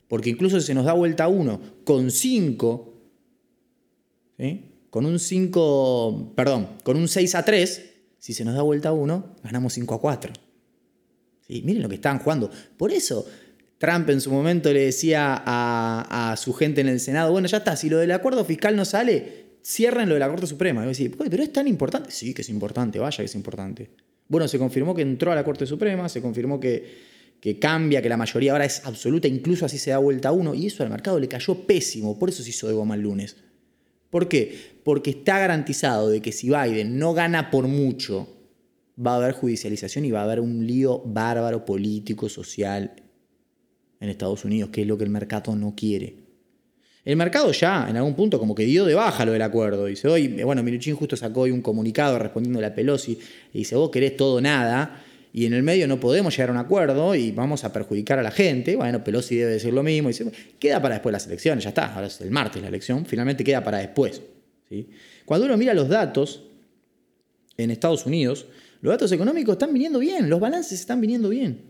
Porque 0.08 0.30
incluso 0.30 0.60
si 0.60 0.66
se 0.66 0.74
nos 0.74 0.84
da 0.84 0.92
vuelta 0.92 1.28
uno 1.28 1.60
con 1.84 2.10
5, 2.10 2.94
con 4.90 5.06
un 5.06 5.18
5, 5.18 6.32
perdón, 6.36 6.68
con 6.84 6.96
un 6.96 7.08
6 7.08 7.34
a 7.34 7.44
3, 7.44 7.90
si 8.18 8.32
se 8.32 8.44
nos 8.44 8.54
da 8.54 8.62
vuelta 8.62 8.92
uno, 8.92 9.36
ganamos 9.42 9.72
5 9.72 9.94
a 9.94 10.00
4. 10.00 10.32
¿Sí? 11.46 11.62
Miren 11.64 11.82
lo 11.82 11.88
que 11.88 11.96
estaban 11.96 12.18
jugando. 12.20 12.50
Por 12.76 12.92
eso 12.92 13.26
Trump 13.78 14.08
en 14.10 14.20
su 14.20 14.30
momento 14.30 14.72
le 14.72 14.86
decía 14.86 15.42
a, 15.44 16.32
a, 16.32 16.36
su 16.36 16.52
gente 16.52 16.80
en 16.80 16.88
el 16.88 17.00
Senado, 17.00 17.32
bueno, 17.32 17.48
ya 17.48 17.58
está, 17.58 17.76
si 17.76 17.90
lo 17.90 17.98
del 17.98 18.12
acuerdo 18.12 18.44
fiscal 18.44 18.76
no 18.76 18.84
sale, 18.84 19.45
cierren 19.66 20.08
lo 20.08 20.14
de 20.14 20.20
la 20.20 20.28
Corte 20.28 20.46
Suprema. 20.46 20.84
Y 20.84 20.88
decir, 20.88 21.16
pero 21.16 21.42
es 21.42 21.52
tan 21.52 21.66
importante. 21.66 22.10
Sí, 22.10 22.32
que 22.32 22.42
es 22.42 22.48
importante, 22.48 22.98
vaya 22.98 23.16
que 23.16 23.24
es 23.24 23.34
importante. 23.34 23.90
Bueno, 24.28 24.46
se 24.46 24.58
confirmó 24.58 24.94
que 24.94 25.02
entró 25.02 25.32
a 25.32 25.34
la 25.34 25.44
Corte 25.44 25.66
Suprema, 25.66 26.08
se 26.08 26.22
confirmó 26.22 26.60
que, 26.60 26.84
que 27.40 27.58
cambia, 27.58 28.00
que 28.00 28.08
la 28.08 28.16
mayoría 28.16 28.52
ahora 28.52 28.64
es 28.64 28.84
absoluta, 28.84 29.28
incluso 29.28 29.66
así 29.66 29.78
se 29.78 29.90
da 29.90 29.98
vuelta 29.98 30.28
a 30.28 30.32
uno, 30.32 30.54
y 30.54 30.66
eso 30.66 30.82
al 30.82 30.90
mercado 30.90 31.18
le 31.18 31.28
cayó 31.28 31.66
pésimo, 31.66 32.18
por 32.18 32.28
eso 32.28 32.42
se 32.42 32.50
hizo 32.50 32.68
de 32.68 32.74
goma 32.74 32.94
el 32.94 33.02
lunes. 33.02 33.36
¿Por 34.10 34.28
qué? 34.28 34.56
Porque 34.84 35.10
está 35.10 35.38
garantizado 35.38 36.08
de 36.10 36.20
que 36.22 36.32
si 36.32 36.48
Biden 36.48 36.98
no 36.98 37.12
gana 37.12 37.50
por 37.50 37.68
mucho, 37.68 38.28
va 39.04 39.14
a 39.14 39.16
haber 39.16 39.32
judicialización 39.32 40.04
y 40.04 40.10
va 40.10 40.20
a 40.20 40.24
haber 40.24 40.40
un 40.40 40.66
lío 40.66 41.02
bárbaro 41.04 41.64
político, 41.64 42.28
social 42.28 42.92
en 44.00 44.08
Estados 44.08 44.44
Unidos, 44.44 44.70
que 44.70 44.82
es 44.82 44.86
lo 44.86 44.96
que 44.96 45.04
el 45.04 45.10
mercado 45.10 45.54
no 45.54 45.74
quiere. 45.76 46.25
El 47.06 47.14
mercado 47.16 47.52
ya, 47.52 47.86
en 47.88 47.96
algún 47.96 48.14
punto, 48.14 48.36
como 48.36 48.52
que 48.52 48.64
dio 48.64 48.84
de 48.84 48.94
baja 48.94 49.24
lo 49.24 49.30
del 49.30 49.42
acuerdo. 49.42 49.86
Dice, 49.86 50.08
hoy, 50.08 50.26
bueno, 50.42 50.64
Minuchin 50.64 50.96
justo 50.96 51.16
sacó 51.16 51.42
hoy 51.42 51.52
un 51.52 51.62
comunicado 51.62 52.18
respondiendo 52.18 52.58
a 52.58 52.62
la 52.62 52.74
Pelosi 52.74 53.16
y 53.54 53.58
dice, 53.58 53.76
vos 53.76 53.90
querés 53.90 54.16
todo 54.16 54.40
nada 54.40 55.04
y 55.32 55.46
en 55.46 55.52
el 55.52 55.62
medio 55.62 55.86
no 55.86 56.00
podemos 56.00 56.36
llegar 56.36 56.48
a 56.48 56.52
un 56.54 56.58
acuerdo 56.58 57.14
y 57.14 57.30
vamos 57.30 57.62
a 57.62 57.72
perjudicar 57.72 58.18
a 58.18 58.24
la 58.24 58.32
gente. 58.32 58.74
Bueno, 58.74 59.04
Pelosi 59.04 59.36
debe 59.36 59.52
decir 59.52 59.72
lo 59.72 59.84
mismo. 59.84 60.08
Y 60.08 60.14
dice, 60.14 60.32
queda 60.58 60.82
para 60.82 60.96
después 60.96 61.12
las 61.12 61.24
elecciones, 61.28 61.62
ya 61.62 61.68
está, 61.70 61.94
ahora 61.94 62.08
es 62.08 62.20
el 62.20 62.32
martes 62.32 62.60
la 62.60 62.66
elección, 62.66 63.06
finalmente 63.06 63.44
queda 63.44 63.62
para 63.62 63.78
después. 63.78 64.20
¿sí? 64.68 64.88
Cuando 65.24 65.46
uno 65.46 65.56
mira 65.56 65.74
los 65.74 65.88
datos 65.88 66.42
en 67.56 67.70
Estados 67.70 68.04
Unidos, 68.04 68.46
los 68.80 68.92
datos 68.92 69.12
económicos 69.12 69.52
están 69.52 69.72
viniendo 69.72 70.00
bien, 70.00 70.28
los 70.28 70.40
balances 70.40 70.80
están 70.80 71.00
viniendo 71.00 71.28
bien. 71.28 71.60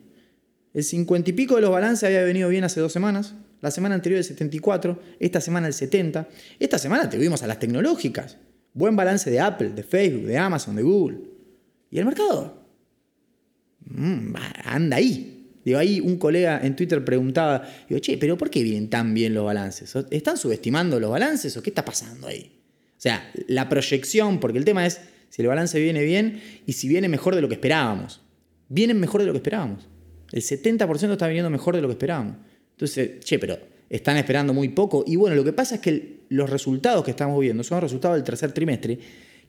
El 0.72 0.82
cincuenta 0.82 1.28
y 1.28 1.34
pico 1.34 1.56
de 1.56 1.60
los 1.60 1.70
balances 1.70 2.04
había 2.04 2.22
venido 2.22 2.48
bien 2.48 2.64
hace 2.64 2.80
dos 2.80 2.92
semanas, 2.92 3.34
la 3.60 3.70
semana 3.70 3.94
anterior 3.94 4.18
el 4.18 4.24
74, 4.24 5.00
esta 5.18 5.40
semana 5.40 5.66
el 5.66 5.72
70. 5.72 6.28
Esta 6.58 6.78
semana 6.78 7.08
tuvimos 7.08 7.42
a 7.42 7.46
las 7.46 7.58
tecnológicas. 7.58 8.36
Buen 8.74 8.96
balance 8.96 9.30
de 9.30 9.40
Apple, 9.40 9.70
de 9.70 9.82
Facebook, 9.82 10.26
de 10.26 10.36
Amazon, 10.36 10.76
de 10.76 10.82
Google. 10.82 11.18
¿Y 11.90 11.98
el 11.98 12.04
mercado? 12.04 12.66
Mm, 13.86 14.34
anda 14.64 14.96
ahí. 14.96 15.32
Digo, 15.64 15.78
ahí 15.78 16.00
un 16.00 16.16
colega 16.16 16.60
en 16.62 16.76
Twitter 16.76 17.04
preguntaba, 17.04 17.66
digo, 17.88 17.98
che, 18.00 18.18
pero 18.18 18.38
¿por 18.38 18.50
qué 18.50 18.62
vienen 18.62 18.88
tan 18.88 19.14
bien 19.14 19.34
los 19.34 19.44
balances? 19.44 19.96
¿Están 20.10 20.36
subestimando 20.36 21.00
los 21.00 21.10
balances 21.10 21.56
o 21.56 21.62
qué 21.62 21.70
está 21.70 21.84
pasando 21.84 22.28
ahí? 22.28 22.60
O 22.90 23.00
sea, 23.00 23.30
la 23.48 23.68
proyección, 23.68 24.38
porque 24.38 24.58
el 24.58 24.64
tema 24.64 24.86
es 24.86 25.00
si 25.28 25.42
el 25.42 25.48
balance 25.48 25.80
viene 25.80 26.04
bien 26.04 26.40
y 26.66 26.74
si 26.74 26.88
viene 26.88 27.08
mejor 27.08 27.34
de 27.34 27.40
lo 27.40 27.48
que 27.48 27.54
esperábamos. 27.54 28.22
Vienen 28.68 29.00
mejor 29.00 29.22
de 29.22 29.26
lo 29.26 29.32
que 29.32 29.38
esperábamos. 29.38 29.88
El 30.32 30.42
70% 30.42 31.12
está 31.12 31.26
viniendo 31.26 31.50
mejor 31.50 31.74
de 31.74 31.82
lo 31.82 31.88
que 31.88 31.92
esperábamos. 31.92 32.36
Entonces, 32.76 33.20
che, 33.20 33.38
pero 33.38 33.58
están 33.88 34.18
esperando 34.18 34.52
muy 34.52 34.68
poco. 34.68 35.02
Y 35.06 35.16
bueno, 35.16 35.34
lo 35.34 35.44
que 35.44 35.52
pasa 35.52 35.76
es 35.76 35.80
que 35.80 36.20
los 36.28 36.50
resultados 36.50 37.04
que 37.04 37.12
estamos 37.12 37.40
viendo 37.40 37.64
son 37.64 37.80
resultados 37.80 38.16
del 38.16 38.24
tercer 38.24 38.52
trimestre 38.52 38.98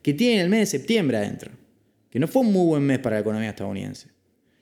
que 0.00 0.14
tienen 0.14 0.40
el 0.40 0.48
mes 0.48 0.60
de 0.60 0.78
septiembre 0.78 1.18
adentro. 1.18 1.50
Que 2.08 2.18
no 2.18 2.26
fue 2.26 2.42
un 2.42 2.52
muy 2.52 2.66
buen 2.66 2.82
mes 2.82 2.98
para 3.00 3.16
la 3.16 3.20
economía 3.20 3.50
estadounidense. 3.50 4.08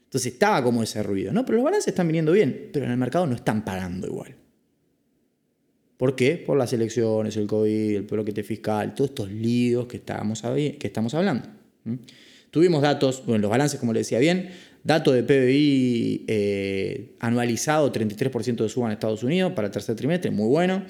Entonces 0.04 0.32
estaba 0.32 0.62
como 0.64 0.82
ese 0.82 1.02
ruido. 1.02 1.32
No, 1.32 1.44
pero 1.46 1.56
los 1.56 1.64
balances 1.64 1.88
están 1.88 2.08
viniendo 2.08 2.32
bien, 2.32 2.70
pero 2.72 2.86
en 2.86 2.90
el 2.90 2.96
mercado 2.96 3.26
no 3.26 3.36
están 3.36 3.64
pagando 3.64 4.06
igual. 4.08 4.34
¿Por 5.96 6.16
qué? 6.16 6.42
Por 6.44 6.58
las 6.58 6.72
elecciones, 6.72 7.36
el 7.36 7.46
COVID, 7.46 7.96
el 7.96 8.02
bloquete 8.02 8.42
fiscal, 8.42 8.94
todos 8.94 9.10
estos 9.10 9.30
líos 9.30 9.86
que, 9.86 9.98
estábamos, 9.98 10.42
que 10.42 10.78
estamos 10.82 11.14
hablando. 11.14 11.48
Tuvimos 12.50 12.82
datos, 12.82 13.24
bueno, 13.26 13.42
los 13.42 13.50
balances, 13.50 13.78
como 13.80 13.92
le 13.92 14.00
decía 14.00 14.18
bien, 14.18 14.50
dato 14.86 15.12
de 15.12 15.24
PBI 15.24 16.24
eh, 16.28 17.16
anualizado, 17.18 17.92
33% 17.92 18.56
de 18.56 18.68
suba 18.68 18.86
en 18.86 18.92
Estados 18.92 19.24
Unidos 19.24 19.52
para 19.52 19.66
el 19.66 19.72
tercer 19.72 19.96
trimestre, 19.96 20.30
muy 20.30 20.46
bueno. 20.46 20.84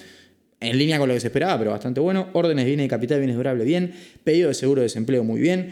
En 0.61 0.79
línea 0.79 0.99
con 0.99 1.09
lo 1.09 1.15
que 1.15 1.21
se 1.21 1.29
esperaba, 1.29 1.59
pero 1.59 1.71
bastante 1.71 2.01
bueno. 2.01 2.29
Órdenes 2.35 2.65
de 2.65 2.71
bienes 2.71 2.85
de 2.85 2.89
capital, 2.89 3.19
bienes 3.19 3.37
durables, 3.37 3.67
bien. 3.67 3.95
Pedido 4.23 4.49
de 4.49 4.55
seguro 4.55 4.81
de 4.81 4.85
desempleo, 4.85 5.25
muy 5.25 5.41
bien. 5.41 5.71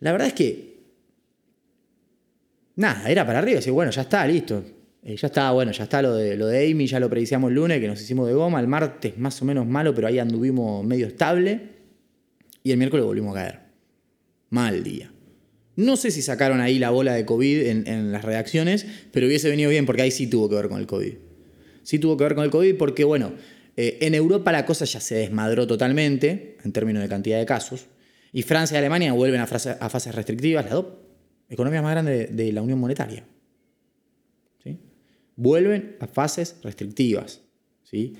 La 0.00 0.12
verdad 0.12 0.28
es 0.28 0.34
que. 0.34 0.74
Nada, 2.76 3.08
era 3.08 3.24
para 3.26 3.38
arriba. 3.38 3.56
Decir, 3.56 3.72
bueno, 3.72 3.90
ya 3.90 4.02
está, 4.02 4.26
listo. 4.26 4.64
Eh, 5.02 5.16
ya 5.16 5.26
está, 5.26 5.50
bueno, 5.52 5.70
ya 5.70 5.84
está 5.84 6.02
lo 6.02 6.14
de, 6.14 6.36
lo 6.36 6.46
de 6.46 6.70
Amy, 6.70 6.86
ya 6.86 6.98
lo 6.98 7.08
predicíamos 7.08 7.50
el 7.50 7.54
lunes, 7.54 7.80
que 7.80 7.86
nos 7.86 8.00
hicimos 8.00 8.26
de 8.26 8.34
goma. 8.34 8.58
El 8.58 8.66
martes 8.66 9.16
más 9.18 9.40
o 9.42 9.44
menos 9.44 9.66
malo, 9.66 9.94
pero 9.94 10.08
ahí 10.08 10.18
anduvimos 10.18 10.84
medio 10.84 11.06
estable. 11.06 11.60
Y 12.64 12.72
el 12.72 12.78
miércoles 12.78 13.06
volvimos 13.06 13.36
a 13.36 13.40
caer. 13.40 13.60
Mal 14.50 14.82
día. 14.82 15.13
No 15.76 15.96
sé 15.96 16.10
si 16.10 16.22
sacaron 16.22 16.60
ahí 16.60 16.78
la 16.78 16.90
bola 16.90 17.14
de 17.14 17.24
COVID 17.24 17.66
en, 17.66 18.12
las 18.12 18.24
redacciones, 18.24 18.86
pero 19.12 19.26
hubiese 19.26 19.48
venido 19.48 19.70
bien 19.70 19.86
porque 19.86 20.02
ahí 20.02 20.10
sí 20.10 20.26
tuvo 20.26 20.48
que 20.48 20.56
ver 20.56 20.68
con 20.68 20.78
el 20.78 20.86
COVID. 20.86 21.14
Sí 21.82 21.98
tuvo 21.98 22.16
que 22.16 22.24
ver 22.24 22.34
con 22.34 22.44
el 22.44 22.50
COVID 22.50 22.76
porque, 22.76 23.04
bueno, 23.04 23.32
eh, 23.76 23.98
en 24.00 24.14
Europa 24.14 24.52
la 24.52 24.64
cosa 24.64 24.84
ya 24.84 25.00
se 25.00 25.16
desmadró 25.16 25.66
totalmente 25.66 26.56
en 26.64 26.72
términos 26.72 27.02
de 27.02 27.08
cantidad 27.08 27.38
de 27.38 27.46
casos. 27.46 27.86
Y 28.32 28.42
Francia 28.42 28.76
y 28.76 28.78
Alemania 28.78 29.12
vuelven 29.12 29.40
a, 29.40 29.46
fases 29.46 30.14
restrictivas, 30.14 30.64
las 30.64 30.74
dos 30.74 30.86
economías 31.48 31.82
más 31.82 31.92
grandes 31.92 32.34
de 32.34 32.52
la 32.52 32.62
Unión 32.62 32.78
Monetaria 32.78 33.24
vuelven 35.36 35.96
a 36.00 36.06
fases 36.06 36.56
restrictivas. 36.62 37.40
¿sí? 37.84 38.14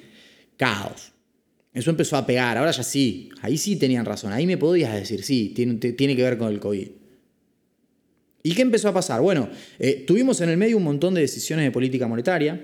Caos. 0.56 1.12
Eso 1.72 1.90
empezó 1.90 2.16
a 2.16 2.24
pegar, 2.24 2.56
ahora 2.56 2.70
ya 2.70 2.84
sí, 2.84 3.30
ahí 3.42 3.58
sí 3.58 3.74
tenían 3.74 4.04
razón, 4.04 4.32
ahí 4.32 4.46
me 4.46 4.56
podías 4.56 4.94
decir, 4.94 5.24
sí, 5.24 5.52
tiene, 5.56 5.74
tiene 5.74 6.14
que 6.14 6.22
ver 6.22 6.38
con 6.38 6.52
el 6.52 6.60
COVID. 6.60 6.88
¿Y 8.46 8.54
qué 8.54 8.60
empezó 8.60 8.90
a 8.90 8.92
pasar? 8.92 9.22
Bueno, 9.22 9.48
eh, 9.78 10.04
tuvimos 10.06 10.38
en 10.42 10.50
el 10.50 10.58
medio 10.58 10.76
un 10.76 10.84
montón 10.84 11.14
de 11.14 11.22
decisiones 11.22 11.64
de 11.64 11.70
política 11.70 12.06
monetaria. 12.06 12.60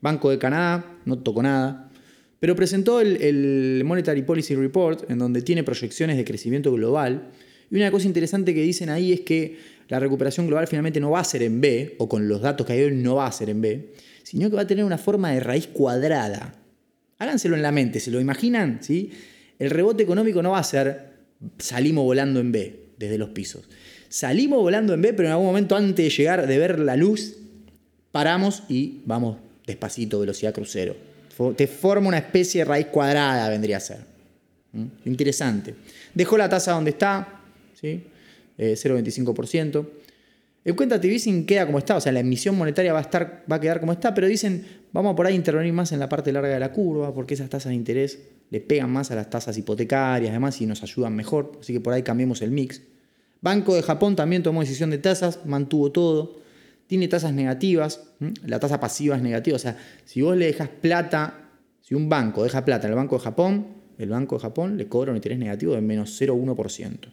Banco 0.00 0.30
de 0.30 0.38
Canadá 0.38 1.00
no 1.04 1.18
tocó 1.18 1.42
nada, 1.42 1.90
pero 2.38 2.54
presentó 2.54 3.00
el, 3.00 3.82
Monetary 3.84 4.22
Policy 4.22 4.54
Report, 4.54 5.10
en 5.10 5.18
donde 5.18 5.42
tiene 5.42 5.64
proyecciones 5.64 6.16
de 6.16 6.24
crecimiento 6.24 6.72
global. 6.72 7.32
Y 7.72 7.74
una 7.74 7.90
cosa 7.90 8.06
interesante 8.06 8.54
que 8.54 8.62
dicen 8.62 8.88
ahí 8.88 9.12
es 9.12 9.22
que 9.22 9.56
la 9.88 9.98
recuperación 9.98 10.46
global 10.46 10.68
finalmente 10.68 11.00
no 11.00 11.10
va 11.10 11.18
a 11.18 11.24
ser 11.24 11.42
en 11.42 11.60
B, 11.60 11.96
o 11.98 12.08
con 12.08 12.28
los 12.28 12.40
datos 12.40 12.64
que 12.64 12.74
hay 12.74 12.82
hoy 12.82 12.94
no 12.94 13.16
va 13.16 13.26
a 13.26 13.32
ser 13.32 13.50
en 13.50 13.60
B, 13.60 13.94
sino 14.22 14.48
que 14.48 14.54
va 14.54 14.62
a 14.62 14.66
tener 14.68 14.84
una 14.84 14.96
forma 14.96 15.32
de 15.32 15.40
raíz 15.40 15.66
cuadrada. 15.66 16.54
Háganselo 17.18 17.56
en 17.56 17.62
la 17.62 17.72
mente, 17.72 17.98
¿se 17.98 18.12
lo 18.12 18.20
imaginan? 18.20 18.78
¿Sí? 18.80 19.10
El 19.58 19.70
rebote 19.70 20.04
económico 20.04 20.40
no 20.40 20.52
va 20.52 20.60
a 20.60 20.64
ser 20.64 21.16
salimos 21.58 22.04
volando 22.04 22.38
en 22.38 22.52
B 22.52 22.90
desde 22.96 23.18
los 23.18 23.30
pisos. 23.30 23.68
Salimos 24.16 24.60
volando 24.60 24.94
en 24.94 25.02
B, 25.02 25.12
pero 25.12 25.28
en 25.28 25.32
algún 25.32 25.48
momento 25.48 25.76
antes 25.76 26.02
de 26.02 26.08
llegar, 26.08 26.46
de 26.46 26.56
ver 26.56 26.78
la 26.78 26.96
luz, 26.96 27.36
paramos 28.12 28.62
y 28.66 29.02
vamos 29.04 29.36
despacito, 29.66 30.18
velocidad 30.18 30.54
crucero. 30.54 30.96
Te 31.54 31.66
forma 31.66 32.08
una 32.08 32.16
especie 32.16 32.62
de 32.62 32.64
raíz 32.64 32.86
cuadrada, 32.86 33.46
vendría 33.50 33.76
a 33.76 33.80
ser. 33.80 33.98
¿Mm? 34.72 34.86
Interesante. 35.04 35.74
Dejó 36.14 36.38
la 36.38 36.48
tasa 36.48 36.72
donde 36.72 36.92
está, 36.92 37.42
¿sí? 37.78 38.04
0,25%. 38.56 39.84
Eh, 39.84 39.88
el 40.64 40.74
quantitative 40.74 41.12
easing 41.12 41.44
queda 41.44 41.66
como 41.66 41.76
está, 41.76 41.96
o 41.96 42.00
sea, 42.00 42.10
la 42.10 42.20
emisión 42.20 42.56
monetaria 42.56 42.94
va 42.94 43.00
a, 43.00 43.02
estar, 43.02 43.44
va 43.52 43.56
a 43.56 43.60
quedar 43.60 43.80
como 43.80 43.92
está, 43.92 44.14
pero 44.14 44.28
dicen, 44.28 44.64
vamos 44.92 45.12
a 45.12 45.16
por 45.16 45.26
ahí 45.26 45.34
intervenir 45.34 45.74
más 45.74 45.92
en 45.92 45.98
la 45.98 46.08
parte 46.08 46.32
larga 46.32 46.54
de 46.54 46.58
la 46.60 46.72
curva, 46.72 47.12
porque 47.12 47.34
esas 47.34 47.50
tasas 47.50 47.68
de 47.68 47.74
interés 47.74 48.18
le 48.48 48.62
pegan 48.62 48.90
más 48.90 49.10
a 49.10 49.14
las 49.14 49.28
tasas 49.28 49.58
hipotecarias, 49.58 50.30
además, 50.30 50.58
y 50.62 50.64
nos 50.64 50.82
ayudan 50.82 51.14
mejor, 51.14 51.52
así 51.60 51.74
que 51.74 51.80
por 51.80 51.92
ahí 51.92 52.02
cambiemos 52.02 52.40
el 52.40 52.50
mix. 52.50 52.80
Banco 53.40 53.74
de 53.74 53.82
Japón 53.82 54.16
también 54.16 54.42
tomó 54.42 54.60
decisión 54.60 54.90
de 54.90 54.98
tasas, 54.98 55.44
mantuvo 55.44 55.92
todo, 55.92 56.40
tiene 56.86 57.08
tasas 57.08 57.32
negativas, 57.32 58.08
la 58.44 58.60
tasa 58.60 58.80
pasiva 58.80 59.16
es 59.16 59.22
negativa, 59.22 59.56
o 59.56 59.58
sea, 59.58 59.76
si 60.04 60.22
vos 60.22 60.36
le 60.36 60.46
dejas 60.46 60.68
plata, 60.68 61.50
si 61.80 61.94
un 61.94 62.08
banco 62.08 62.44
deja 62.44 62.64
plata 62.64 62.86
en 62.86 62.92
el 62.92 62.96
Banco 62.96 63.16
de 63.16 63.22
Japón, 63.24 63.66
el 63.98 64.10
Banco 64.10 64.36
de 64.36 64.42
Japón 64.42 64.76
le 64.76 64.88
cobra 64.88 65.10
un 65.12 65.16
interés 65.16 65.38
negativo 65.38 65.74
de 65.74 65.80
menos 65.80 66.20
0,1%. 66.20 67.12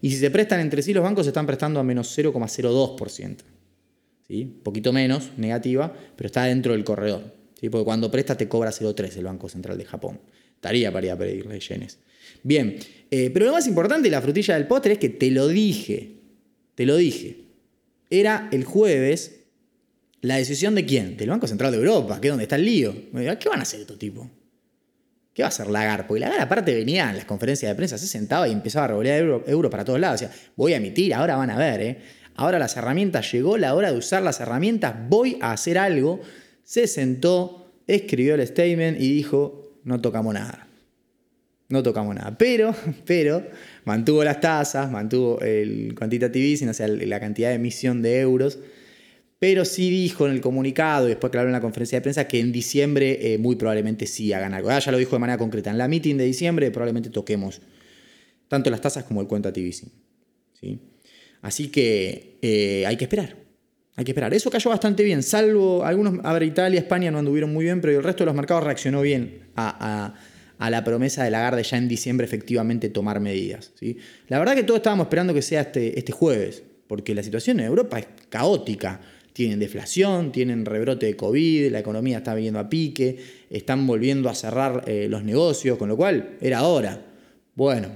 Y 0.00 0.10
si 0.10 0.16
se 0.16 0.30
prestan 0.30 0.60
entre 0.60 0.82
sí, 0.82 0.92
los 0.92 1.02
bancos 1.02 1.24
se 1.24 1.30
están 1.30 1.46
prestando 1.46 1.80
a 1.80 1.82
menos 1.82 2.16
0,02%. 2.16 3.36
¿sí? 4.26 4.44
Poquito 4.62 4.92
menos, 4.92 5.30
negativa, 5.36 5.92
pero 6.16 6.26
está 6.26 6.44
dentro 6.44 6.72
del 6.72 6.84
corredor. 6.84 7.22
¿sí? 7.58 7.68
Porque 7.68 7.84
cuando 7.84 8.10
presta 8.10 8.36
te 8.36 8.48
cobra 8.48 8.70
0,3 8.70 9.16
el 9.16 9.24
Banco 9.24 9.48
Central 9.48 9.78
de 9.78 9.84
Japón. 9.84 10.20
Estaría 10.54 10.92
para 10.92 11.06
ir 11.06 11.12
a 11.12 11.16
pedirle 11.16 11.58
yenes. 11.60 11.98
Bien, 12.42 12.78
eh, 13.10 13.30
pero 13.32 13.46
lo 13.46 13.52
más 13.52 13.66
importante 13.66 14.08
y 14.08 14.10
la 14.10 14.22
frutilla 14.22 14.54
del 14.54 14.66
postre 14.66 14.94
es 14.94 14.98
que 14.98 15.08
te 15.08 15.30
lo 15.30 15.48
dije. 15.48 16.16
Te 16.74 16.86
lo 16.86 16.96
dije. 16.96 17.44
Era 18.10 18.48
el 18.52 18.64
jueves 18.64 19.42
la 20.22 20.36
decisión 20.36 20.74
de 20.76 20.86
quién? 20.86 21.16
Del 21.16 21.30
Banco 21.30 21.48
Central 21.48 21.72
de 21.72 21.78
Europa, 21.78 22.20
que 22.20 22.28
es 22.28 22.32
donde 22.32 22.44
está 22.44 22.56
el 22.56 22.64
lío. 22.64 22.94
¿Qué 23.12 23.48
van 23.48 23.58
a 23.58 23.62
hacer 23.62 23.80
estos 23.80 23.98
tipos? 23.98 24.28
¿Qué 25.34 25.42
va 25.42 25.46
a 25.46 25.48
hacer 25.48 25.68
Lagar? 25.68 26.06
Porque 26.06 26.20
Lagar 26.20 26.40
aparte 26.40 26.74
venía 26.74 27.10
en 27.10 27.16
las 27.16 27.24
conferencias 27.24 27.70
de 27.70 27.74
prensa, 27.74 27.98
se 27.98 28.06
sentaba 28.06 28.46
y 28.46 28.52
empezaba 28.52 28.84
a 28.84 28.88
revolear 28.88 29.42
euro, 29.46 29.68
para 29.68 29.84
todos 29.84 29.98
lados. 29.98 30.20
Decía, 30.20 30.36
voy 30.54 30.74
a 30.74 30.76
emitir, 30.76 31.12
ahora 31.12 31.36
van 31.36 31.50
a 31.50 31.58
ver, 31.58 31.80
¿eh? 31.80 31.98
Ahora 32.36 32.58
las 32.58 32.76
herramientas, 32.76 33.30
llegó 33.32 33.58
la 33.58 33.74
hora 33.74 33.90
de 33.90 33.98
usar 33.98 34.22
las 34.22 34.40
herramientas, 34.40 34.94
voy 35.08 35.38
a 35.40 35.52
hacer 35.52 35.76
algo. 35.76 36.20
Se 36.62 36.86
sentó, 36.86 37.72
escribió 37.86 38.36
el 38.36 38.46
statement 38.46 39.00
y 39.00 39.12
dijo, 39.12 39.80
no 39.84 40.00
tocamos 40.00 40.34
nada. 40.34 40.68
No 41.68 41.82
tocamos 41.82 42.14
nada. 42.14 42.36
Pero, 42.36 42.74
pero, 43.06 43.46
mantuvo 43.84 44.24
las 44.24 44.40
tasas, 44.40 44.90
mantuvo 44.90 45.40
el 45.40 45.94
quantitative 45.96 46.44
easing, 46.46 46.68
o 46.68 46.74
sea, 46.74 46.88
la 46.88 47.20
cantidad 47.20 47.48
de 47.48 47.56
emisión 47.56 48.02
de 48.02 48.20
euros 48.20 48.58
pero 49.42 49.64
sí 49.64 49.90
dijo 49.90 50.28
en 50.28 50.34
el 50.34 50.40
comunicado 50.40 51.06
y 51.06 51.08
después 51.08 51.32
claro 51.32 51.48
en 51.48 51.52
la 51.52 51.60
conferencia 51.60 51.98
de 51.98 52.02
prensa 52.02 52.28
que 52.28 52.38
en 52.38 52.52
diciembre 52.52 53.34
eh, 53.34 53.38
muy 53.38 53.56
probablemente 53.56 54.06
sí 54.06 54.32
hagan 54.32 54.54
algo. 54.54 54.70
Ah, 54.70 54.78
ya 54.78 54.92
lo 54.92 54.98
dijo 54.98 55.16
de 55.16 55.18
manera 55.18 55.36
concreta. 55.36 55.68
En 55.68 55.78
la 55.78 55.88
meeting 55.88 56.16
de 56.16 56.22
diciembre 56.22 56.70
probablemente 56.70 57.10
toquemos 57.10 57.60
tanto 58.46 58.70
las 58.70 58.80
tasas 58.80 59.02
como 59.02 59.20
el 59.20 59.26
quantitative 59.26 59.66
easing. 59.66 59.90
¿sí? 60.52 60.78
Así 61.40 61.70
que 61.70 62.38
eh, 62.40 62.84
hay 62.86 62.96
que 62.96 63.02
esperar. 63.02 63.34
Hay 63.96 64.04
que 64.04 64.12
esperar. 64.12 64.32
Eso 64.32 64.48
cayó 64.48 64.70
bastante 64.70 65.02
bien, 65.02 65.24
salvo 65.24 65.84
algunos, 65.84 66.24
a 66.24 66.32
ver, 66.34 66.44
Italia, 66.44 66.78
España 66.78 67.10
no 67.10 67.18
anduvieron 67.18 67.52
muy 67.52 67.64
bien, 67.64 67.80
pero 67.80 67.98
el 67.98 68.04
resto 68.04 68.22
de 68.22 68.26
los 68.26 68.36
mercados 68.36 68.62
reaccionó 68.62 69.02
bien 69.02 69.48
a, 69.56 70.14
la 70.70 70.84
promesa 70.84 71.24
de 71.24 71.30
Lagarde 71.30 71.62
ya 71.62 71.76
en 71.76 71.88
diciembre 71.88 72.26
efectivamente 72.26 72.88
tomar 72.88 73.20
medidas. 73.20 73.72
¿sí? 73.78 73.96
La 74.28 74.38
verdad 74.38 74.54
que 74.54 74.62
todos 74.62 74.78
estábamos 74.78 75.06
esperando 75.06 75.34
que 75.34 75.42
sea 75.42 75.62
este, 75.62 75.98
este 75.98 76.12
jueves, 76.12 76.62
porque 76.86 77.14
la 77.14 77.22
situación 77.22 77.60
en 77.60 77.66
Europa 77.66 77.98
es 77.98 78.06
caótica 78.28 79.00
tienen 79.32 79.58
deflación, 79.58 80.32
tienen 80.32 80.64
rebrote 80.64 81.06
de 81.06 81.16
COVID, 81.16 81.70
la 81.70 81.78
economía 81.78 82.18
está 82.18 82.34
viniendo 82.34 82.60
a 82.60 82.68
pique, 82.68 83.16
están 83.50 83.86
volviendo 83.86 84.28
a 84.28 84.34
cerrar 84.34 84.84
eh, 84.86 85.06
los 85.08 85.24
negocios, 85.24 85.78
con 85.78 85.88
lo 85.88 85.96
cual 85.96 86.36
era 86.40 86.58
ahora. 86.58 87.06
Bueno, 87.54 87.88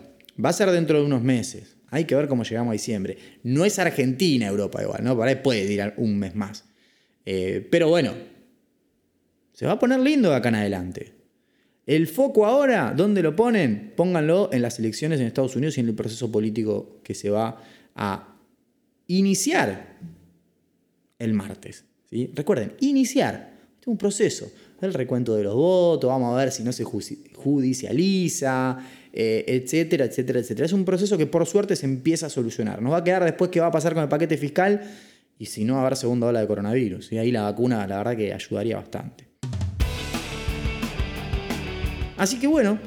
va 0.42 0.50
a 0.50 0.54
ser 0.54 0.70
dentro 0.70 0.98
de 0.98 1.04
unos 1.04 1.22
meses. 1.22 1.76
Hay 1.90 2.04
que 2.04 2.14
ver 2.14 2.26
cómo 2.28 2.42
llegamos 2.42 2.70
a 2.70 2.72
diciembre. 2.72 3.16
No 3.42 3.64
es 3.64 3.78
Argentina 3.78 4.46
Europa 4.46 4.82
igual, 4.82 5.04
¿no? 5.04 5.14
Por 5.14 5.28
ahí 5.28 5.36
puede 5.36 5.70
ir 5.72 5.94
un 5.98 6.18
mes 6.18 6.34
más. 6.34 6.64
Eh, 7.24 7.66
pero 7.70 7.88
bueno, 7.88 8.14
se 9.52 9.66
va 9.66 9.72
a 9.72 9.78
poner 9.78 10.00
lindo 10.00 10.30
de 10.30 10.36
acá 10.36 10.48
en 10.48 10.54
adelante. 10.56 11.12
El 11.86 12.08
foco 12.08 12.44
ahora, 12.46 12.92
¿dónde 12.96 13.22
lo 13.22 13.36
ponen? 13.36 13.92
Pónganlo 13.96 14.50
en 14.52 14.60
las 14.60 14.80
elecciones 14.80 15.20
en 15.20 15.26
Estados 15.26 15.54
Unidos 15.54 15.78
y 15.78 15.80
en 15.80 15.88
el 15.88 15.94
proceso 15.94 16.32
político 16.32 16.98
que 17.04 17.14
se 17.14 17.30
va 17.30 17.62
a 17.94 18.36
iniciar 19.06 19.96
el 21.18 21.32
martes. 21.32 21.84
¿sí? 22.10 22.30
Recuerden, 22.34 22.74
iniciar. 22.80 23.56
es 23.80 23.86
un 23.86 23.96
proceso. 23.96 24.50
El 24.80 24.92
recuento 24.94 25.36
de 25.36 25.44
los 25.44 25.54
votos, 25.54 26.08
vamos 26.08 26.34
a 26.34 26.38
ver 26.38 26.50
si 26.50 26.64
no 26.64 26.72
se 26.72 26.82
judicializa, 26.84 28.78
eh, 29.12 29.44
etcétera, 29.46 30.06
etcétera, 30.06 30.40
etcétera. 30.40 30.66
Es 30.66 30.72
un 30.72 30.84
proceso 30.84 31.16
que 31.16 31.26
por 31.26 31.46
suerte 31.46 31.76
se 31.76 31.86
empieza 31.86 32.26
a 32.26 32.30
solucionar. 32.30 32.82
Nos 32.82 32.92
va 32.92 32.98
a 32.98 33.04
quedar 33.04 33.24
después 33.24 33.50
qué 33.50 33.60
va 33.60 33.68
a 33.68 33.70
pasar 33.70 33.94
con 33.94 34.02
el 34.02 34.08
paquete 34.08 34.36
fiscal, 34.36 34.82
y 35.38 35.46
si 35.46 35.64
no, 35.64 35.80
habrá 35.80 35.96
segunda 35.96 36.26
ola 36.26 36.40
de 36.40 36.46
coronavirus. 36.46 37.12
Y 37.12 37.18
ahí 37.18 37.30
la 37.30 37.42
vacuna, 37.42 37.86
la 37.86 37.98
verdad 37.98 38.16
que 38.16 38.32
ayudaría 38.32 38.76
bastante. 38.76 39.25
Así 42.16 42.38
que 42.38 42.46
bueno, 42.46 42.78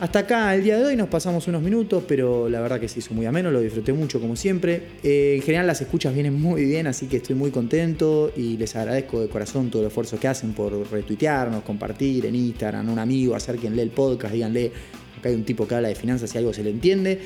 hasta 0.00 0.20
acá 0.20 0.54
el 0.54 0.64
día 0.64 0.76
de 0.76 0.84
hoy 0.84 0.96
nos 0.96 1.08
pasamos 1.08 1.46
unos 1.46 1.62
minutos, 1.62 2.02
pero 2.06 2.48
la 2.48 2.60
verdad 2.60 2.80
que 2.80 2.88
se 2.88 2.98
hizo 2.98 3.14
muy 3.14 3.26
ameno, 3.26 3.50
lo 3.50 3.60
disfruté 3.60 3.92
mucho 3.92 4.20
como 4.20 4.34
siempre. 4.34 4.82
Eh, 5.02 5.34
en 5.36 5.42
general 5.42 5.68
las 5.68 5.80
escuchas 5.80 6.12
vienen 6.12 6.40
muy 6.40 6.64
bien, 6.64 6.88
así 6.88 7.06
que 7.06 7.18
estoy 7.18 7.36
muy 7.36 7.50
contento 7.50 8.32
y 8.36 8.56
les 8.56 8.74
agradezco 8.74 9.20
de 9.20 9.28
corazón 9.28 9.70
todo 9.70 9.82
el 9.82 9.88
esfuerzo 9.88 10.18
que 10.18 10.26
hacen 10.26 10.52
por 10.52 10.90
retuitearnos, 10.90 11.62
compartir 11.62 12.26
en 12.26 12.34
Instagram, 12.34 12.90
un 12.90 12.98
amigo, 12.98 13.36
hacer 13.36 13.56
quien 13.56 13.76
lee 13.76 13.82
el 13.82 13.90
podcast, 13.90 14.34
díganle, 14.34 14.72
acá 15.16 15.28
hay 15.28 15.36
un 15.36 15.44
tipo 15.44 15.66
que 15.68 15.76
habla 15.76 15.88
de 15.88 15.94
finanzas 15.94 16.34
y 16.34 16.38
algo 16.38 16.52
se 16.52 16.64
le 16.64 16.70
entiende. 16.70 17.20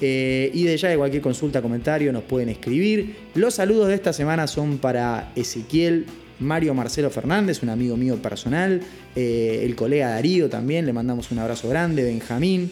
Eh, 0.00 0.50
y 0.54 0.64
de 0.64 0.76
ya 0.76 0.88
de 0.88 0.96
cualquier 0.96 1.22
consulta, 1.22 1.60
comentario 1.60 2.12
nos 2.12 2.22
pueden 2.22 2.48
escribir. 2.48 3.16
Los 3.34 3.54
saludos 3.54 3.88
de 3.88 3.94
esta 3.94 4.12
semana 4.12 4.46
son 4.46 4.78
para 4.78 5.32
Ezequiel 5.36 6.06
Mario 6.42 6.74
Marcelo 6.74 7.10
Fernández, 7.10 7.62
un 7.62 7.70
amigo 7.70 7.96
mío 7.96 8.16
personal, 8.16 8.80
eh, 9.16 9.62
el 9.64 9.74
colega 9.76 10.10
Darío 10.10 10.48
también, 10.48 10.86
le 10.86 10.92
mandamos 10.92 11.30
un 11.30 11.38
abrazo 11.38 11.68
grande, 11.68 12.04
Benjamín. 12.04 12.70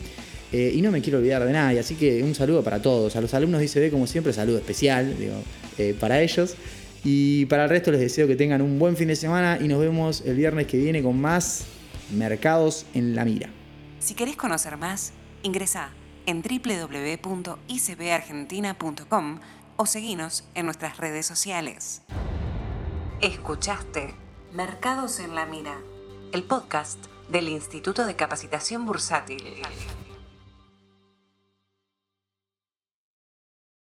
Eh, 0.52 0.72
y 0.74 0.82
no 0.82 0.90
me 0.90 1.00
quiero 1.00 1.18
olvidar 1.18 1.44
de 1.44 1.52
nadie, 1.52 1.78
así 1.78 1.94
que 1.94 2.24
un 2.24 2.34
saludo 2.34 2.64
para 2.64 2.82
todos. 2.82 3.14
A 3.14 3.20
los 3.20 3.32
alumnos 3.34 3.60
de 3.60 3.66
ICB, 3.66 3.92
como 3.92 4.08
siempre, 4.08 4.32
saludo 4.32 4.58
especial 4.58 5.14
digo, 5.16 5.34
para 6.00 6.20
ellos. 6.20 6.56
Y 7.04 7.46
para 7.46 7.64
el 7.64 7.70
resto 7.70 7.90
les 7.90 8.00
deseo 8.00 8.26
que 8.26 8.36
tengan 8.36 8.60
un 8.60 8.78
buen 8.78 8.94
fin 8.96 9.08
de 9.08 9.16
semana 9.16 9.58
y 9.60 9.68
nos 9.68 9.80
vemos 9.80 10.22
el 10.26 10.36
viernes 10.36 10.66
que 10.66 10.76
viene 10.76 11.02
con 11.02 11.18
más 11.20 11.64
Mercados 12.16 12.86
en 12.94 13.14
la 13.14 13.24
Mira. 13.24 13.48
Si 14.00 14.14
querés 14.14 14.36
conocer 14.36 14.76
más, 14.76 15.12
ingresa 15.42 15.90
en 16.26 16.42
www.icbargentina.com 16.42 19.38
o 19.76 19.86
seguinos 19.86 20.44
en 20.54 20.66
nuestras 20.66 20.98
redes 20.98 21.24
sociales. 21.26 22.02
Escuchaste 23.22 24.14
Mercados 24.54 25.20
en 25.20 25.34
la 25.34 25.44
Mira, 25.44 25.76
el 26.32 26.42
podcast 26.42 26.98
del 27.28 27.50
Instituto 27.50 28.06
de 28.06 28.16
Capacitación 28.16 28.86
Bursátil. 28.86 29.42